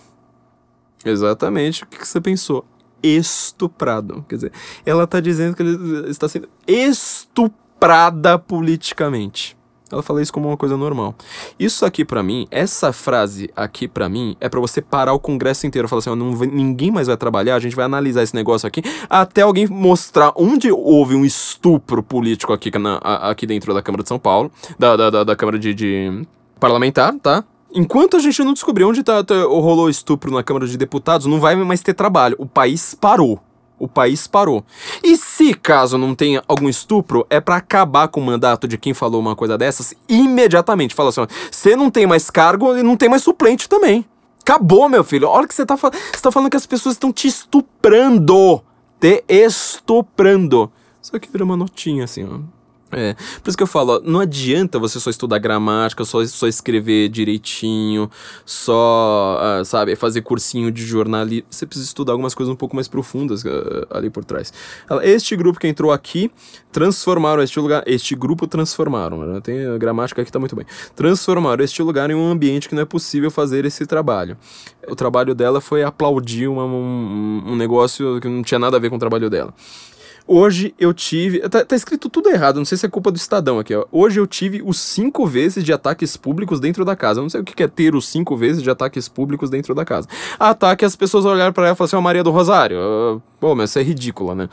[1.04, 2.64] Exatamente o que você pensou.
[3.02, 4.24] Estuprado.
[4.30, 4.52] Quer dizer,
[4.86, 9.58] ela está dizendo que ele está sendo estuprada politicamente.
[9.92, 11.14] Ela fala isso como uma coisa normal.
[11.60, 15.68] Isso aqui para mim, essa frase aqui para mim, é para você parar o congresso
[15.68, 15.88] inteiro.
[15.88, 19.42] Falar assim, não, ninguém mais vai trabalhar, a gente vai analisar esse negócio aqui, até
[19.42, 24.18] alguém mostrar onde houve um estupro político aqui, na, aqui dentro da Câmara de São
[24.18, 26.26] Paulo, da, da, da, da Câmara de, de
[26.60, 27.44] parlamentar, tá?
[27.74, 31.40] Enquanto a gente não descobrir onde tá, tá, rolou estupro na Câmara de Deputados, não
[31.40, 32.36] vai mais ter trabalho.
[32.40, 33.40] O país parou.
[33.86, 34.66] O país parou.
[35.04, 38.96] E se caso não tenha algum estupro, é para acabar com o mandato de quem
[38.96, 40.96] falou uma coisa dessas imediatamente.
[40.96, 41.22] Fala assim:
[41.52, 44.04] você não tem mais cargo e não tem mais suplente também.
[44.42, 45.28] Acabou, meu filho.
[45.28, 46.00] Olha que você tá falando.
[46.00, 48.64] Você tá falando que as pessoas estão te estuprando.
[49.00, 50.72] Te estuprando.
[51.00, 52.55] Isso aqui vira uma notinha assim, ó.
[52.96, 53.14] É,
[53.44, 57.10] por isso que eu falo, ó, não adianta você só estudar gramática, só, só escrever
[57.10, 58.10] direitinho,
[58.46, 61.46] só, uh, sabe, fazer cursinho de jornalismo.
[61.50, 64.54] Você precisa estudar algumas coisas um pouco mais profundas uh, ali por trás.
[65.04, 66.32] Este grupo que entrou aqui,
[66.72, 69.42] transformaram este lugar, este grupo transformaram, né?
[69.42, 70.66] tem a gramática aqui tá muito bem,
[70.96, 74.38] transformaram este lugar em um ambiente que não é possível fazer esse trabalho.
[74.88, 78.90] O trabalho dela foi aplaudir uma, um, um negócio que não tinha nada a ver
[78.90, 79.54] com o trabalho dela.
[80.28, 81.40] Hoje eu tive.
[81.48, 83.86] Tá, tá, escrito tudo errado, não sei se é culpa do Estadão aqui, ó.
[83.92, 87.20] Hoje eu tive os cinco vezes de ataques públicos dentro da casa.
[87.20, 89.86] Eu não sei o que é ter os cinco vezes de ataques públicos dentro da
[89.86, 90.08] casa.
[90.40, 92.78] Ataque as pessoas olharem para ela e falar assim, ó, Maria do Rosário.
[92.78, 94.50] Uh, pô, mas isso é ridícula, né?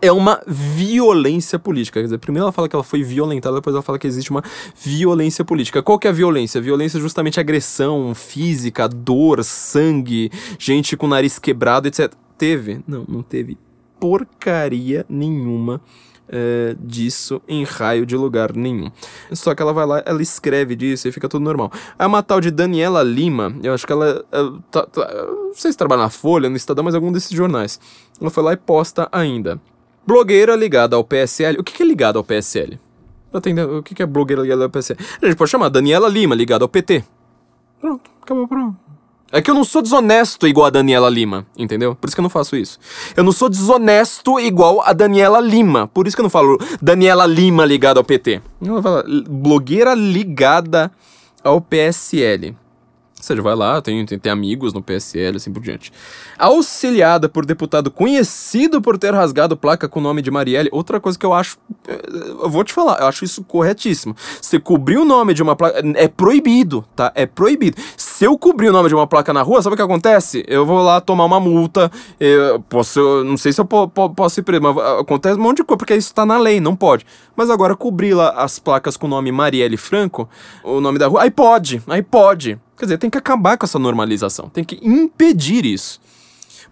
[0.00, 2.00] É uma violência política.
[2.00, 4.42] Quer dizer, primeiro ela fala que ela foi violentada, depois ela fala que existe uma
[4.74, 5.82] violência política.
[5.82, 6.62] Qual que é a violência?
[6.62, 12.10] Violência é justamente agressão física, dor, sangue, gente com nariz quebrado, etc.
[12.38, 12.80] Teve?
[12.88, 13.58] Não, não teve
[14.00, 15.80] porcaria nenhuma
[16.30, 18.90] é, disso em raio de lugar nenhum.
[19.32, 21.70] Só que ela vai lá, ela escreve disso e fica tudo normal.
[21.98, 24.24] A uma tal de Daniela Lima, eu acho que ela.
[24.30, 24.38] É,
[24.70, 27.80] tá, tá, não sei se trabalha na Folha, no Estadão, mas algum desses jornais.
[28.20, 29.60] Ela foi lá e posta ainda.
[30.06, 31.58] Blogueira ligada ao PSL.
[31.58, 32.78] O que, que é ligado ao PSL?
[33.32, 34.98] O que, que é blogueira ligada ao PSL.
[35.22, 37.04] A gente pode chamar Daniela Lima ligada ao PT.
[37.80, 38.89] Pronto, acabou, pronto.
[39.32, 41.94] É que eu não sou desonesto igual a Daniela Lima, entendeu?
[41.94, 42.78] Por isso que eu não faço isso.
[43.16, 45.86] Eu não sou desonesto igual a Daniela Lima.
[45.86, 48.42] Por isso que eu não falo Daniela Lima ligada ao PT.
[48.60, 50.90] Eu falo blogueira ligada
[51.44, 52.56] ao PSL.
[53.20, 55.92] Ou seja, vai lá, tem, tem, tem, amigos no PSL, assim por diante.
[56.38, 60.70] Auxiliada por deputado conhecido por ter rasgado placa com o nome de Marielle.
[60.72, 61.58] Outra coisa que eu acho.
[61.86, 62.00] Eh,
[62.42, 64.16] eu vou te falar, eu acho isso corretíssimo.
[64.40, 65.82] Você cobrir o nome de uma placa.
[65.96, 67.12] É proibido, tá?
[67.14, 67.76] É proibido.
[67.94, 70.42] Se eu cobrir o nome de uma placa na rua, sabe o que acontece?
[70.48, 71.92] Eu vou lá tomar uma multa.
[72.18, 73.22] Eu posso.
[73.22, 75.76] Não sei se eu po, po, posso ir preso, mas acontece um monte de coisa,
[75.76, 77.04] porque isso tá na lei, não pode.
[77.36, 80.26] Mas agora cobrir lá as placas com o nome Marielle Franco,
[80.64, 82.58] o nome da rua, aí pode, aí pode.
[82.80, 86.00] Quer dizer, tem que acabar com essa normalização, tem que impedir isso.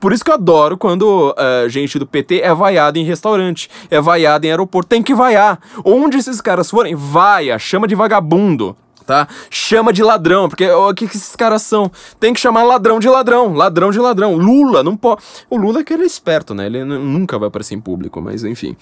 [0.00, 4.00] Por isso que eu adoro quando uh, gente do PT é vaiada em restaurante, é
[4.00, 4.88] vaiada em aeroporto.
[4.88, 5.60] Tem que vaiar.
[5.84, 8.74] Onde esses caras forem, vaia, chama de vagabundo
[9.08, 9.26] tá?
[9.48, 11.90] Chama de ladrão, porque o que, que esses caras são?
[12.20, 14.36] Tem que chamar ladrão de ladrão, ladrão de ladrão.
[14.36, 15.22] Lula, não pode.
[15.48, 16.66] O Lula é que ele é esperto, né?
[16.66, 18.76] Ele nunca vai aparecer em público, mas enfim.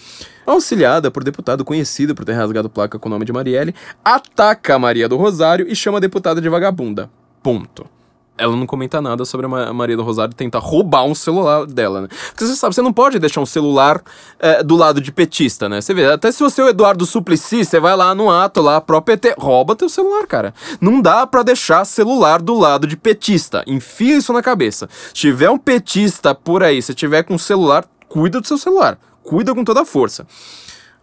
[0.44, 3.72] Auxiliada por deputado conhecido por ter rasgado placa com o nome de Marielle,
[4.04, 7.08] ataca a Maria do Rosário e chama a deputada de vagabunda.
[7.40, 7.95] Ponto
[8.38, 12.08] ela não comenta nada sobre a Maria do Rosário tentar roubar um celular dela, né?
[12.08, 14.02] Porque você sabe, você não pode deixar um celular
[14.38, 15.80] é, do lado de petista, né?
[15.80, 18.80] Você vê, até se você é o Eduardo Suplicy, você vai lá no ato lá,
[18.80, 20.54] pro PT, rouba teu celular, cara.
[20.80, 23.64] Não dá para deixar celular do lado de petista.
[23.66, 24.88] Enfia isso na cabeça.
[25.08, 28.98] Se tiver um petista por aí, se tiver com celular, cuida do seu celular.
[29.22, 30.26] Cuida com toda a força.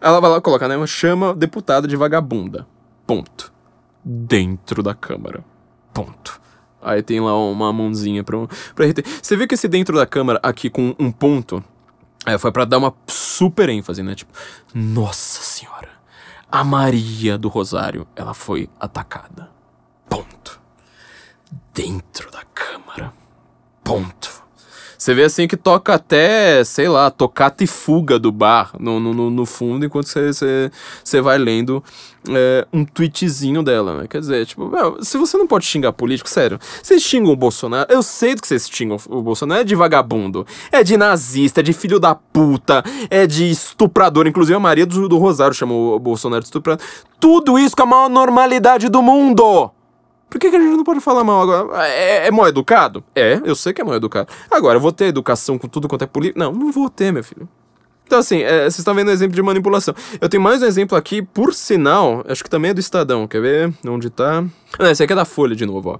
[0.00, 0.86] Ela vai lá colocar, né?
[0.86, 2.66] Chama deputada de vagabunda.
[3.06, 3.52] Ponto.
[4.04, 5.44] Dentro da Câmara.
[5.92, 6.43] Ponto.
[6.84, 8.38] Aí tem lá uma mãozinha pra,
[8.74, 9.02] pra RT.
[9.22, 11.62] Você viu que esse dentro da câmera aqui com um ponto
[12.26, 14.14] é, foi para dar uma super ênfase, né?
[14.14, 14.32] Tipo,
[14.74, 15.88] nossa senhora,
[16.50, 19.50] a Maria do Rosário, ela foi atacada.
[20.08, 20.60] Ponto.
[21.72, 23.12] Dentro da câmara.
[23.82, 24.43] Ponto.
[25.04, 29.28] Você vê assim que toca até, sei lá, tocata e fuga do bar no, no,
[29.28, 30.70] no fundo, enquanto você,
[31.04, 31.84] você, vai lendo
[32.26, 34.06] é, um tweetzinho dela, né?
[34.08, 37.86] Quer dizer, tipo, meu, se você não pode xingar político, sério, vocês xingam o Bolsonaro,
[37.92, 41.62] eu sei do que vocês xingam o Bolsonaro, é de vagabundo, é de nazista, é
[41.62, 45.98] de filho da puta, é de estuprador, inclusive a Maria do, do Rosário chamou o
[45.98, 46.82] Bolsonaro de estuprador.
[47.20, 49.70] Tudo isso com a maior normalidade do mundo!
[50.28, 51.86] Por que, que a gente não pode falar mal agora?
[51.86, 53.04] É, é mal educado?
[53.14, 54.28] É, eu sei que é mal educado.
[54.50, 56.38] Agora, eu vou ter educação com tudo quanto é político?
[56.38, 57.48] Não, não vou ter, meu filho.
[58.06, 59.94] Então, assim, é, vocês estão vendo um exemplo de manipulação.
[60.20, 63.26] Eu tenho mais um exemplo aqui, por sinal, acho que também é do Estadão.
[63.26, 63.74] Quer ver?
[63.86, 64.44] Onde tá?
[64.78, 65.98] Não, esse aqui é da Folha de novo, ó.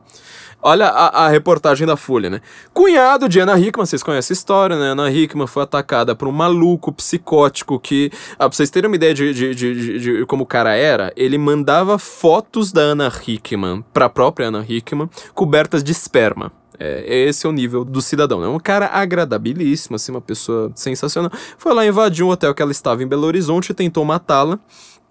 [0.66, 2.40] Olha a, a, reportagem da Folha, né?
[2.72, 4.92] Cunhado de Ana Hickman, vocês conhecem a história, né?
[4.92, 9.12] Ana Hickman foi atacada por um maluco psicótico que, ah, pra vocês terem uma ideia
[9.12, 14.08] de, de, de, de, como o cara era, ele mandava fotos da Ana Hickman pra
[14.08, 16.50] própria Ana Hickman cobertas de esperma.
[16.78, 18.48] É, esse é o nível do cidadão, né?
[18.48, 21.30] Um cara agradabilíssimo, assim, uma pessoa sensacional.
[21.58, 24.58] Foi lá, invadiu um hotel que ela estava em Belo Horizonte e tentou matá-la.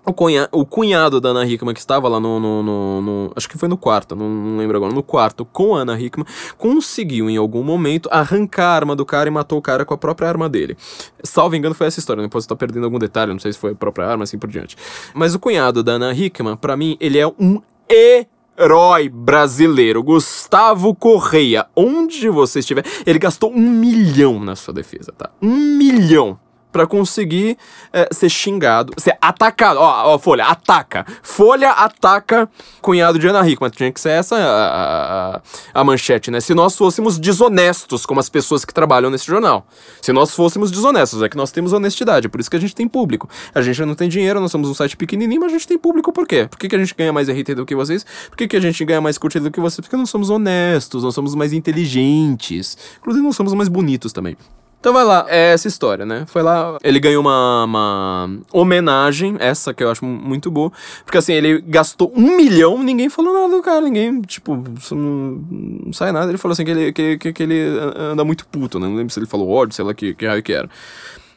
[0.06, 3.48] O, cunha, o cunhado da Ana Hickman, que estava lá no, no, no, no Acho
[3.48, 4.94] que foi no quarto, não, não, lembro agora.
[4.94, 6.28] No quarto com a Ana Hickman,
[6.58, 9.98] conseguiu em algum momento arrancar a arma do cara e matou o cara com a
[9.98, 10.76] própria arma dele.
[11.24, 12.22] Salvo engano, foi essa história.
[12.22, 12.28] Né?
[12.28, 14.50] Depois eu tô perdendo algum detalhe, não sei se foi a própria arma, assim por
[14.50, 14.76] diante.
[15.14, 21.66] Mas o cunhado da Ana Hickman, para mim, ele é um herói brasileiro, Gustavo Correia,
[21.76, 25.30] onde você estiver, ele gastou um milhão na sua defesa, tá?
[25.42, 26.38] Um milhão
[26.74, 27.56] para conseguir
[27.94, 29.80] é, ser xingado, ser atacado.
[29.80, 31.06] Ó, ó, Folha, ataca.
[31.22, 32.50] Folha ataca
[32.82, 33.70] cunhado de Ana Hickman.
[33.70, 35.42] Tinha que ser essa a, a,
[35.74, 36.42] a, manchete, né?
[36.42, 39.68] Se nós fôssemos desonestos como as pessoas que trabalham nesse jornal.
[40.02, 42.28] Se nós fôssemos desonestos, é que nós temos honestidade.
[42.28, 43.30] Por isso que a gente tem público.
[43.54, 46.12] A gente não tem dinheiro, nós somos um site pequenininho, mas a gente tem público
[46.12, 46.48] por quê?
[46.50, 48.04] Por que, que a gente ganha mais RT do que vocês?
[48.30, 49.80] Por que, que a gente ganha mais curtida do que vocês?
[49.80, 52.76] Porque nós somos honestos, nós somos mais inteligentes.
[52.98, 54.36] Inclusive, nós somos mais bonitos também.
[54.84, 56.26] Então vai lá, é essa história, né?
[56.28, 60.74] Foi lá, ele ganhou uma, uma homenagem, essa que eu acho muito boa,
[61.06, 64.62] porque assim, ele gastou um milhão, ninguém falou nada do cara, ninguém, tipo,
[64.92, 65.42] não,
[65.86, 66.30] não sai nada.
[66.30, 67.64] Ele falou assim que ele, que, que, que, ele
[67.96, 68.86] anda muito puto, né?
[68.86, 70.70] Não lembro se ele falou ódio, sei lá que, que raio que era.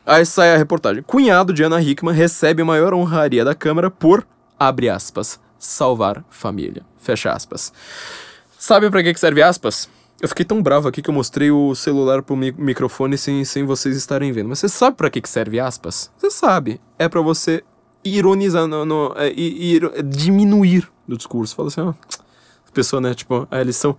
[0.04, 1.04] Aí sai a reportagem.
[1.04, 4.26] Cunhado de Ana Hickman recebe a maior honraria da Câmara por,
[4.58, 6.82] abre aspas, salvar família.
[6.98, 7.72] Fecha aspas.
[8.58, 9.88] Sabe para que serve aspas?
[10.20, 13.64] Eu fiquei tão bravo aqui que eu mostrei o celular pro mi microfone sem, sem
[13.64, 14.48] vocês estarem vendo.
[14.48, 16.10] Mas você sabe para que, que serve aspas?
[16.16, 16.80] Você sabe.
[16.98, 17.62] É para você
[18.02, 21.54] ironizar, no, no é, ir, diminuir do discurso.
[21.54, 21.92] Fala assim, ó.
[22.64, 23.96] As pessoas, né, tipo, ah, eles são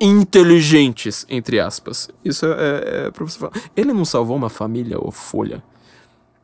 [0.00, 2.10] inteligentes, entre aspas.
[2.22, 3.52] Isso é, é, é pra você falar.
[3.74, 5.62] Ele não salvou uma família, ou Folha?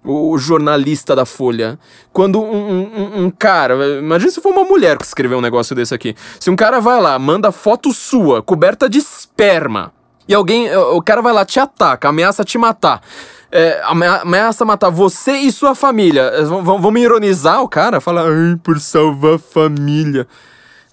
[0.05, 1.79] O jornalista da Folha.
[2.13, 5.95] Quando um, um, um, cara, imagina se for uma mulher que escreveu um negócio desse
[5.95, 6.15] aqui.
[6.39, 9.93] Se um cara vai lá, manda foto sua, coberta de esperma,
[10.31, 13.03] e alguém, o cara vai lá, te ataca, ameaça te matar.
[13.51, 16.45] É, ameaça matar você e sua família.
[16.45, 18.01] Vão, me ironizar o cara?
[18.01, 20.29] Fala, ai, por salvar a família.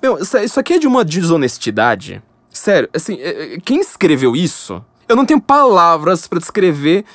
[0.02, 2.20] Meu, isso aqui é de uma desonestidade.
[2.50, 4.84] Sério, assim, é, é, quem escreveu isso?
[5.08, 7.06] Eu não tenho palavras para descrever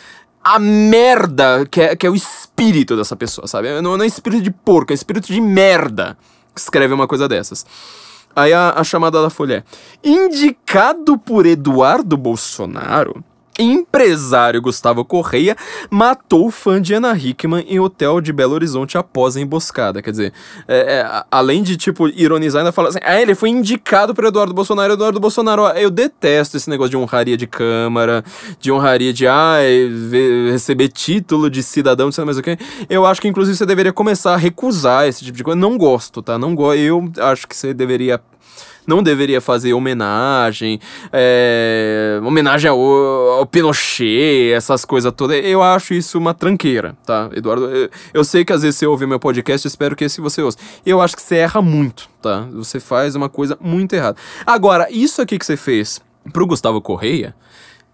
[0.43, 3.81] a merda que é, que é o espírito dessa pessoa, sabe?
[3.81, 6.17] Não, não é espírito de porco, é espírito de merda
[6.55, 7.65] que escreve uma coisa dessas.
[8.35, 9.65] Aí a, a chamada da Folha
[10.05, 13.23] é: indicado por Eduardo Bolsonaro
[13.59, 15.57] Empresário Gustavo Correia
[15.91, 20.01] matou fã de Ana Hickman em hotel de Belo Horizonte após a emboscada.
[20.01, 20.33] Quer dizer,
[20.67, 24.55] é, é, além de, tipo, ironizar, ainda fala assim: ah, ele foi indicado por Eduardo
[24.55, 24.95] Bolsonaro.
[24.95, 28.25] Eduardo Bolsonaro, eu detesto esse negócio de honraria de Câmara,
[28.59, 29.57] de honraria de, ah,
[30.51, 32.57] receber título de cidadão, não sei mais o que.
[32.89, 35.59] Eu acho que, inclusive, você deveria começar a recusar esse tipo de coisa.
[35.59, 36.39] Não gosto, tá?
[36.39, 36.79] Não gosto.
[36.79, 38.21] Eu acho que você deveria
[38.87, 40.81] não deveria fazer homenagem,
[41.13, 45.45] é, homenagem ao, ao, Pinochet, essas coisas todas.
[45.45, 47.67] Eu acho isso uma tranqueira, tá, Eduardo?
[47.71, 50.59] Eu, eu sei que às vezes você ouve meu podcast, espero que esse você ouça.
[50.85, 52.47] Eu acho que você erra muito, tá?
[52.53, 54.17] Você faz uma coisa muito errada.
[54.47, 56.01] Agora, isso aqui que você fez
[56.33, 57.35] pro Gustavo Correia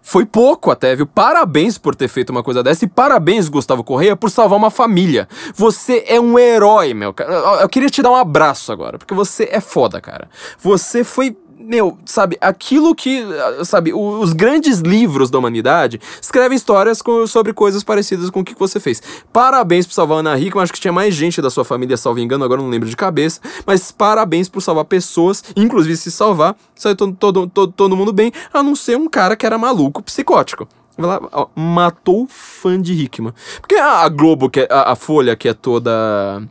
[0.01, 1.05] foi pouco até, viu?
[1.05, 5.27] Parabéns por ter feito uma coisa dessa e parabéns, Gustavo Correia, por salvar uma família.
[5.55, 7.33] Você é um herói, meu cara.
[7.61, 10.29] Eu queria te dar um abraço agora, porque você é foda, cara.
[10.59, 11.37] Você foi
[11.69, 13.23] meu, sabe, aquilo que,
[13.63, 18.57] sabe, os grandes livros da humanidade escrevem histórias com, sobre coisas parecidas com o que
[18.57, 18.99] você fez.
[19.31, 22.19] Parabéns por salvar a Ana Hickman, acho que tinha mais gente da sua família, salvo
[22.19, 26.95] engano, agora não lembro de cabeça, mas parabéns por salvar pessoas, inclusive se salvar, saiu
[26.95, 30.67] todo, todo, todo, todo mundo bem, a não ser um cara que era maluco, psicótico.
[30.97, 33.33] Lá, ó, matou fã de Hickman.
[33.61, 36.41] Porque a Globo, que é, a, a Folha, que é toda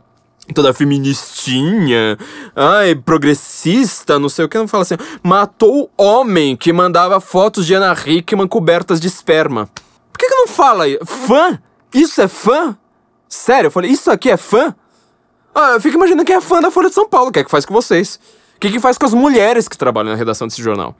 [0.53, 2.17] toda feministinha,
[2.55, 7.73] ai, progressista, não sei o que, não fala assim, matou homem que mandava fotos de
[7.73, 9.67] Ana Hickman cobertas de esperma.
[10.11, 10.85] Por que, que não fala?
[11.05, 11.59] Fã?
[11.93, 12.77] Isso é fã?
[13.27, 14.75] Sério, eu falei, isso aqui é fã?
[15.53, 17.43] Ah, eu fico imaginando quem é fã da Folha de São Paulo, o que é
[17.43, 18.19] que faz com vocês?
[18.55, 20.95] O que, que faz com as mulheres que trabalham na redação desse jornal?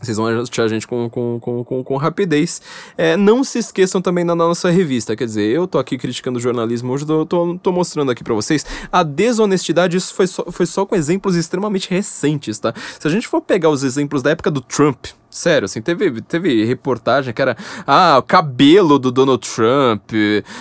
[0.00, 2.62] Vocês vão achar a gente com, com, com, com, com rapidez.
[2.96, 5.16] É, não se esqueçam também da nossa revista.
[5.16, 8.34] Quer dizer, eu tô aqui criticando o jornalismo hoje, tô, tô, tô mostrando aqui para
[8.34, 9.96] vocês a desonestidade.
[9.96, 12.72] Isso foi só, foi só com exemplos extremamente recentes, tá?
[12.98, 15.06] Se a gente for pegar os exemplos da época do Trump,
[15.38, 17.56] Sério, assim, teve, teve reportagem que era,
[17.86, 20.10] ah, o cabelo do Donald Trump,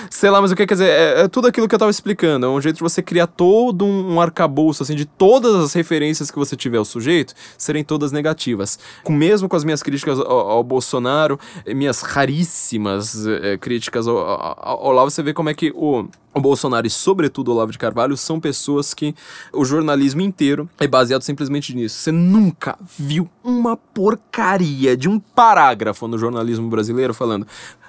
[0.08, 2.46] sei lá, mas o que quer dizer, é, é, tudo aquilo que eu tava explicando,
[2.46, 6.38] é um jeito de você criar todo um arcabouço, assim, de todas as referências que
[6.38, 8.78] você tiver ao sujeito, serem todas negativas.
[9.04, 14.60] Com, mesmo com as minhas críticas ao, ao Bolsonaro, minhas raríssimas é, críticas ao, ao,
[14.62, 17.80] ao Olavo, você vê como é que o o Bolsonaro e, sobretudo, o Olavo de
[17.80, 19.16] Carvalho são pessoas que
[19.52, 21.98] o jornalismo inteiro é baseado simplesmente nisso.
[21.98, 24.67] Você nunca viu uma porcaria
[24.98, 27.48] de um parágrafo no jornalismo brasileiro falando.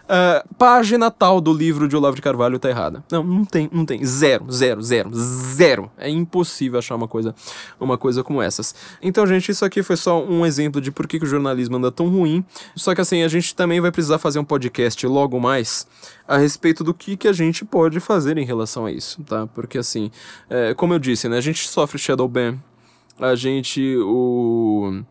[0.08, 3.04] Uh, página tal do livro de Olavo de Carvalho tá errada.
[3.12, 4.02] Não, não tem, não tem.
[4.02, 5.90] Zero, zero, zero, zero.
[5.98, 7.34] É impossível achar uma coisa,
[7.78, 8.74] uma coisa como essas.
[9.02, 11.92] Então, gente, isso aqui foi só um exemplo de por que, que o jornalismo anda
[11.92, 12.42] tão ruim.
[12.74, 15.86] Só que assim, a gente também vai precisar fazer um podcast logo mais
[16.26, 19.46] a respeito do que, que a gente pode fazer em relação a isso, tá?
[19.48, 20.10] Porque assim,
[20.48, 22.56] é, como eu disse, né, a gente sofre shadow ban,
[23.20, 25.02] a gente o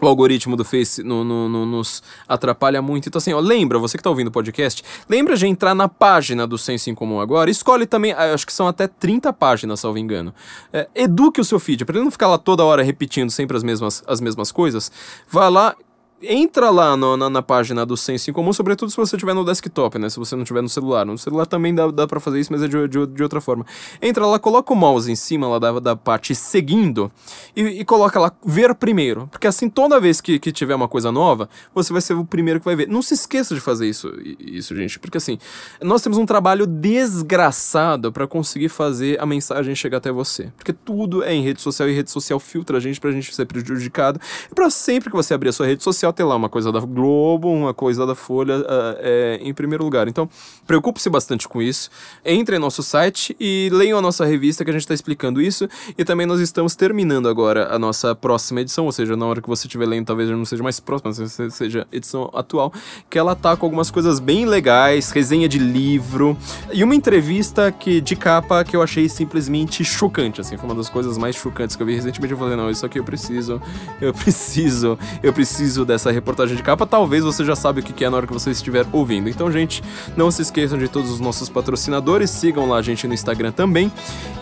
[0.00, 3.08] o algoritmo do Face no, no, no, nos atrapalha muito.
[3.08, 6.46] Então, assim, ó, lembra, você que está ouvindo o podcast, lembra de entrar na página
[6.46, 7.50] do Senso em Comum agora.
[7.50, 10.34] Escolhe também, ah, acho que são até 30 páginas, salvo engano.
[10.72, 13.62] É, eduque o seu feed, para ele não ficar lá toda hora repetindo sempre as
[13.62, 14.90] mesmas, as mesmas coisas.
[15.28, 15.74] Vá lá
[16.22, 19.44] entra lá no, na, na, página do Senso em Comum, sobretudo se você estiver no
[19.44, 20.08] desktop, né?
[20.08, 21.04] Se você não estiver no celular.
[21.04, 23.66] No celular também dá, dá para fazer isso, mas é de, de, de, outra forma.
[24.00, 27.10] Entra lá, coloca o mouse em cima lá da, da parte seguindo
[27.54, 29.28] e, e coloca lá ver primeiro.
[29.30, 32.60] Porque assim, toda vez que, que tiver uma coisa nova, você vai ser o primeiro
[32.60, 32.88] que vai ver.
[32.88, 34.98] Não se esqueça de fazer isso, isso gente.
[34.98, 35.38] Porque assim,
[35.82, 40.50] nós temos um trabalho desgraçado para conseguir fazer a mensagem chegar até você.
[40.56, 43.44] Porque tudo é em rede social e rede social filtra a gente pra gente ser
[43.44, 44.18] prejudicado.
[44.50, 46.80] E pra sempre que você abrir a sua rede social, ter lá uma coisa da
[46.80, 48.64] Globo, uma coisa da Folha uh,
[48.98, 50.08] é, em primeiro lugar.
[50.08, 50.28] Então,
[50.66, 51.90] preocupe-se bastante com isso.
[52.24, 55.68] Entre em nosso site e leiam a nossa revista que a gente está explicando isso.
[55.96, 59.48] E também nós estamos terminando agora a nossa próxima edição, ou seja, na hora que
[59.48, 62.72] você estiver lendo, talvez não seja mais próxima, mas seja edição atual,
[63.08, 66.36] que ela tá com algumas coisas bem legais, resenha de livro
[66.72, 70.88] e uma entrevista que de capa que eu achei simplesmente chocante, assim, foi uma das
[70.88, 72.32] coisas mais chocantes que eu vi recentemente.
[72.32, 73.60] Eu falei, não, isso aqui eu preciso,
[74.00, 78.04] eu preciso, eu preciso dessa essa reportagem de capa, talvez você já sabe o que
[78.04, 79.28] é na hora que você estiver ouvindo.
[79.28, 79.82] Então, gente,
[80.16, 83.90] não se esqueçam de todos os nossos patrocinadores, sigam lá a gente no Instagram também.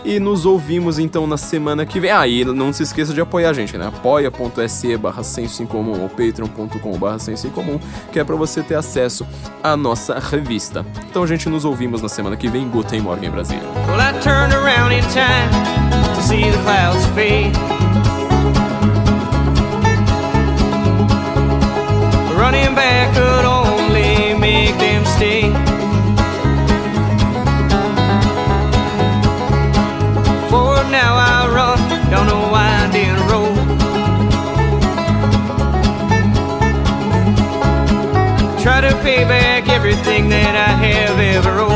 [0.03, 2.11] E nos ouvimos então na semana que vem.
[2.11, 3.87] Ah, e não se esqueça de apoiar a gente, né?
[3.87, 7.79] apoia.se barra senso em comum ou patreon.com barra senso em comum,
[8.11, 9.25] que é para você ter acesso
[9.63, 10.85] à nossa revista.
[11.09, 12.69] Então, gente, nos ouvimos na semana que vem.
[12.69, 13.59] Guten Morgen, Brasil.
[13.87, 13.97] Well,
[22.45, 25.49] Running back could only make them stay.
[30.51, 31.79] Forward now I run
[32.11, 33.57] down a winding road.
[38.61, 41.74] Try to pay back everything that I have ever owed.